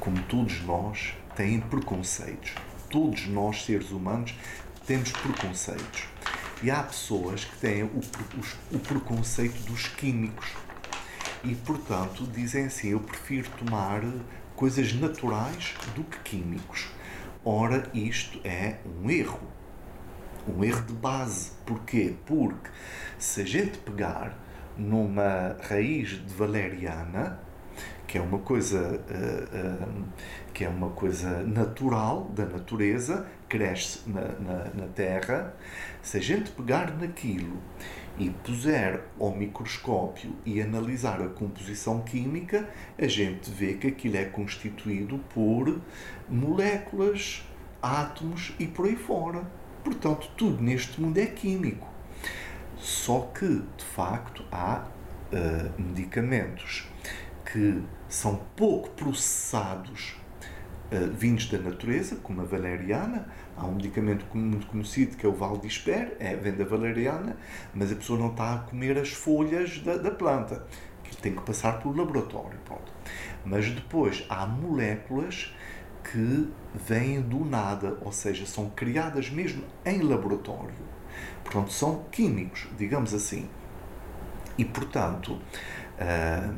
como 0.00 0.20
todos 0.22 0.62
nós, 0.62 1.14
têm 1.36 1.60
preconceitos. 1.60 2.54
Todos 2.88 3.26
nós, 3.26 3.64
seres 3.64 3.90
humanos, 3.90 4.34
temos 4.86 5.12
preconceitos. 5.12 6.04
E 6.62 6.70
há 6.70 6.82
pessoas 6.82 7.44
que 7.44 7.56
têm 7.56 7.82
o, 7.82 8.00
o, 8.72 8.78
preconceito 8.78 9.58
dos 9.64 9.88
químicos. 9.88 10.48
E, 11.42 11.54
portanto, 11.56 12.24
dizem 12.26 12.66
assim: 12.66 12.90
eu 12.90 13.00
prefiro 13.00 13.50
tomar 13.58 14.02
coisas 14.54 14.92
naturais 14.92 15.74
do 15.94 16.04
que 16.04 16.18
químicos. 16.20 16.88
Ora, 17.44 17.90
isto 17.92 18.40
é 18.44 18.78
um 18.86 19.10
erro. 19.10 19.40
Um 20.46 20.62
erro 20.62 20.82
de 20.82 20.92
base. 20.92 21.50
Porquê? 21.66 22.14
Porque 22.24 22.70
se 23.18 23.40
a 23.40 23.44
gente 23.44 23.78
pegar 23.78 24.38
numa 24.76 25.56
raiz 25.68 26.10
de 26.10 26.34
valeriana, 26.34 27.40
que 28.12 28.18
é 28.18 28.20
uma 28.20 28.40
coisa 28.40 28.78
uh, 28.78 29.94
uh, 29.94 30.04
que 30.52 30.66
é 30.66 30.68
uma 30.68 30.90
coisa 30.90 31.42
natural 31.44 32.30
da 32.36 32.44
natureza, 32.44 33.26
cresce 33.48 34.00
na, 34.06 34.20
na, 34.20 34.64
na 34.74 34.86
terra, 34.88 35.54
se 36.02 36.18
a 36.18 36.20
gente 36.20 36.50
pegar 36.50 36.94
naquilo 36.94 37.56
e 38.18 38.28
puser 38.28 39.00
ao 39.18 39.34
microscópio 39.34 40.30
e 40.44 40.60
analisar 40.60 41.22
a 41.22 41.28
composição 41.28 42.02
química, 42.02 42.68
a 42.98 43.06
gente 43.06 43.50
vê 43.50 43.72
que 43.72 43.86
aquilo 43.86 44.18
é 44.18 44.26
constituído 44.26 45.16
por 45.32 45.80
moléculas, 46.28 47.42
átomos 47.80 48.52
e 48.58 48.66
por 48.66 48.84
aí 48.84 48.96
fora. 48.96 49.42
Portanto, 49.82 50.30
tudo 50.36 50.62
neste 50.62 51.00
mundo 51.00 51.16
é 51.16 51.24
químico. 51.24 51.88
Só 52.76 53.20
que, 53.34 53.48
de 53.48 53.84
facto, 53.86 54.44
há 54.52 54.84
uh, 55.32 55.82
medicamentos 55.82 56.86
que 57.50 57.82
são 58.12 58.40
pouco 58.54 58.90
processados 58.90 60.16
uh, 60.92 61.10
vindos 61.16 61.46
da 61.48 61.56
natureza, 61.56 62.16
como 62.16 62.42
a 62.42 62.44
valeriana. 62.44 63.26
Há 63.56 63.64
um 63.64 63.76
medicamento 63.76 64.26
muito 64.36 64.66
conhecido 64.66 65.16
que 65.16 65.24
é 65.24 65.28
o 65.28 65.32
Valdisper, 65.32 66.14
é, 66.20 66.36
vem 66.36 66.52
da 66.52 66.64
valeriana, 66.64 67.38
mas 67.74 67.90
a 67.90 67.94
pessoa 67.94 68.18
não 68.18 68.30
está 68.30 68.54
a 68.54 68.58
comer 68.58 68.98
as 68.98 69.12
folhas 69.12 69.78
da, 69.78 69.96
da 69.96 70.10
planta, 70.10 70.66
que 71.02 71.16
tem 71.16 71.34
que 71.34 71.40
passar 71.40 71.80
pelo 71.80 71.96
laboratório. 71.96 72.58
Pronto. 72.66 72.92
Mas 73.46 73.70
depois 73.70 74.26
há 74.28 74.46
moléculas 74.46 75.54
que 76.04 76.50
vêm 76.74 77.22
do 77.22 77.46
nada, 77.46 77.96
ou 78.02 78.12
seja, 78.12 78.44
são 78.44 78.68
criadas 78.68 79.30
mesmo 79.30 79.64
em 79.86 80.02
laboratório. 80.02 80.74
Portanto, 81.42 81.72
são 81.72 82.04
químicos, 82.10 82.68
digamos 82.76 83.14
assim. 83.14 83.48
E, 84.58 84.66
portanto, 84.66 85.32
uh, 85.32 86.52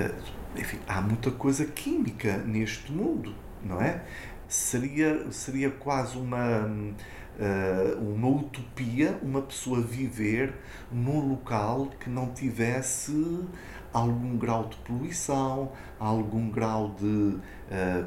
uh, 0.00 0.41
enfim, 0.56 0.78
há 0.86 1.00
muita 1.00 1.30
coisa 1.30 1.64
química 1.64 2.38
neste 2.38 2.92
mundo, 2.92 3.34
não 3.62 3.80
é? 3.80 4.02
Seria, 4.48 5.30
seria 5.30 5.70
quase 5.70 6.18
uma, 6.18 6.66
uh, 6.66 7.98
uma 8.00 8.28
utopia 8.28 9.18
uma 9.22 9.40
pessoa 9.40 9.80
viver 9.80 10.52
num 10.90 11.26
local 11.30 11.88
que 11.98 12.10
não 12.10 12.32
tivesse 12.32 13.46
algum 13.92 14.36
grau 14.38 14.68
de 14.68 14.76
poluição, 14.78 15.72
algum 15.98 16.50
grau 16.50 16.94
de 16.98 17.06
uh, 17.06 17.40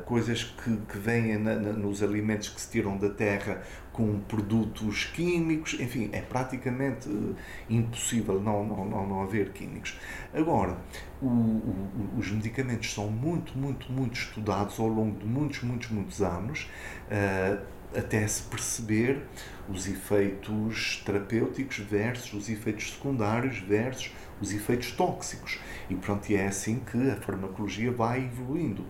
coisas 0.05 0.43
que, 0.43 0.77
que 0.77 0.97
vêm 0.97 1.37
na, 1.37 1.55
na, 1.55 1.73
nos 1.73 2.01
alimentos 2.01 2.49
que 2.49 2.59
se 2.59 2.69
tiram 2.69 2.97
da 2.97 3.09
terra 3.09 3.61
com 3.95 4.19
produtos 4.27 5.05
químicos, 5.05 5.79
enfim, 5.79 6.09
é 6.11 6.19
praticamente 6.19 7.07
uh, 7.07 7.33
impossível 7.69 8.41
não, 8.41 8.65
não, 8.65 8.85
não, 8.85 9.07
não 9.07 9.21
haver 9.23 9.53
químicos. 9.53 9.97
Agora, 10.33 10.77
o, 11.21 11.27
o, 11.27 12.09
os 12.17 12.29
medicamentos 12.29 12.93
são 12.93 13.09
muito, 13.09 13.57
muito, 13.57 13.89
muito 13.89 14.19
estudados 14.19 14.77
ao 14.81 14.87
longo 14.87 15.17
de 15.17 15.25
muitos, 15.25 15.63
muitos, 15.63 15.89
muitos 15.91 16.21
anos. 16.21 16.69
Uh, 17.07 17.75
até 17.97 18.27
se 18.27 18.43
perceber 18.43 19.23
os 19.69 19.87
efeitos 19.87 21.01
terapêuticos 21.05 21.77
versus 21.77 22.33
os 22.33 22.49
efeitos 22.49 22.91
secundários 22.91 23.59
versus 23.59 24.11
os 24.41 24.53
efeitos 24.53 24.91
tóxicos. 24.91 25.57
E 25.89 25.95
pronto, 25.95 26.29
é 26.33 26.47
assim 26.47 26.81
que 26.91 27.09
a 27.09 27.15
farmacologia 27.15 27.93
vai 27.93 28.25
evoluindo 28.25 28.85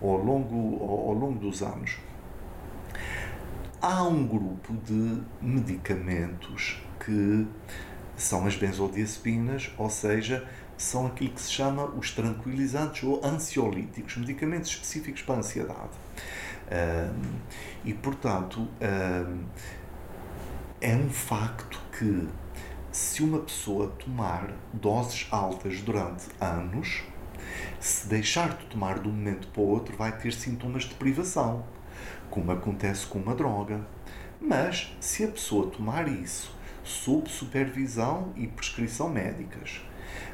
ao 0.00 0.16
longo, 0.16 0.82
ao, 0.82 1.08
ao 1.08 1.12
longo 1.12 1.38
dos 1.38 1.62
anos. 1.62 1.98
Há 3.80 4.04
um 4.04 4.26
grupo 4.26 4.72
de 4.84 5.20
medicamentos 5.40 6.82
que 7.04 7.46
são 8.16 8.46
as 8.46 8.56
benzodiazepinas, 8.56 9.70
ou 9.76 9.90
seja, 9.90 10.48
são 10.78 11.06
aquilo 11.06 11.30
que 11.30 11.42
se 11.42 11.52
chama 11.52 11.84
os 11.84 12.10
tranquilizantes 12.10 13.02
ou 13.04 13.24
ansiolíticos, 13.24 14.16
medicamentos 14.16 14.70
específicos 14.70 15.20
para 15.22 15.36
a 15.36 15.38
ansiedade. 15.38 15.90
Um, 16.72 17.38
e, 17.84 17.92
portanto, 17.92 18.60
um, 18.60 19.44
é 20.80 20.96
um 20.96 21.10
facto 21.10 21.78
que 21.98 22.26
se 22.90 23.22
uma 23.22 23.40
pessoa 23.40 23.88
tomar 23.98 24.52
doses 24.72 25.28
altas 25.30 25.82
durante 25.82 26.24
anos, 26.40 27.02
se 27.78 28.08
deixar 28.08 28.56
de 28.56 28.64
tomar 28.66 29.00
de 29.00 29.08
um 29.08 29.12
momento 29.12 29.48
para 29.48 29.60
o 29.60 29.68
outro, 29.68 29.94
vai 29.96 30.16
ter 30.16 30.32
sintomas 30.32 30.84
de 30.84 30.94
privação, 30.94 31.64
como 32.36 32.52
acontece 32.52 33.06
com 33.06 33.18
uma 33.18 33.34
droga. 33.34 33.80
Mas 34.38 34.94
se 35.00 35.24
a 35.24 35.28
pessoa 35.28 35.70
tomar 35.70 36.06
isso 36.06 36.54
sob 36.84 37.30
supervisão 37.30 38.34
e 38.36 38.46
prescrição 38.46 39.08
médicas, 39.08 39.80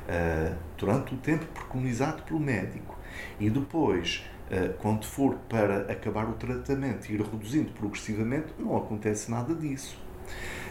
uh, 0.09 0.57
durante 0.77 1.15
o 1.15 1.17
tempo 1.19 1.47
preconizado 1.47 2.25
pelo 2.25 2.41
médico, 2.41 2.99
e 3.39 3.49
depois, 3.49 4.25
uh, 4.51 4.75
quando 4.79 5.07
for 5.07 5.37
para 5.49 5.93
acabar 5.93 6.29
o 6.29 6.33
tratamento 6.33 7.09
e 7.09 7.15
ir 7.15 7.23
reduzindo 7.23 7.71
progressivamente, 7.71 8.49
não 8.59 8.77
acontece 8.77 9.31
nada 9.31 9.55
disso. 9.55 9.97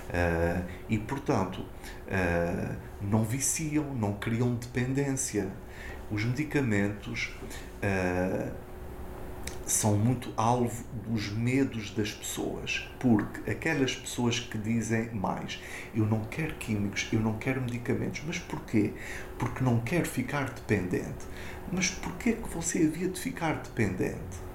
Uh, 0.09 0.65
e, 0.89 0.97
portanto, 0.97 1.63
não 3.01 3.23
viciam, 3.23 3.93
não 3.93 4.13
criam 4.13 4.53
dependência. 4.55 5.49
Os 6.11 6.25
medicamentos 6.25 7.33
são 9.71 9.97
muito 9.97 10.33
alvo 10.35 10.83
dos 11.07 11.29
medos 11.29 11.91
das 11.91 12.11
pessoas, 12.11 12.89
porque 12.99 13.49
aquelas 13.49 13.95
pessoas 13.95 14.39
que 14.39 14.57
dizem 14.57 15.09
mais, 15.13 15.61
eu 15.95 16.05
não 16.05 16.21
quero 16.25 16.55
químicos, 16.55 17.07
eu 17.11 17.19
não 17.19 17.37
quero 17.37 17.61
medicamentos, 17.61 18.21
mas 18.25 18.37
porquê? 18.37 18.93
Porque 19.39 19.63
não 19.63 19.79
quero 19.79 20.05
ficar 20.05 20.49
dependente. 20.49 21.25
Mas 21.71 21.89
porquê 21.89 22.33
que 22.33 22.49
você 22.49 22.79
havia 22.79 23.07
de 23.07 23.19
ficar 23.19 23.61
dependente? 23.61 24.51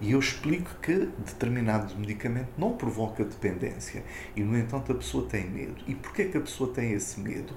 E 0.00 0.12
eu 0.12 0.18
explico 0.18 0.70
que 0.80 1.08
determinado 1.24 1.96
medicamento 1.96 2.50
não 2.56 2.76
provoca 2.76 3.24
dependência 3.24 4.04
e, 4.36 4.42
no 4.42 4.56
entanto, 4.56 4.92
a 4.92 4.94
pessoa 4.94 5.26
tem 5.26 5.48
medo. 5.48 5.82
E 5.86 5.94
porquê 5.94 6.26
que 6.26 6.36
a 6.36 6.40
pessoa 6.40 6.72
tem 6.72 6.92
esse 6.92 7.18
medo? 7.18 7.52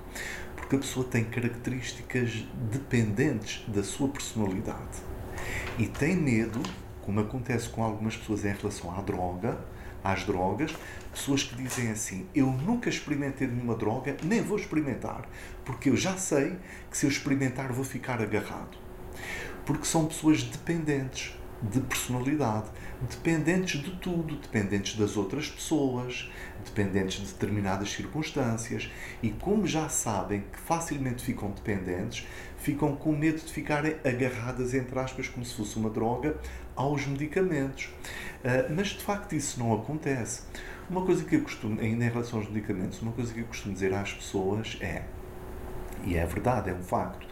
Porque 0.55 0.75
a 0.75 0.79
pessoa 0.79 1.05
tem 1.05 1.23
características 1.23 2.45
dependentes 2.71 3.63
da 3.67 3.83
sua 3.83 4.07
personalidade. 4.07 5.11
E 5.77 5.87
tem 5.87 6.15
medo, 6.15 6.61
como 7.01 7.19
acontece 7.19 7.69
com 7.69 7.83
algumas 7.83 8.15
pessoas 8.15 8.45
em 8.45 8.53
relação 8.53 8.97
à 8.97 9.01
droga, 9.01 9.57
às 10.03 10.23
drogas, 10.23 10.75
pessoas 11.11 11.43
que 11.43 11.55
dizem 11.55 11.91
assim: 11.91 12.27
Eu 12.33 12.47
nunca 12.47 12.89
experimentei 12.89 13.47
nenhuma 13.47 13.75
droga, 13.75 14.15
nem 14.23 14.41
vou 14.41 14.57
experimentar, 14.57 15.27
porque 15.65 15.89
eu 15.89 15.97
já 15.97 16.17
sei 16.17 16.57
que 16.89 16.97
se 16.97 17.05
eu 17.05 17.09
experimentar 17.09 17.71
vou 17.71 17.85
ficar 17.85 18.21
agarrado. 18.21 18.77
Porque 19.65 19.85
são 19.85 20.05
pessoas 20.05 20.43
dependentes 20.43 21.35
de 21.61 21.79
personalidade, 21.79 22.69
dependentes 23.01 23.81
de 23.81 23.91
tudo, 23.97 24.35
dependentes 24.35 24.95
das 24.95 25.15
outras 25.15 25.47
pessoas, 25.47 26.31
dependentes 26.65 27.19
de 27.19 27.33
determinadas 27.33 27.91
circunstâncias 27.91 28.91
e 29.21 29.29
como 29.29 29.67
já 29.67 29.87
sabem 29.87 30.43
que 30.51 30.59
facilmente 30.59 31.23
ficam 31.23 31.51
dependentes, 31.51 32.27
ficam 32.57 32.95
com 32.95 33.11
medo 33.11 33.39
de 33.39 33.51
ficarem 33.51 33.95
agarradas, 34.03 34.73
entre 34.73 34.97
aspas, 34.99 35.27
como 35.27 35.45
se 35.45 35.55
fosse 35.55 35.77
uma 35.77 35.89
droga, 35.89 36.37
aos 36.75 37.05
medicamentos. 37.05 37.85
Uh, 38.43 38.73
mas 38.75 38.89
de 38.89 39.03
facto 39.03 39.33
isso 39.33 39.59
não 39.59 39.73
acontece. 39.73 40.43
Uma 40.89 41.05
coisa 41.05 41.23
que 41.23 41.35
eu 41.35 41.41
costumo, 41.41 41.79
ainda 41.79 42.03
em 42.05 42.09
relação 42.09 42.39
aos 42.39 42.49
medicamentos, 42.49 43.01
uma 43.01 43.11
coisa 43.11 43.33
que 43.33 43.39
eu 43.39 43.45
costumo 43.45 43.73
dizer 43.73 43.93
às 43.93 44.13
pessoas 44.13 44.77
é, 44.81 45.03
e 46.03 46.17
é 46.17 46.25
verdade, 46.25 46.69
é 46.69 46.73
um 46.73 46.83
facto, 46.83 47.25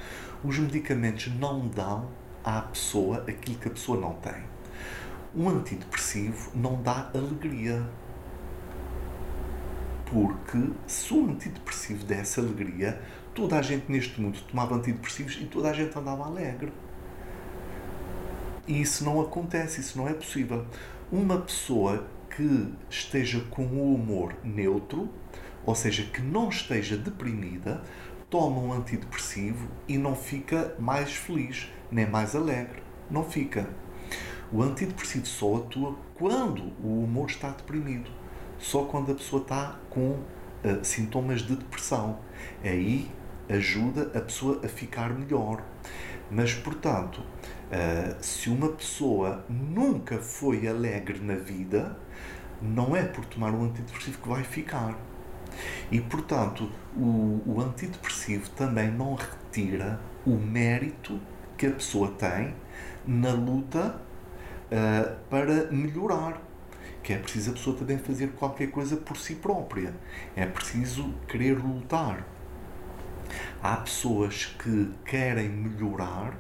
os 0.44 0.58
medicamentos 0.58 1.28
não 1.38 1.68
dão 1.68 2.10
à 2.44 2.62
pessoa 2.62 3.26
aquilo 3.28 3.58
que 3.58 3.68
a 3.68 3.72
pessoa 3.72 4.00
não 4.00 4.14
tem. 4.14 4.44
Um 5.36 5.50
antidepressivo 5.50 6.52
não 6.56 6.82
dá 6.82 7.12
alegria. 7.14 7.86
Porque 10.06 10.72
se 10.88 11.14
o 11.14 11.30
antidepressivo 11.30 12.04
desse 12.04 12.40
alegria, 12.40 13.00
toda 13.36 13.60
a 13.60 13.62
gente 13.62 13.92
neste 13.92 14.20
mundo 14.20 14.40
tomava 14.50 14.76
antidepressivos 14.76 15.38
e 15.40 15.46
toda 15.46 15.70
a 15.70 15.74
gente 15.74 15.98
andava 15.98 16.26
alegre. 16.26 16.72
E 18.70 18.82
isso 18.82 19.04
não 19.04 19.20
acontece, 19.20 19.82
isso 19.82 19.98
não 19.98 20.08
é 20.08 20.14
possível. 20.14 20.64
Uma 21.12 21.40
pessoa 21.40 22.06
que 22.30 22.72
esteja 22.88 23.40
com 23.50 23.64
o 23.66 23.96
humor 23.96 24.36
neutro, 24.44 25.10
ou 25.66 25.74
seja, 25.74 26.04
que 26.04 26.22
não 26.22 26.50
esteja 26.50 26.96
deprimida, 26.96 27.82
toma 28.30 28.60
um 28.60 28.72
antidepressivo 28.72 29.68
e 29.88 29.98
não 29.98 30.16
fica 30.16 30.76
mais 30.78 31.16
feliz, 31.16 31.68
nem 31.92 32.08
mais 32.08 32.36
alegre. 32.36 32.84
Não 33.10 33.24
fica. 33.24 33.68
O 34.54 34.62
antidepressivo 34.62 35.26
só 35.26 35.56
atua 35.56 35.96
quando 36.14 36.72
o 36.84 37.04
humor 37.04 37.28
está 37.28 37.50
deprimido. 37.50 38.12
Só 38.60 38.84
quando 38.84 39.12
a 39.12 39.16
pessoa 39.16 39.42
está 39.42 39.80
com 39.90 40.12
uh, 40.12 40.84
sintomas 40.84 41.42
de 41.42 41.56
depressão. 41.56 42.20
Aí 42.64 43.10
ajuda 43.50 44.12
a 44.14 44.22
pessoa 44.22 44.62
a 44.64 44.68
ficar 44.68 45.12
melhor. 45.12 45.64
Mas, 46.30 46.54
portanto, 46.54 47.24
uh, 47.72 48.24
se 48.24 48.50
uma 48.50 48.70
pessoa 48.70 49.46
nunca 49.50 50.18
foi 50.18 50.68
alegre 50.68 51.20
na 51.20 51.36
vida, 51.36 51.98
não 52.62 52.96
é 52.96 53.04
por 53.04 53.26
tomar 53.26 53.52
um 53.54 53.64
antidepressivo 53.64 54.20
que 54.20 54.30
vai 54.30 54.44
ficar. 54.44 54.98
E, 55.92 56.00
portanto, 56.00 56.70
o, 56.96 57.42
o 57.46 57.62
antidepressivo 57.62 58.50
também 58.52 58.92
não 58.92 59.16
retira 59.16 60.00
o 60.26 60.36
mérito 60.36 61.20
que 61.58 61.68
a 61.68 61.72
pessoa 61.72 62.12
tem 62.12 62.54
na 63.06 63.32
luta 63.32 64.00
uh, 64.72 65.16
para 65.30 65.72
melhorar. 65.72 66.42
Que 67.02 67.14
é 67.14 67.18
preciso 67.18 67.52
a 67.52 67.54
pessoa 67.54 67.78
também 67.78 67.98
fazer 67.98 68.28
qualquer 68.34 68.70
coisa 68.70 68.98
por 68.98 69.18
si 69.18 69.36
própria. 69.36 69.94
É 70.36 70.46
preciso 70.46 71.14
querer 71.28 71.58
lutar. 71.58 72.26
Há 73.62 73.78
pessoas 73.78 74.46
que 74.46 74.92
querem 75.06 75.50
melhorar, 75.50 76.38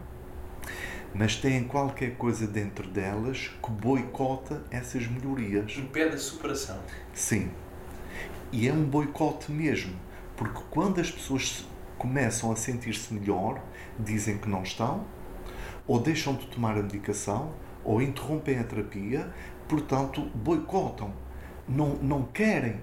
mas 1.13 1.35
têm 1.35 1.63
qualquer 1.63 2.15
coisa 2.15 2.47
dentro 2.47 2.87
delas 2.87 3.51
que 3.63 3.71
boicota 3.71 4.63
essas 4.69 5.07
melhorias. 5.07 5.77
Impede 5.77 6.15
a 6.15 6.17
superação. 6.17 6.79
Sim. 7.13 7.51
E 8.51 8.67
é 8.67 8.73
um 8.73 8.83
boicote 8.83 9.51
mesmo, 9.51 9.93
porque 10.35 10.61
quando 10.69 10.99
as 10.99 11.11
pessoas 11.11 11.65
começam 11.97 12.51
a 12.51 12.55
sentir-se 12.55 13.13
melhor, 13.13 13.61
dizem 13.99 14.37
que 14.37 14.49
não 14.49 14.63
estão, 14.63 15.05
ou 15.85 15.99
deixam 15.99 16.35
de 16.35 16.47
tomar 16.47 16.77
a 16.77 16.81
medicação, 16.81 17.53
ou 17.83 18.01
interrompem 18.01 18.59
a 18.59 18.63
terapia, 18.63 19.31
portanto, 19.67 20.21
boicotam. 20.33 21.13
Não, 21.67 21.95
não 21.95 22.23
querem 22.23 22.79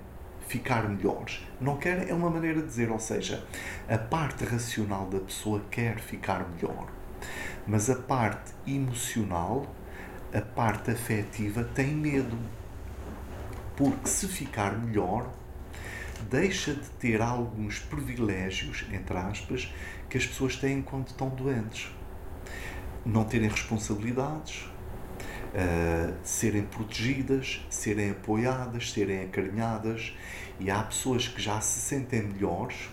ficar 0.46 0.88
melhores. 0.88 1.40
Não 1.60 1.76
querem 1.76 2.08
é 2.08 2.14
uma 2.14 2.30
maneira 2.30 2.60
de 2.60 2.66
dizer, 2.66 2.90
ou 2.90 2.98
seja, 2.98 3.44
a 3.88 3.98
parte 3.98 4.44
racional 4.44 5.06
da 5.06 5.18
pessoa 5.18 5.62
quer 5.70 5.98
ficar 5.98 6.48
melhor, 6.50 6.86
mas 7.66 7.90
a 7.90 7.96
parte 7.96 8.52
emocional, 8.66 9.66
a 10.32 10.40
parte 10.40 10.90
afetiva 10.90 11.64
tem 11.64 11.88
medo. 11.88 12.38
Porque 13.76 14.08
se 14.08 14.26
ficar 14.26 14.78
melhor, 14.78 15.30
deixa 16.30 16.74
de 16.74 16.88
ter 16.98 17.20
alguns 17.20 17.78
privilégios, 17.78 18.84
entre 18.90 19.16
aspas, 19.16 19.72
que 20.08 20.16
as 20.16 20.26
pessoas 20.26 20.56
têm 20.56 20.80
quando 20.82 21.08
estão 21.08 21.28
doentes. 21.28 21.90
Não 23.04 23.24
terem 23.24 23.48
responsabilidades, 23.48 24.62
uh, 24.62 26.14
serem 26.22 26.62
protegidas, 26.62 27.64
serem 27.70 28.10
apoiadas, 28.10 28.92
serem 28.92 29.24
acarinhadas. 29.24 30.16
E 30.58 30.70
há 30.70 30.82
pessoas 30.82 31.28
que 31.28 31.40
já 31.40 31.60
se 31.60 31.80
sentem 31.80 32.22
melhores, 32.22 32.88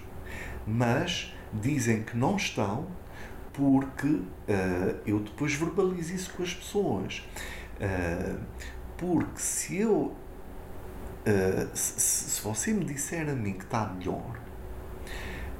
mas 0.68 1.34
dizem 1.54 2.04
que 2.04 2.18
não 2.18 2.36
estão 2.36 2.88
porque 3.54 4.08
uh, 4.08 4.99
eu 5.06 5.20
depois 5.20 5.54
verbalizo 5.54 6.14
isso 6.14 6.34
com 6.34 6.43
as 6.43 6.54
pessoas. 6.54 7.24
Uh, 7.80 8.39
porque 8.97 9.39
se 9.39 9.78
eu. 9.78 10.16
Se, 11.74 12.01
se 12.01 12.41
você 12.41 12.74
me 12.74 12.84
disser 12.84 13.30
a 13.30 13.34
mim 13.34 13.54
que 13.54 13.64
está 13.64 13.86
melhor, 13.86 14.38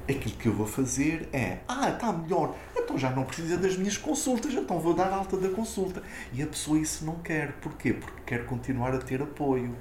aquilo 0.06 0.36
que 0.36 0.46
eu 0.46 0.52
vou 0.52 0.66
fazer 0.66 1.28
é: 1.32 1.60
ah, 1.66 1.88
está 1.88 2.12
melhor, 2.12 2.54
então 2.76 2.98
já 2.98 3.10
não 3.10 3.24
precisa 3.24 3.56
das 3.56 3.76
minhas 3.76 3.96
consultas, 3.96 4.52
então 4.52 4.78
vou 4.78 4.92
dar 4.92 5.10
alta 5.10 5.36
da 5.36 5.48
consulta. 5.48 6.02
E 6.32 6.42
a 6.42 6.46
pessoa 6.46 6.78
isso 6.78 7.04
não 7.04 7.16
quer. 7.16 7.52
Porquê? 7.54 7.94
Porque 7.94 8.20
quer 8.26 8.44
continuar 8.44 8.94
a 8.94 8.98
ter 8.98 9.22
apoio. 9.22 9.74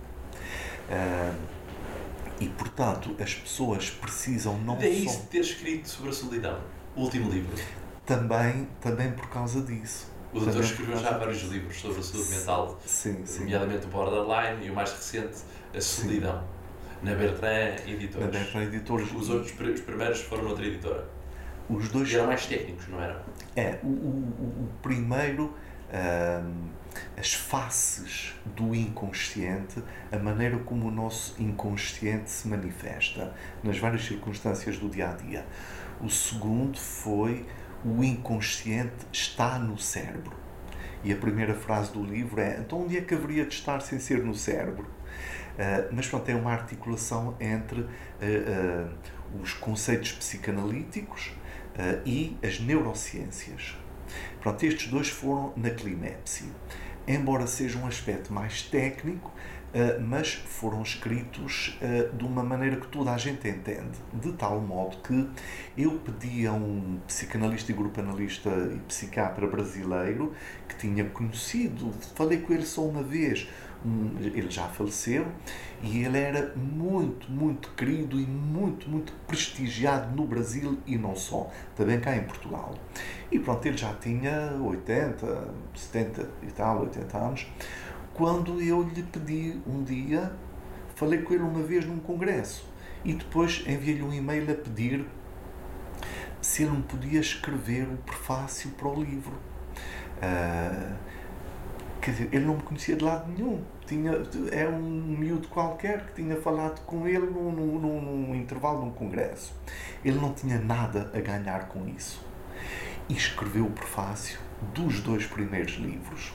Uh, 0.89 1.63
e, 2.39 2.49
portanto, 2.49 3.15
as 3.21 3.33
pessoas 3.33 3.89
precisam 3.89 4.57
não 4.59 4.77
Daí 4.77 5.07
só... 5.07 5.19
ter 5.29 5.39
escrito 5.39 5.87
sobre 5.87 6.09
a 6.09 6.13
solidão, 6.13 6.61
o 6.95 7.01
último 7.01 7.29
livro. 7.29 7.55
Também, 8.05 8.67
também 8.81 9.11
por 9.11 9.29
causa 9.29 9.61
disso. 9.61 10.11
O 10.33 10.39
doutor 10.39 10.63
escreveu 10.63 10.97
já 10.97 11.17
vários 11.17 11.43
livros 11.43 11.79
sobre 11.79 11.99
a 11.99 12.03
saúde 12.03 12.29
mental, 12.31 12.79
sim, 12.85 13.23
sim. 13.25 13.41
nomeadamente 13.41 13.85
o 13.85 13.89
Borderline 13.89 14.65
e 14.65 14.71
o 14.71 14.73
mais 14.73 14.91
recente, 14.91 15.37
A 15.75 15.79
Solidão. 15.79 16.39
Sim 16.39 16.63
na 17.03 17.13
Bertrand 17.13 17.85
Editores. 17.85 18.25
Na 18.25 18.31
Bertrand 18.31 18.63
Editores. 18.63 19.11
Os 19.11 19.29
outros 19.29 19.51
os 19.51 19.81
primeiros 19.81 20.21
foram 20.21 20.43
noutra 20.45 20.65
editora. 20.65 21.07
Os 21.69 21.89
dois. 21.89 22.09
E 22.11 22.15
eram 22.15 22.27
mais 22.27 22.45
técnicos, 22.45 22.87
não 22.87 23.01
eram? 23.01 23.19
É, 23.55 23.79
o, 23.83 23.87
o, 23.87 24.63
o 24.63 24.69
primeiro, 24.81 25.53
hum, 25.93 26.69
as 27.17 27.33
faces 27.33 28.33
do 28.45 28.73
inconsciente, 28.73 29.83
a 30.11 30.17
maneira 30.17 30.57
como 30.59 30.87
o 30.87 30.91
nosso 30.91 31.35
inconsciente 31.41 32.31
se 32.31 32.47
manifesta 32.47 33.33
nas 33.63 33.77
várias 33.77 34.05
circunstâncias 34.05 34.77
do 34.77 34.89
dia 34.89 35.09
a 35.09 35.13
dia. 35.13 35.45
O 36.01 36.09
segundo 36.09 36.77
foi 36.77 37.45
o 37.85 38.03
inconsciente 38.03 39.05
está 39.11 39.59
no 39.59 39.77
cérebro. 39.77 40.35
E 41.03 41.11
a 41.11 41.15
primeira 41.15 41.53
frase 41.53 41.91
do 41.91 42.03
livro 42.03 42.39
é: 42.39 42.57
então 42.59 42.83
onde 42.83 42.97
é 42.97 43.01
que 43.01 43.13
haveria 43.13 43.45
de 43.45 43.53
estar 43.53 43.81
sem 43.81 43.99
ser 43.99 44.23
no 44.23 44.33
cérebro? 44.33 44.85
Uh, 44.85 45.89
mas 45.91 46.07
pronto, 46.07 46.27
é 46.29 46.35
uma 46.35 46.51
articulação 46.51 47.35
entre 47.39 47.81
uh, 47.81 47.85
uh, 47.85 49.41
os 49.41 49.53
conceitos 49.53 50.11
psicanalíticos 50.11 51.31
e 52.05 52.37
as 52.43 52.59
neurociências. 52.59 53.75
Pronto, 54.39 54.63
estes 54.63 54.91
dois 54.91 55.09
foram 55.09 55.51
na 55.57 55.71
climépsia. 55.71 56.45
Embora 57.07 57.47
seja 57.47 57.79
um 57.79 57.87
aspecto 57.87 58.31
mais 58.31 58.61
técnico, 58.61 59.31
mas 60.07 60.33
foram 60.33 60.81
escritos 60.83 61.77
de 62.13 62.23
uma 62.23 62.43
maneira 62.43 62.75
que 62.75 62.87
toda 62.87 63.11
a 63.11 63.17
gente 63.17 63.47
entende, 63.47 63.97
de 64.13 64.31
tal 64.33 64.59
modo 64.59 64.97
que 64.97 65.27
eu 65.77 65.99
pedi 65.99 66.45
a 66.45 66.53
um 66.53 66.99
psicanalista 67.07 67.71
e 67.71 67.75
grupo 67.75 67.99
analista 67.99 68.49
e 68.49 68.77
psiquiatra 68.87 69.47
brasileiro 69.47 70.33
que 70.67 70.75
tinha 70.75 71.05
conhecido, 71.05 71.91
falei 72.15 72.39
com 72.39 72.53
ele 72.53 72.65
só 72.65 72.83
uma 72.83 73.01
vez, 73.01 73.47
ele 74.19 74.49
já 74.49 74.63
faleceu 74.69 75.27
e 75.81 76.03
ele 76.03 76.17
era 76.17 76.53
muito, 76.55 77.29
muito 77.29 77.69
querido 77.71 78.17
e 78.19 78.25
muito, 78.25 78.89
muito 78.89 79.11
prestigiado 79.27 80.15
no 80.15 80.25
Brasil 80.25 80.77
e 80.85 80.97
não 80.97 81.15
só, 81.15 81.51
também 81.75 81.99
cá 81.99 82.15
em 82.15 82.23
Portugal. 82.23 82.75
E 83.29 83.39
pronto, 83.39 83.65
ele 83.65 83.75
já 83.75 83.93
tinha 83.95 84.53
80, 84.61 85.47
70 85.75 86.29
e 86.43 86.47
tal, 86.51 86.83
80 86.83 87.17
anos, 87.17 87.47
quando 88.13 88.61
eu 88.61 88.83
lhe 88.83 89.03
pedi 89.03 89.59
um 89.65 89.83
dia, 89.83 90.31
falei 90.95 91.21
com 91.21 91.33
ele 91.33 91.43
uma 91.43 91.63
vez 91.63 91.85
num 91.85 91.99
congresso 91.99 92.65
e 93.03 93.13
depois 93.13 93.63
enviei-lhe 93.67 94.03
um 94.03 94.13
e-mail 94.13 94.51
a 94.51 94.55
pedir 94.55 95.05
se 96.41 96.63
ele 96.63 96.71
me 96.71 96.83
podia 96.83 97.19
escrever 97.19 97.87
o 97.87 97.97
prefácio 97.97 98.69
para 98.71 98.87
o 98.87 99.01
livro. 99.01 99.33
Uh, 100.17 100.95
quer 102.01 102.11
dizer, 102.11 102.29
ele 102.31 102.45
não 102.45 102.55
me 102.55 102.61
conhecia 102.61 102.95
de 102.95 103.03
lado 103.03 103.31
nenhum. 103.31 103.61
Tinha, 103.85 104.11
é 104.51 104.67
um 104.67 105.17
miúdo 105.17 105.47
qualquer 105.47 106.05
que 106.05 106.21
tinha 106.21 106.35
falado 106.35 106.81
com 106.85 107.07
ele 107.07 107.25
num, 107.25 107.51
num, 107.51 108.01
num 108.01 108.35
intervalo 108.35 108.81
de 108.81 108.85
um 108.87 108.91
congresso. 108.91 109.53
Ele 110.03 110.19
não 110.19 110.33
tinha 110.33 110.59
nada 110.59 111.11
a 111.13 111.19
ganhar 111.19 111.67
com 111.67 111.87
isso. 111.87 112.23
E 113.09 113.13
escreveu 113.13 113.65
o 113.65 113.71
prefácio 113.71 114.39
dos 114.73 114.99
dois 115.01 115.25
primeiros 115.25 115.73
livros. 115.73 116.33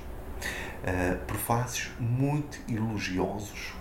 Uh, 0.79 1.19
prefácios 1.27 1.91
muito 1.99 2.59
elogiosos. 2.69 3.73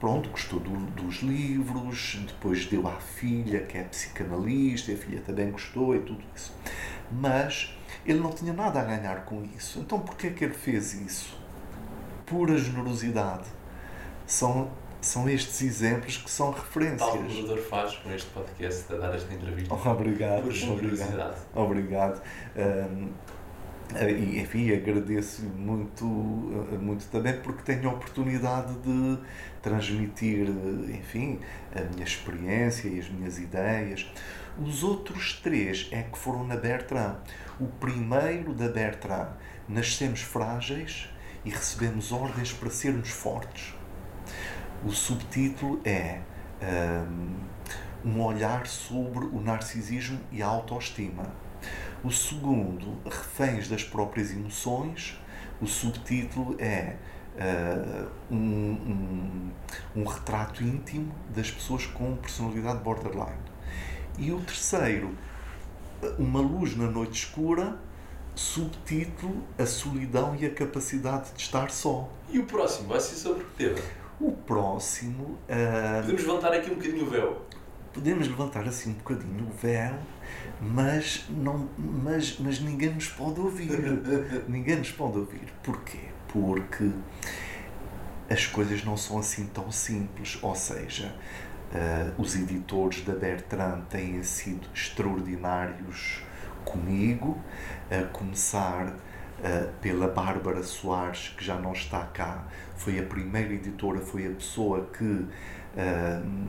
Pronto, 0.00 0.30
gostou 0.30 0.58
do, 0.58 0.70
dos 0.70 1.22
livros, 1.22 2.18
depois 2.26 2.66
deu 2.66 2.88
à 2.88 2.96
filha, 2.96 3.60
que 3.60 3.78
é 3.78 3.84
psicanalista, 3.84 4.90
e 4.90 4.94
a 4.94 4.98
filha 4.98 5.20
também 5.20 5.50
gostou 5.50 5.94
e 5.94 6.00
tudo 6.00 6.24
isso. 6.34 6.52
Mas 7.12 7.72
ele 8.04 8.18
não 8.18 8.32
tinha 8.32 8.52
nada 8.52 8.80
a 8.80 8.84
ganhar 8.84 9.24
com 9.24 9.44
isso. 9.56 9.78
Então 9.78 10.00
porquê 10.00 10.28
é 10.28 10.30
que 10.30 10.44
ele 10.44 10.54
fez 10.54 10.94
isso? 10.94 11.38
Pura 12.26 12.58
generosidade. 12.58 13.44
São, 14.26 14.70
são 15.00 15.28
estes 15.28 15.62
exemplos 15.62 16.16
que 16.16 16.30
são 16.30 16.50
referências. 16.50 16.98
Tal 16.98 17.22
o 17.22 17.30
Salvador 17.30 17.58
faz 17.58 17.94
com 17.98 18.12
este 18.12 18.30
podcast 18.30 18.92
a 18.92 18.96
dar 18.96 19.14
esta 19.14 19.32
entrevista. 19.32 19.74
obrigado. 19.88 20.42
Por 20.42 20.52
generosidade. 20.52 21.36
Obrigado. 21.54 22.22
obrigado. 22.56 22.90
Um, 22.90 23.12
e, 24.08 24.40
enfim, 24.40 24.72
agradeço 24.72 25.42
muito, 25.42 26.04
muito 26.04 27.06
também 27.10 27.38
porque 27.40 27.62
tenho 27.62 27.90
a 27.90 27.92
oportunidade 27.92 28.74
de 28.78 29.18
transmitir, 29.60 30.48
enfim, 30.88 31.40
a 31.74 31.80
minha 31.92 32.04
experiência 32.04 32.88
e 32.88 32.98
as 32.98 33.08
minhas 33.08 33.38
ideias. 33.38 34.10
Os 34.58 34.82
outros 34.82 35.40
três 35.42 35.88
é 35.90 36.02
que 36.02 36.18
foram 36.18 36.44
na 36.44 36.56
Bertrand. 36.56 37.16
O 37.60 37.66
primeiro 37.66 38.52
da 38.52 38.68
Bertrand, 38.68 39.32
nascemos 39.68 40.20
frágeis 40.20 41.08
e 41.44 41.50
recebemos 41.50 42.12
ordens 42.12 42.52
para 42.52 42.70
sermos 42.70 43.10
fortes. 43.10 43.74
O 44.84 44.90
subtítulo 44.90 45.80
é 45.84 46.20
um, 48.04 48.10
um 48.10 48.22
olhar 48.22 48.66
sobre 48.66 49.24
o 49.26 49.40
narcisismo 49.40 50.20
e 50.30 50.42
a 50.42 50.46
autoestima. 50.46 51.32
O 52.04 52.10
segundo, 52.10 52.98
reféns 53.04 53.68
das 53.68 53.84
próprias 53.84 54.32
emoções. 54.32 55.18
O 55.60 55.66
subtítulo 55.66 56.56
é 56.58 56.96
uh, 57.36 58.08
um, 58.28 58.36
um, 58.36 59.50
um 59.96 60.04
retrato 60.04 60.64
íntimo 60.64 61.14
das 61.34 61.50
pessoas 61.50 61.86
com 61.86 62.16
personalidade 62.16 62.82
borderline. 62.82 63.38
E 64.18 64.32
o 64.32 64.40
terceiro, 64.40 65.10
Uma 66.18 66.40
Luz 66.40 66.76
na 66.76 66.90
Noite 66.90 67.24
Escura, 67.24 67.78
subtítulo 68.34 69.44
A 69.56 69.64
Solidão 69.64 70.34
e 70.34 70.44
a 70.44 70.50
Capacidade 70.50 71.32
de 71.34 71.42
Estar 71.42 71.70
Só. 71.70 72.08
E 72.30 72.38
o 72.38 72.46
próximo 72.46 72.88
vai 72.88 73.00
ser 73.00 73.14
sobre 73.14 73.44
o 73.44 73.46
que 73.46 73.56
teve? 73.56 73.82
O 74.20 74.32
próximo. 74.32 75.38
Uh... 75.48 76.00
Podemos 76.00 76.22
levantar 76.22 76.52
aqui 76.52 76.70
um 76.70 76.74
bocadinho 76.74 77.06
o 77.06 77.10
véu. 77.10 77.42
Podemos 77.92 78.26
levantar 78.26 78.66
assim 78.66 78.90
um 78.90 78.94
bocadinho 78.94 79.46
o 79.46 79.52
véu, 79.52 79.94
mas, 80.62 81.24
não, 81.28 81.68
mas, 81.76 82.38
mas 82.38 82.60
ninguém 82.60 82.94
nos 82.94 83.08
pode 83.08 83.40
ouvir. 83.40 83.70
ninguém 84.48 84.76
nos 84.76 84.92
pode 84.92 85.18
ouvir. 85.18 85.52
Porquê? 85.62 85.98
Porque 86.28 86.90
as 88.30 88.46
coisas 88.46 88.84
não 88.84 88.96
são 88.96 89.18
assim 89.18 89.46
tão 89.46 89.70
simples. 89.72 90.38
Ou 90.40 90.54
seja, 90.54 91.14
Uh, 91.72 92.20
os 92.20 92.36
editores 92.36 93.02
da 93.02 93.14
Bertrand 93.14 93.80
têm 93.88 94.22
sido 94.22 94.68
extraordinários 94.74 96.22
comigo, 96.66 97.40
a 97.90 98.04
começar 98.08 98.88
uh, 98.88 99.72
pela 99.80 100.06
Bárbara 100.06 100.62
Soares, 100.62 101.32
que 101.34 101.42
já 101.42 101.56
não 101.56 101.72
está 101.72 102.04
cá, 102.04 102.44
foi 102.76 102.98
a 102.98 103.02
primeira 103.02 103.54
editora, 103.54 104.00
foi 104.00 104.26
a 104.26 104.30
pessoa 104.30 104.86
que. 104.92 105.02
Uh, 105.02 106.48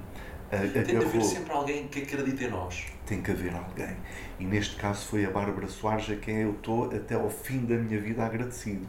tem 0.73 0.83
de 0.83 0.97
haver 0.97 1.21
sempre 1.23 1.51
alguém 1.51 1.87
que 1.87 2.01
acredite 2.01 2.45
em 2.45 2.49
nós. 2.49 2.85
Tem 3.05 3.21
que 3.21 3.31
haver 3.31 3.53
alguém. 3.53 3.95
E 4.39 4.45
neste 4.45 4.75
caso 4.75 5.05
foi 5.07 5.25
a 5.25 5.29
Bárbara 5.29 5.67
Soares 5.67 6.09
a 6.09 6.15
quem 6.15 6.37
eu 6.41 6.51
estou 6.51 6.93
até 6.93 7.15
ao 7.15 7.29
fim 7.29 7.65
da 7.65 7.75
minha 7.75 7.99
vida 7.99 8.23
agradecido. 8.23 8.87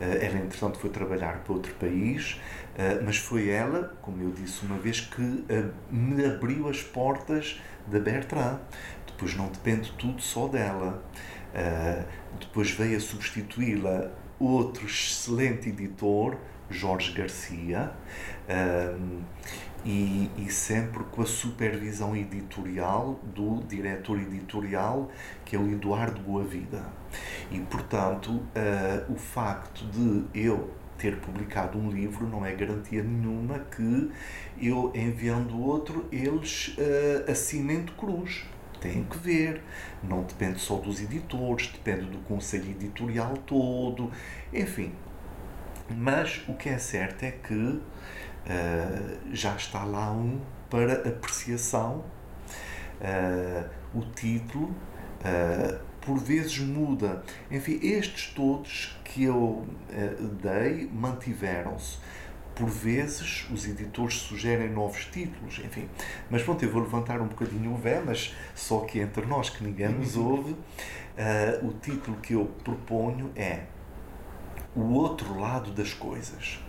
Ela, 0.00 0.38
entretanto, 0.38 0.78
foi 0.78 0.88
trabalhar 0.88 1.40
para 1.44 1.52
outro 1.52 1.74
país, 1.74 2.40
ah, 2.78 3.02
mas 3.04 3.18
foi 3.18 3.50
ela, 3.50 3.94
como 4.00 4.22
eu 4.22 4.30
disse 4.30 4.64
uma 4.64 4.78
vez, 4.78 5.00
que 5.00 5.44
ah, 5.50 5.70
me 5.90 6.24
abriu 6.24 6.68
as 6.68 6.82
portas 6.82 7.60
da 7.86 7.98
Bertrand. 7.98 8.58
Depois 9.06 9.36
não 9.36 9.48
depende 9.48 9.92
tudo 9.98 10.22
só 10.22 10.48
dela. 10.48 11.02
Depois 12.38 12.70
veio 12.70 12.96
a 12.96 13.00
substituí-la 13.00 14.10
outro 14.38 14.86
excelente 14.86 15.68
editor, 15.68 16.36
Jorge 16.70 17.12
Garcia, 17.12 17.92
e, 19.84 20.30
e, 20.36 20.50
sempre 20.50 21.04
com 21.04 21.22
a 21.22 21.26
supervisão 21.26 22.14
editorial 22.14 23.18
do 23.34 23.62
diretor 23.66 24.18
editorial, 24.18 25.10
que 25.44 25.56
é 25.56 25.58
o 25.58 25.70
Eduardo 25.70 26.20
Boavida. 26.20 26.84
E, 27.50 27.58
portanto, 27.60 28.30
uh, 28.30 29.12
o 29.12 29.16
facto 29.16 29.84
de 29.86 30.24
eu 30.38 30.70
ter 30.98 31.16
publicado 31.16 31.78
um 31.78 31.90
livro 31.90 32.28
não 32.28 32.44
é 32.44 32.54
garantia 32.54 33.02
nenhuma 33.02 33.58
que 33.58 34.10
eu, 34.60 34.92
enviando 34.94 35.58
outro, 35.58 36.06
eles 36.12 36.76
uh, 36.76 37.30
assinem 37.30 37.84
de 37.84 37.92
cruz. 37.92 38.44
Tem 38.80 39.04
que 39.04 39.18
ver, 39.18 39.62
não 40.02 40.22
depende 40.22 40.58
só 40.58 40.76
dos 40.76 41.02
editores, 41.02 41.68
depende 41.68 42.06
do 42.06 42.18
conselho 42.18 42.70
editorial 42.70 43.34
todo, 43.46 44.10
enfim. 44.52 44.92
Mas 45.94 46.42
o 46.48 46.54
que 46.54 46.68
é 46.68 46.78
certo 46.78 47.24
é 47.24 47.30
que 47.30 47.80
uh, 48.46 49.34
já 49.34 49.54
está 49.56 49.84
lá 49.84 50.10
um 50.10 50.40
para 50.68 50.94
apreciação. 51.08 52.04
Uh, 53.00 53.80
o 53.94 54.02
título 54.12 54.66
uh, 54.66 55.78
por 56.00 56.18
vezes 56.18 56.58
muda. 56.58 57.22
Enfim, 57.50 57.78
estes 57.82 58.32
todos 58.34 58.98
que 59.04 59.24
eu 59.24 59.66
dei 60.42 60.88
mantiveram-se 60.92 61.98
por 62.60 62.68
vezes 62.68 63.46
os 63.50 63.66
editores 63.66 64.16
sugerem 64.16 64.68
novos 64.68 65.06
títulos, 65.06 65.58
enfim. 65.60 65.88
Mas 66.28 66.42
pronto, 66.42 66.62
eu 66.62 66.70
vou 66.70 66.82
levantar 66.82 67.20
um 67.20 67.26
bocadinho 67.26 67.72
o 67.72 67.76
vé, 67.76 68.02
mas 68.04 68.34
só 68.54 68.80
que 68.80 69.00
entre 69.00 69.24
nós, 69.24 69.48
que 69.48 69.64
ninguém 69.64 69.88
nos 69.88 70.14
ouve, 70.14 70.52
uh, 70.52 71.66
o 71.66 71.72
título 71.72 72.18
que 72.18 72.34
eu 72.34 72.44
proponho 72.62 73.30
é 73.34 73.62
O 74.76 74.92
Outro 74.92 75.38
Lado 75.40 75.70
das 75.70 75.94
Coisas. 75.94 76.60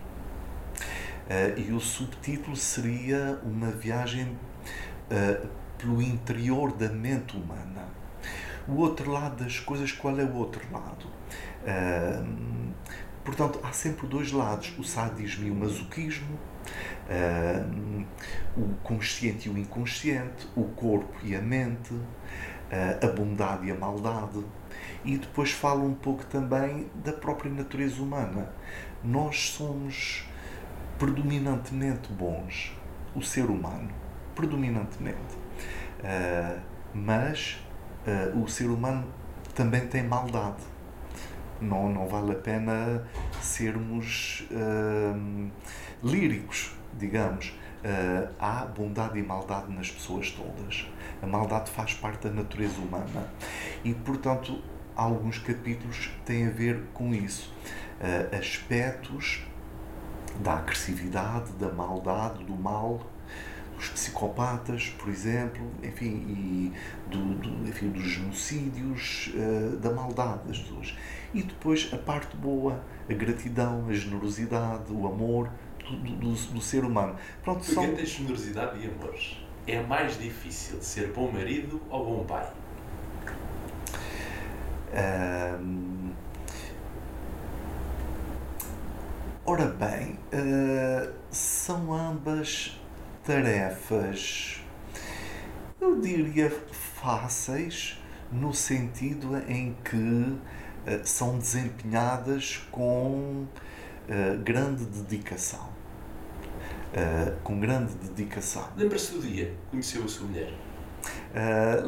Uh, 1.28 1.58
e 1.58 1.72
o 1.72 1.80
subtítulo 1.80 2.56
seria 2.56 3.40
Uma 3.44 3.70
Viagem 3.70 4.26
uh, 4.26 5.48
pelo 5.78 6.02
Interior 6.02 6.72
da 6.72 6.88
Mente 6.88 7.36
Humana. 7.36 7.86
O 8.68 8.76
outro 8.76 9.10
lado 9.10 9.42
das 9.42 9.58
coisas, 9.58 9.92
qual 9.92 10.18
é 10.18 10.24
o 10.24 10.34
outro 10.34 10.62
lado? 10.72 11.06
Uh, 11.62 12.72
Portanto, 13.24 13.60
há 13.62 13.72
sempre 13.72 14.06
dois 14.06 14.32
lados: 14.32 14.72
o 14.78 14.84
sadismo 14.84 15.46
e 15.46 15.50
o 15.50 15.54
masoquismo, 15.54 16.38
uh, 17.08 18.06
o 18.56 18.74
consciente 18.82 19.48
e 19.48 19.52
o 19.52 19.56
inconsciente, 19.56 20.48
o 20.56 20.64
corpo 20.64 21.14
e 21.22 21.34
a 21.34 21.40
mente, 21.40 21.94
uh, 21.94 22.04
a 23.04 23.06
bondade 23.08 23.66
e 23.66 23.70
a 23.70 23.74
maldade. 23.74 24.44
E 25.04 25.16
depois 25.16 25.52
falo 25.52 25.84
um 25.84 25.94
pouco 25.94 26.24
também 26.26 26.90
da 26.94 27.12
própria 27.12 27.50
natureza 27.50 28.02
humana. 28.02 28.52
Nós 29.04 29.50
somos 29.50 30.28
predominantemente 31.02 32.12
bons, 32.12 32.72
o 33.12 33.20
ser 33.20 33.46
humano, 33.46 33.90
predominantemente. 34.36 35.34
Uh, 35.98 36.60
mas 36.94 37.58
o 38.34 38.48
ser 38.48 38.66
humano 38.66 39.06
também 39.54 39.86
tem 39.86 40.02
maldade 40.02 40.62
não, 41.62 41.88
não 41.88 42.08
vale 42.08 42.32
a 42.32 42.34
pena 42.34 43.04
sermos 43.40 44.46
uh, 44.50 45.50
líricos, 46.02 46.72
digamos. 46.98 47.54
Uh, 47.84 48.32
há 48.38 48.64
bondade 48.64 49.18
e 49.18 49.22
maldade 49.22 49.72
nas 49.72 49.90
pessoas 49.90 50.30
todas. 50.30 50.88
A 51.20 51.26
maldade 51.26 51.70
faz 51.70 51.94
parte 51.94 52.28
da 52.28 52.34
natureza 52.34 52.80
humana. 52.80 53.28
E, 53.84 53.94
portanto, 53.94 54.60
alguns 54.94 55.38
capítulos 55.38 56.10
têm 56.24 56.46
a 56.46 56.50
ver 56.50 56.82
com 56.92 57.14
isso. 57.14 57.52
Uh, 58.00 58.36
aspectos 58.36 59.44
da 60.42 60.54
agressividade, 60.54 61.52
da 61.52 61.70
maldade, 61.70 62.44
do 62.44 62.54
mal, 62.54 63.00
dos 63.76 63.88
psicopatas, 63.88 64.94
por 64.98 65.08
exemplo, 65.08 65.62
enfim, 65.82 66.06
e 66.28 66.72
do, 67.10 67.34
do 67.34 67.68
enfim, 67.68 67.90
dos 67.90 68.04
genocídios, 68.04 69.32
uh, 69.34 69.76
da 69.78 69.90
maldade 69.90 70.46
das 70.46 70.58
pessoas. 70.58 70.96
E 71.32 71.42
depois 71.42 71.88
a 71.92 71.96
parte 71.96 72.36
boa, 72.36 72.82
a 73.08 73.12
gratidão, 73.14 73.86
a 73.88 73.92
generosidade, 73.92 74.92
o 74.92 75.06
amor 75.06 75.50
do, 75.78 75.96
do, 75.96 76.32
do 76.32 76.60
ser 76.60 76.84
humano. 76.84 77.16
Pronto, 77.42 77.58
Porque 77.58 77.74
são... 77.74 77.84
entre 77.84 78.04
generosidade 78.06 78.78
e 78.78 78.86
amor 78.86 79.14
é 79.66 79.80
mais 79.82 80.18
difícil 80.18 80.82
ser 80.82 81.12
bom 81.12 81.30
marido 81.30 81.80
ou 81.88 82.04
bom 82.04 82.24
pai? 82.24 82.52
Um... 84.92 85.91
Ora 89.44 89.66
bem, 89.66 90.20
uh, 90.32 91.12
são 91.28 91.92
ambas 91.92 92.80
tarefas, 93.24 94.62
eu 95.80 96.00
diria 96.00 96.48
fáceis, 96.70 98.00
no 98.30 98.54
sentido 98.54 99.36
em 99.48 99.76
que 99.84 99.96
uh, 99.96 100.40
são 101.02 101.38
desempenhadas 101.38 102.64
com 102.70 103.44
uh, 104.08 104.38
grande 104.44 104.84
dedicação. 104.84 105.72
Com 107.42 107.58
grande 107.58 107.94
dedicação. 107.94 108.68
Lembra-se 108.76 109.12
do 109.14 109.22
dia 109.22 109.46
que 109.46 109.70
conheceu 109.70 110.04
a 110.04 110.08
sua 110.08 110.26
mulher? 110.28 110.52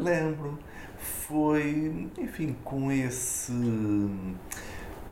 lembro. 0.03 0.59
Foi, 0.99 2.09
enfim, 2.19 2.57
com 2.65 2.91
esse 2.91 3.53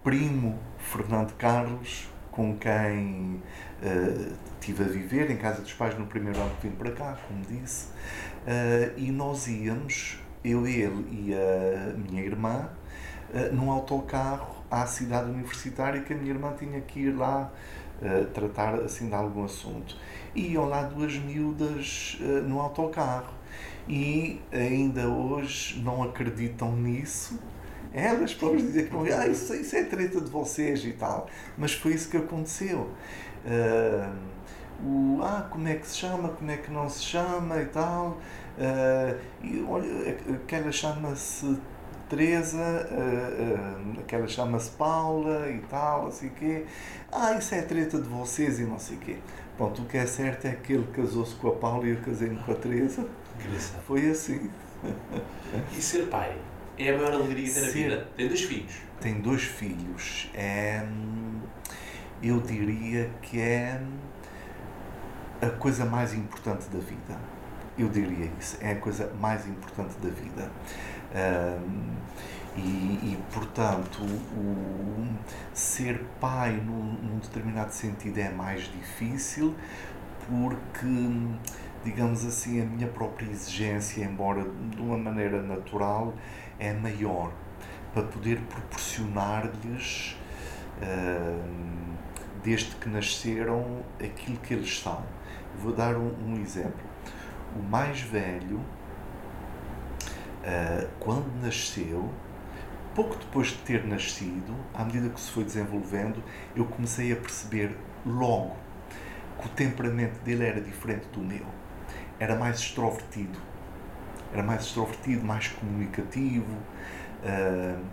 primo 0.03 0.59
Fernando 0.79 1.35
Carlos, 1.35 2.09
com 2.33 2.57
quem 2.57 3.41
uh, 3.83 4.33
estive 4.59 4.83
a 4.83 4.87
viver 4.87 5.31
em 5.31 5.37
casa 5.37 5.61
dos 5.61 5.73
pais 5.75 5.97
no 5.97 6.07
primeiro 6.07 6.41
ano 6.41 6.51
que 6.61 6.67
vim 6.67 6.75
para 6.75 6.91
cá, 6.91 7.19
como 7.29 7.45
disse, 7.45 7.87
uh, 7.87 8.97
e 8.97 9.13
nós 9.13 9.47
íamos, 9.47 10.19
eu, 10.43 10.67
ele 10.67 11.07
e 11.11 11.35
a 11.35 11.93
minha 11.93 12.23
irmã, 12.23 12.71
uh, 13.33 13.55
num 13.55 13.71
autocarro 13.71 14.57
à 14.71 14.87
cidade 14.87 15.31
universitária 15.31 16.01
que 16.01 16.13
a 16.13 16.17
minha 16.17 16.33
irmã 16.33 16.55
tinha 16.59 16.81
que 16.81 17.01
ir 17.01 17.13
lá 17.13 17.53
uh, 18.01 18.25
tratar 18.27 18.75
assim 18.77 19.09
de 19.09 19.15
algum 19.15 19.45
assunto. 19.45 19.95
E 20.35 20.53
iam 20.53 20.65
lá 20.65 20.83
duas 20.83 21.15
miúdas 21.19 22.19
no 22.49 22.59
autocarro 22.59 23.35
e 23.87 24.41
ainda 24.51 25.07
hoje 25.07 25.79
não 25.83 26.03
acreditam 26.03 26.75
nisso. 26.75 27.39
Elas 27.95 28.33
próprias 28.35 28.63
dizer 28.63 28.89
que 28.89 28.95
não, 28.95 29.03
ah, 29.03 29.27
isso, 29.27 29.55
isso 29.55 29.77
é 29.77 29.85
treta 29.85 30.21
de 30.21 30.31
vocês 30.31 30.85
e 30.85 30.93
tal. 30.93 31.29
Mas 31.59 31.75
foi 31.75 31.93
isso 31.93 32.09
que 32.09 32.17
aconteceu. 32.17 32.91
Uh, 33.45 34.33
o 34.85 35.21
ah, 35.23 35.47
como 35.51 35.69
é 35.69 35.75
que 35.75 35.87
se 35.87 35.99
chama, 35.99 36.31
como 36.31 36.51
é 36.51 36.57
que 36.57 36.71
não 36.71 36.89
se 36.89 37.03
chama 37.03 37.61
e 37.61 37.67
tal. 37.67 38.19
Uh, 38.59 39.19
e 39.43 39.65
olha, 39.69 40.19
aquela 40.35 40.73
chama-se 40.73 41.57
Teresa, 42.09 42.89
uh, 42.91 43.97
uh, 43.97 44.01
aquela 44.01 44.27
chama-se 44.27 44.71
Paula 44.73 45.49
e 45.51 45.59
tal, 45.69 46.09
assim 46.09 46.31
quê. 46.31 46.65
Ah, 47.11 47.35
isso 47.35 47.55
é 47.55 47.63
treta 47.63 48.01
de 48.01 48.09
vocês 48.09 48.59
e 48.59 48.65
não 48.65 48.79
sei 48.79 48.97
o 48.97 49.01
quê. 49.01 49.17
Pronto, 49.57 49.83
o 49.83 49.85
que 49.85 49.99
é 49.99 50.07
certo 50.07 50.47
é 50.47 50.53
que 50.53 50.73
ele 50.73 50.87
casou-se 50.93 51.35
com 51.37 51.49
a 51.49 51.53
Paula 51.53 51.87
e 51.87 51.91
eu 51.91 52.01
casei-me 52.01 52.37
com 52.39 52.53
a 52.53 52.55
Teresa. 52.55 53.07
Foi 53.87 54.11
assim. 54.11 54.51
E 55.77 55.81
ser 55.81 56.09
pai 56.09 56.37
é 56.79 56.91
a 56.91 56.97
maior 56.97 57.13
alegria 57.13 57.53
da 57.55 57.69
vida? 57.69 58.09
Tem 58.17 58.29
dois 58.29 58.41
filhos. 58.43 58.75
Tem 59.01 59.21
dois 59.21 59.43
filhos. 59.43 60.31
É, 60.35 60.87
eu 62.23 62.41
diria 62.41 63.11
que 63.21 63.41
é 63.41 63.81
a 65.41 65.51
coisa 65.51 65.85
mais 65.85 66.15
importante 66.15 66.69
da 66.69 66.79
vida. 66.79 67.19
Eu 67.77 67.89
diria 67.89 68.31
isso. 68.39 68.59
É 68.61 68.73
a 68.73 68.77
coisa 68.77 69.13
mais 69.21 69.47
importante 69.47 69.95
da 70.01 70.09
vida. 70.09 70.51
Um, 71.15 71.93
e, 72.57 72.61
e, 72.61 73.19
portanto, 73.33 74.03
o, 74.03 75.09
ser 75.55 76.05
pai 76.21 76.53
num, 76.53 76.93
num, 77.03 77.19
determinado 77.19 77.73
sentido 77.73 78.19
é 78.19 78.31
mais 78.31 78.65
difícil 78.65 79.55
porque, 80.29 80.87
digamos 81.83 82.25
assim, 82.27 82.61
a 82.61 82.65
minha 82.65 82.87
própria 82.89 83.31
exigência, 83.31 84.05
embora 84.05 84.45
de 84.71 84.81
uma 84.81 84.99
maneira 84.99 85.43
natural, 85.43 86.15
é 86.63 86.73
maior 86.73 87.33
para 87.93 88.05
poder 88.05 88.41
proporcionar-lhes, 88.43 90.17
uh, 90.81 91.97
desde 92.43 92.77
que 92.77 92.89
nasceram, 92.89 93.85
aquilo 94.01 94.39
que 94.39 94.55
eles 94.55 94.79
são. 94.79 95.05
Vou 95.59 95.73
dar 95.73 95.97
um, 95.97 96.41
exemplo. 96.41 96.87
O 97.57 97.63
mais 97.63 98.01
velho, 98.01 98.59
uh, 98.59 100.89
quando 101.01 101.27
nasceu, 101.43 102.09
pouco 102.95 103.17
depois 103.17 103.49
de 103.49 103.59
ter 103.59 103.85
nascido, 103.85 104.55
à 104.73 104.85
medida 104.85 105.09
que 105.09 105.21
se 105.21 105.33
foi 105.33 105.43
desenvolvendo, 105.45 106.23
eu 106.55 106.65
comecei 106.65 107.13
a 107.13 107.17
perceber 107.17 107.77
logo 108.07 108.57
que 109.41 109.47
o 109.47 109.51
temperamento 109.51 110.23
dele 110.23 110.47
era 110.47 110.61
diferente 110.61 111.09
do 111.09 111.21
meu. 111.21 111.45
Era 112.21 112.37
mais 112.37 112.61
extrovertido. 112.61 113.52
Era 114.33 114.43
mais 114.43 114.63
extrovertido, 114.63 115.25
mais 115.25 115.49
comunicativo. 115.49 116.57
Uh, 117.23 117.85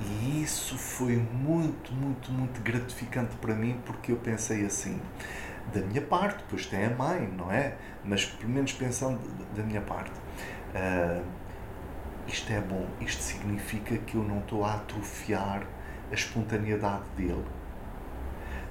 e 0.00 0.42
isso 0.42 0.76
foi 0.76 1.16
muito, 1.16 1.92
muito, 1.92 2.32
muito 2.32 2.60
gratificante 2.62 3.36
para 3.36 3.54
mim 3.54 3.80
porque 3.84 4.10
eu 4.12 4.16
pensei 4.16 4.64
assim: 4.66 5.00
da 5.72 5.80
minha 5.80 6.02
parte, 6.02 6.38
depois 6.38 6.66
tem 6.66 6.84
a 6.84 6.90
mãe, 6.90 7.28
não 7.36 7.50
é? 7.50 7.76
Mas 8.04 8.24
pelo 8.24 8.50
menos 8.50 8.72
pensando 8.72 9.20
da 9.54 9.62
minha 9.62 9.80
parte. 9.80 10.12
Uh, 10.74 11.22
isto 12.26 12.50
é 12.52 12.60
bom, 12.60 12.86
isto 13.00 13.22
significa 13.22 13.96
que 13.98 14.14
eu 14.14 14.22
não 14.22 14.38
estou 14.38 14.64
a 14.64 14.74
atrofiar 14.74 15.62
a 16.10 16.14
espontaneidade 16.14 17.04
dele. 17.16 17.44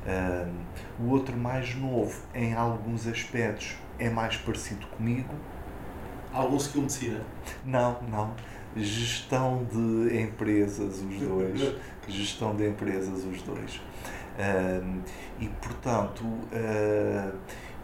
Uh, 0.06 0.52
o 1.00 1.10
outro 1.10 1.38
mais 1.38 1.76
novo, 1.76 2.20
em 2.34 2.54
alguns 2.54 3.08
aspectos, 3.08 3.78
é 4.00 4.10
mais 4.10 4.36
parecido 4.38 4.86
comigo. 4.88 5.34
Algum 6.34 6.58
skill 6.58 6.82
de 6.82 6.82
medicina? 6.82 7.22
Não, 7.64 8.02
não. 8.10 8.34
Gestão 8.76 9.68
de 9.72 10.20
empresas, 10.20 11.02
os 11.02 11.20
dois. 11.20 11.76
Gestão 12.08 12.56
de 12.56 12.68
empresas, 12.68 13.24
os 13.24 13.42
dois. 13.44 13.76
Uh, 13.76 15.02
e, 15.40 15.48
portanto, 15.48 16.24
uh, 16.24 17.38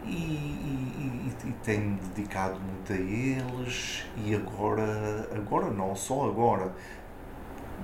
e, 0.04 0.10
e, 0.10 1.32
e, 1.46 1.52
tenho 1.62 1.96
dedicado 1.96 2.58
muito 2.58 2.92
a 2.92 2.96
eles 2.96 4.04
e 4.16 4.34
agora, 4.34 5.28
agora 5.32 5.70
não 5.70 5.94
só 5.94 6.26
agora, 6.26 6.72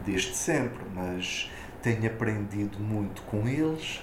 desde 0.04 0.34
sempre, 0.34 0.82
mas 0.92 1.48
tenho 1.80 2.06
aprendido 2.06 2.78
muito 2.80 3.22
com 3.22 3.46
eles 3.46 4.00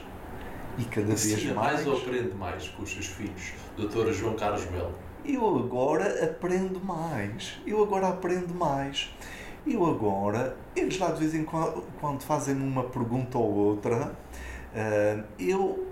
e 0.78 0.86
cada 0.86 1.12
Ensina 1.12 1.36
vez 1.36 1.56
mais. 1.56 1.74
mais 1.74 1.88
ou 1.88 1.98
aprende 1.98 2.34
mais 2.36 2.68
com 2.70 2.84
os 2.84 2.92
seus 2.92 3.08
filhos, 3.08 3.54
doutora 3.76 4.14
João 4.14 4.36
Carlos 4.36 4.70
Melo? 4.72 4.96
Eu 5.26 5.58
agora 5.58 6.26
aprendo 6.26 6.84
mais, 6.84 7.58
eu 7.66 7.82
agora 7.82 8.10
aprendo 8.10 8.54
mais. 8.54 9.14
Eu 9.66 9.86
agora, 9.86 10.58
eles 10.76 11.00
lá 11.00 11.12
de 11.12 11.22
vez 11.22 11.34
em 11.34 11.46
quando, 11.46 11.82
quando 12.02 12.22
fazem 12.24 12.56
uma 12.56 12.84
pergunta 12.84 13.38
ou 13.38 13.50
outra, 13.50 14.08
uh, 14.08 15.24
eu 15.40 15.88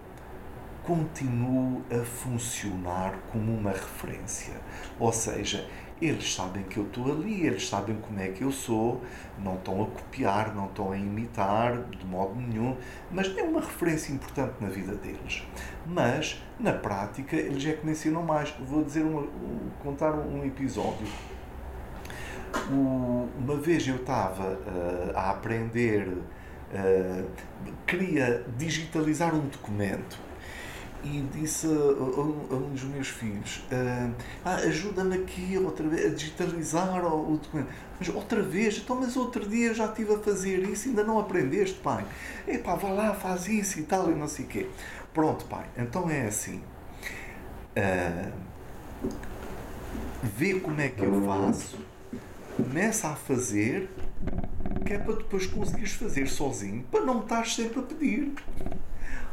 continuo 0.84 1.82
a 1.90 2.04
funcionar 2.04 3.18
como 3.32 3.54
uma 3.54 3.72
referência. 3.72 4.56
Ou 5.00 5.14
seja, 5.14 5.66
eles 6.02 6.34
sabem 6.34 6.64
que 6.64 6.78
eu 6.78 6.84
estou 6.84 7.12
ali, 7.12 7.46
eles 7.46 7.70
sabem 7.70 7.96
como 7.98 8.20
é 8.20 8.30
que 8.30 8.44
eu 8.44 8.52
sou, 8.52 9.02
não 9.38 9.56
estão 9.56 9.84
a 9.84 9.86
copiar, 9.86 10.56
não 10.56 10.66
estão 10.66 10.92
a 10.92 10.98
imitar 10.98 11.78
de 11.84 12.06
modo 12.06 12.36
nenhum, 12.36 12.76
mas 13.12 13.36
é 13.38 13.44
uma 13.44 13.62
referência 13.62 14.12
importante 14.12 14.56
na 14.60 14.68
vida 14.68 14.96
deles. 14.96 15.44
Mas, 15.86 16.42
na 16.60 16.74
prática, 16.74 17.36
eles 17.36 17.64
é 17.66 17.74
que 17.74 17.86
me 17.86 17.92
ensinam 17.92 18.24
mais. 18.24 18.52
Vou 18.60 18.84
dizer 18.84 19.04
uma, 19.04 19.28
contar 19.84 20.14
um 20.14 20.44
episódio. 20.44 21.08
uma 22.70 23.56
vez 23.58 23.88
eu 23.88 23.98
estava 23.98 24.54
uh, 24.54 25.16
a 25.16 25.30
aprender, 25.30 26.08
uh, 26.08 27.28
queria 27.86 28.44
digitalizar 28.58 29.36
um 29.36 29.48
documento 29.48 30.31
e 31.04 31.22
disse 31.34 31.68
a, 31.68 31.70
a, 31.70 31.74
a, 31.74 32.58
um 32.58 32.70
dos 32.72 32.84
meus 32.84 33.08
filhos: 33.08 33.64
ah, 33.72 34.10
ah, 34.46 34.56
ajuda-me 34.56 35.16
aqui 35.16 35.58
outra 35.58 35.88
vez 35.88 36.06
a 36.06 36.16
digitalizar 36.16 37.06
o, 37.06 37.34
o, 37.34 37.38
documento. 37.38 37.70
Mas 38.00 38.10
outra 38.10 38.42
vez, 38.42 38.78
então, 38.78 38.96
mas 39.00 39.16
outro 39.16 39.48
dia 39.48 39.74
já 39.74 39.86
estive 39.86 40.14
a 40.14 40.20
fazer 40.20 40.60
isso, 40.64 40.90
ainda 40.90 41.04
não 41.04 41.20
aprendeste, 41.20 41.78
pai. 41.80 42.06
Epá, 42.48 42.76
vá 42.76 42.90
lá, 42.90 43.14
faz 43.14 43.48
isso 43.48 43.80
e 43.80 43.84
tal, 43.84 44.12
e 44.12 44.16
não 44.16 44.28
sei 44.28 44.46
o 44.46 44.48
quê. 44.48 44.68
Pronto, 45.14 45.46
pai, 45.46 45.66
então 45.78 46.10
é 46.10 46.28
assim. 46.28 46.62
Ah, 47.76 48.32
vê 50.24 50.60
como 50.60 50.80
é 50.80 50.90
que 50.90 51.04
eu 51.04 51.26
faço, 51.26 51.78
começa 52.56 53.10
a 53.10 53.16
fazer, 53.16 53.90
que 54.86 54.94
é 54.94 55.00
para 55.00 55.16
depois 55.16 55.48
conseguires 55.48 55.94
fazer 55.94 56.28
sozinho, 56.28 56.84
para 56.92 57.02
não 57.02 57.22
estar 57.22 57.46
sempre 57.48 57.80
a 57.80 57.84
pedir. 57.84 58.34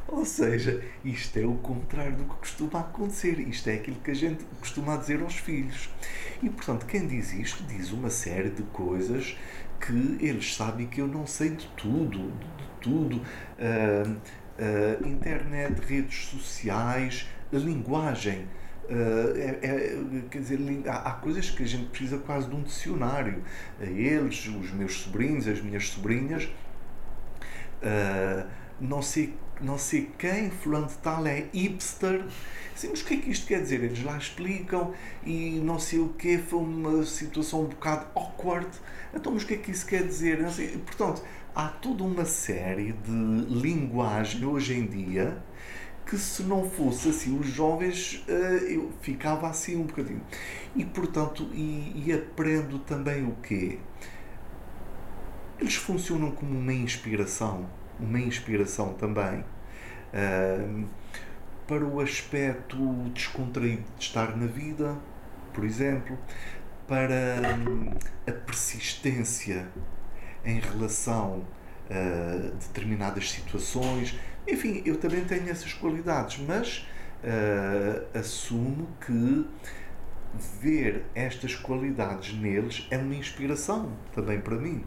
Ou 0.08 0.24
seja, 0.24 0.82
isto 1.04 1.38
é 1.38 1.44
o 1.44 1.54
contrário 1.54 2.16
do 2.16 2.24
que 2.24 2.36
costuma 2.36 2.80
acontecer. 2.80 3.38
Isto 3.40 3.68
é 3.68 3.74
aquilo 3.74 4.00
que 4.00 4.10
a 4.10 4.14
gente 4.14 4.42
costuma 4.58 4.96
dizer 4.96 5.20
aos 5.20 5.36
filhos. 5.36 5.90
E, 6.42 6.48
portanto, 6.48 6.86
quem 6.86 7.06
diz 7.06 7.32
isto 7.34 7.62
diz 7.64 7.92
uma 7.92 8.08
série 8.08 8.48
de 8.48 8.62
coisas 8.62 9.36
que 9.78 10.18
eles 10.20 10.56
sabem 10.56 10.86
que 10.86 11.00
eu 11.00 11.06
não 11.06 11.26
sei 11.26 11.50
de 11.50 11.66
tudo, 11.76 12.32
de 12.56 12.64
tudo. 12.80 13.16
Uh, 13.18 14.16
uh, 14.58 15.06
internet, 15.06 15.78
redes 15.86 16.26
sociais, 16.26 17.28
linguagem. 17.52 18.46
Uh, 18.88 19.36
é, 19.36 19.58
é, 19.62 20.22
quer 20.30 20.38
dizer, 20.38 20.58
há, 20.86 21.10
há, 21.10 21.12
coisas 21.12 21.50
que 21.50 21.62
a 21.62 21.66
gente 21.66 21.90
precisa 21.90 22.16
quase 22.16 22.48
de 22.48 22.56
um 22.56 22.62
dicionário. 22.62 23.42
Eles, 23.78 24.46
os 24.46 24.72
meus 24.72 24.94
sobrinhos, 25.02 25.46
as 25.46 25.60
minhas 25.60 25.88
sobrinhas, 25.88 26.44
uh, 27.82 28.48
não 28.80 29.02
sei 29.02 29.34
não 29.60 29.78
sei 29.78 30.10
quem, 30.18 30.50
fulano 30.50 30.86
de 30.86 30.94
tal 30.98 31.26
é 31.26 31.46
hipster. 31.52 32.24
Sim, 32.74 32.88
mas 32.90 33.00
o 33.00 33.04
que 33.04 33.14
é 33.14 33.16
que 33.16 33.30
isto 33.30 33.46
quer 33.46 33.60
dizer? 33.60 33.82
Eles 33.82 34.02
lá 34.04 34.16
explicam 34.16 34.92
e 35.24 35.60
não 35.64 35.78
sei 35.78 35.98
o 35.98 36.10
que, 36.10 36.38
foi 36.38 36.60
uma 36.60 37.04
situação 37.04 37.62
um 37.62 37.66
bocado 37.66 38.06
awkward. 38.14 38.68
Então, 39.12 39.32
mas 39.32 39.42
o 39.42 39.46
que 39.46 39.54
é 39.54 39.56
que 39.56 39.70
isso 39.70 39.86
quer 39.86 40.06
dizer? 40.06 40.40
Não 40.40 40.50
sei. 40.50 40.68
Portanto, 40.78 41.22
há 41.54 41.68
toda 41.68 42.04
uma 42.04 42.24
série 42.24 42.92
de 42.92 43.10
linguagem 43.10 44.44
hoje 44.44 44.74
em 44.74 44.86
dia 44.86 45.42
que 46.06 46.16
se 46.16 46.42
não 46.42 46.70
fosse 46.70 47.10
assim, 47.10 47.38
os 47.38 47.48
jovens, 47.48 48.24
uh, 48.28 48.32
eu 48.64 48.90
ficava 49.02 49.48
assim 49.48 49.76
um 49.76 49.82
bocadinho. 49.82 50.22
E, 50.74 50.84
portanto, 50.84 51.50
e, 51.52 52.04
e 52.06 52.12
aprendo 52.12 52.78
também 52.78 53.26
o 53.26 53.32
quê? 53.42 53.78
Eles 55.58 55.74
funcionam 55.74 56.30
como 56.30 56.56
uma 56.58 56.72
inspiração 56.72 57.68
uma 57.98 58.20
inspiração 58.20 58.94
também 58.94 59.40
uh, 59.40 60.88
para 61.66 61.84
o 61.84 62.00
aspecto 62.00 62.76
descontraído 63.12 63.84
de 63.98 64.04
estar 64.04 64.36
na 64.36 64.46
vida, 64.46 64.96
por 65.52 65.64
exemplo, 65.64 66.18
para 66.86 67.40
a 68.26 68.32
persistência 68.32 69.68
em 70.44 70.58
relação 70.58 71.44
a 71.90 72.54
determinadas 72.56 73.30
situações. 73.30 74.18
Enfim, 74.46 74.82
eu 74.86 74.96
também 74.98 75.24
tenho 75.24 75.48
essas 75.50 75.74
qualidades, 75.74 76.38
mas 76.46 76.86
uh, 77.22 78.18
assumo 78.18 78.88
que 79.04 79.46
ver 80.60 81.04
estas 81.14 81.54
qualidades 81.54 82.34
neles 82.34 82.86
é 82.90 82.96
uma 82.96 83.14
inspiração 83.14 83.92
também 84.14 84.40
para 84.40 84.56
mim. 84.56 84.84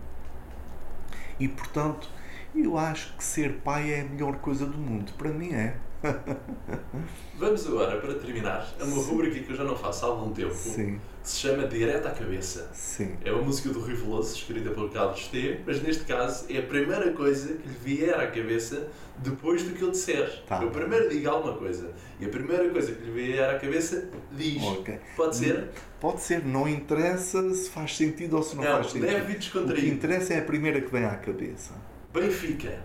E 1.39 1.47
portanto, 1.47 2.09
eu 2.55 2.77
acho 2.77 3.15
que 3.17 3.23
ser 3.23 3.59
pai 3.63 3.91
é 3.91 4.01
a 4.01 4.05
melhor 4.05 4.37
coisa 4.37 4.65
do 4.65 4.77
mundo. 4.77 5.13
Para 5.17 5.29
mim 5.29 5.53
é. 5.53 5.75
Vamos 7.37 7.67
agora, 7.67 7.99
para 7.99 8.15
terminar, 8.15 8.67
a 8.79 8.83
uma 8.83 9.01
Sim. 9.01 9.09
rubrica 9.09 9.39
que 9.39 9.51
eu 9.51 9.55
já 9.55 9.63
não 9.63 9.75
faço 9.75 10.05
há 10.05 10.09
algum 10.09 10.31
tempo. 10.31 10.53
Sim. 10.53 10.99
Que 11.21 11.29
se 11.29 11.37
chama 11.37 11.67
Direto 11.67 12.07
à 12.07 12.11
Cabeça. 12.11 12.71
Sim. 12.73 13.15
É 13.23 13.31
uma 13.31 13.43
música 13.43 13.69
do 13.69 13.79
Rui 13.79 13.93
Veloso, 13.93 14.35
escrita 14.35 14.71
pelo 14.71 14.89
Carlos 14.89 15.27
T, 15.27 15.59
mas 15.65 15.81
neste 15.81 16.03
caso 16.05 16.45
é 16.49 16.57
a 16.57 16.63
primeira 16.63 17.13
coisa 17.13 17.53
que 17.53 17.67
lhe 17.67 17.75
vier 17.75 18.19
à 18.19 18.27
cabeça 18.27 18.87
depois 19.17 19.63
do 19.63 19.73
que 19.73 19.83
eu 19.83 19.91
disser. 19.91 20.43
Tá. 20.47 20.61
Eu 20.63 20.71
primeiro 20.71 21.09
digo 21.09 21.29
alguma 21.29 21.55
coisa 21.55 21.91
e 22.19 22.25
a 22.25 22.29
primeira 22.29 22.67
coisa 22.69 22.91
que 22.91 23.03
lhe 23.03 23.11
vier 23.11 23.47
à 23.47 23.59
cabeça 23.59 24.09
diz. 24.31 24.61
Okay. 24.63 24.99
Pode 25.15 25.35
ser? 25.35 25.69
Pode 25.99 26.21
ser, 26.21 26.43
não 26.43 26.67
interessa 26.67 27.53
se 27.53 27.69
faz 27.69 27.95
sentido 27.95 28.37
ou 28.37 28.43
se 28.43 28.55
não, 28.55 28.63
não 28.63 28.71
faz 28.71 28.87
sentido. 28.87 29.05
Deve 29.05 29.35
descontrair. 29.35 29.79
O 29.79 29.81
que 29.81 29.89
interessa 29.89 30.33
é 30.33 30.39
a 30.39 30.43
primeira 30.43 30.81
que 30.81 30.91
vem 30.91 31.05
à 31.05 31.15
cabeça. 31.15 31.73
Benfica. 32.13 32.77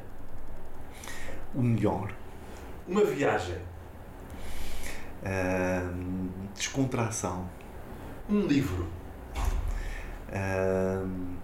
O 1.52 1.60
melhor. 1.60 2.14
Uma 2.86 3.04
viagem. 3.04 3.58
Uh, 5.22 6.28
descontração. 6.54 7.48
Um 8.30 8.46
livro. 8.46 8.86
Uh, 10.28 11.36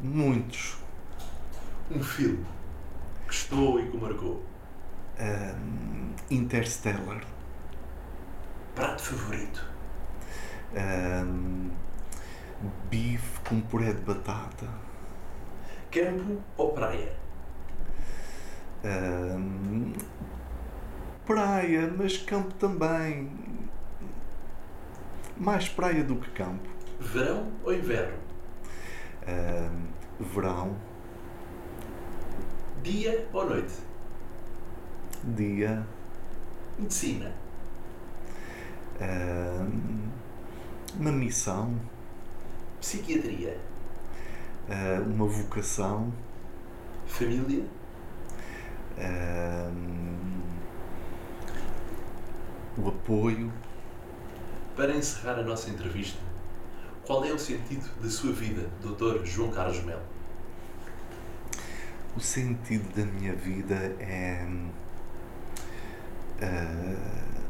muitos. 0.00 0.76
Um 1.90 2.00
filme. 2.00 2.46
Que 3.26 3.34
estou 3.34 3.80
e 3.80 3.90
que 3.90 3.96
marcou. 3.96 4.44
Uh, 5.18 6.14
Interstellar. 6.30 7.24
Prato 8.76 9.02
favorito. 9.02 9.66
bife 12.88 13.40
com 13.40 13.60
puré 13.60 13.92
de 13.92 14.02
batata. 14.02 14.91
Campo 15.92 16.40
ou 16.56 16.72
praia? 16.72 17.12
praia, 21.26 21.92
mas 21.94 22.16
campo 22.16 22.54
também. 22.54 23.30
Mais 25.36 25.68
praia 25.68 26.02
do 26.02 26.16
que 26.16 26.30
campo. 26.30 26.66
Verão 26.98 27.52
ou 27.62 27.74
inverno? 27.74 28.16
verão. 30.18 30.74
Dia 32.82 33.28
ou 33.30 33.50
noite? 33.50 33.74
Dia. 35.22 35.86
Medicina. 36.78 37.30
uma 40.98 41.12
missão. 41.12 41.78
Psiquiatria 42.80 43.71
uh, 44.72 45.02
uma 45.02 45.26
vocação. 45.26 46.12
Família? 47.06 47.64
Uh, 48.96 49.72
o 52.78 52.88
apoio. 52.88 53.52
Para 54.74 54.96
encerrar 54.96 55.38
a 55.38 55.42
nossa 55.42 55.68
entrevista, 55.68 56.18
qual 57.06 57.22
é 57.24 57.32
o 57.32 57.38
sentido 57.38 57.86
da 58.00 58.08
sua 58.08 58.32
vida, 58.32 58.70
Dr. 58.80 59.24
João 59.26 59.50
Carlos 59.50 59.84
Melo? 59.84 60.00
O 62.16 62.20
sentido 62.20 62.88
da 62.94 63.04
minha 63.04 63.34
vida 63.34 63.74
é 64.00 64.46
uh, 66.42 67.42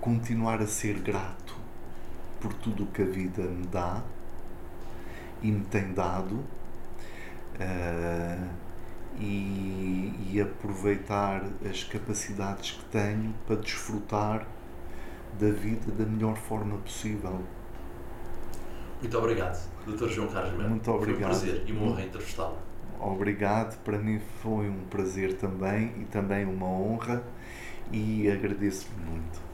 continuar 0.00 0.60
a 0.60 0.66
ser 0.66 1.00
grato 1.00 1.56
por 2.40 2.52
tudo 2.54 2.84
o 2.84 2.86
que 2.86 3.02
a 3.02 3.06
vida 3.06 3.42
me 3.42 3.66
dá 3.66 4.02
e 5.44 5.52
me 5.52 5.64
tem 5.66 5.92
dado 5.92 6.36
uh, 7.60 8.48
e, 9.20 10.12
e, 10.32 10.40
aproveitar 10.40 11.44
as 11.70 11.84
capacidades 11.84 12.72
que 12.72 12.84
tenho 12.86 13.32
para 13.46 13.56
desfrutar 13.56 14.46
da 15.38 15.50
vida 15.50 15.92
da 15.92 16.04
melhor 16.04 16.36
forma 16.36 16.78
possível. 16.78 17.42
Muito 19.00 19.18
obrigado, 19.18 19.70
Dr. 19.86 20.08
João 20.08 20.28
Carlos 20.28 20.56
Melo. 20.56 20.70
Muito 20.70 20.90
obrigado. 20.90 21.34
Foi 21.34 21.50
um 21.50 21.52
prazer 21.52 21.64
e 21.66 21.72
uma 21.72 21.92
honra 21.92 22.02
entrevistá-lo. 22.02 22.58
Obrigado, 22.98 23.78
para 23.84 23.98
mim 23.98 24.20
foi 24.42 24.68
um 24.68 24.84
prazer 24.88 25.34
também 25.34 25.92
e 26.00 26.04
também 26.06 26.46
uma 26.46 26.66
honra 26.66 27.22
e 27.92 28.30
agradeço 28.30 28.88
muito. 29.06 29.53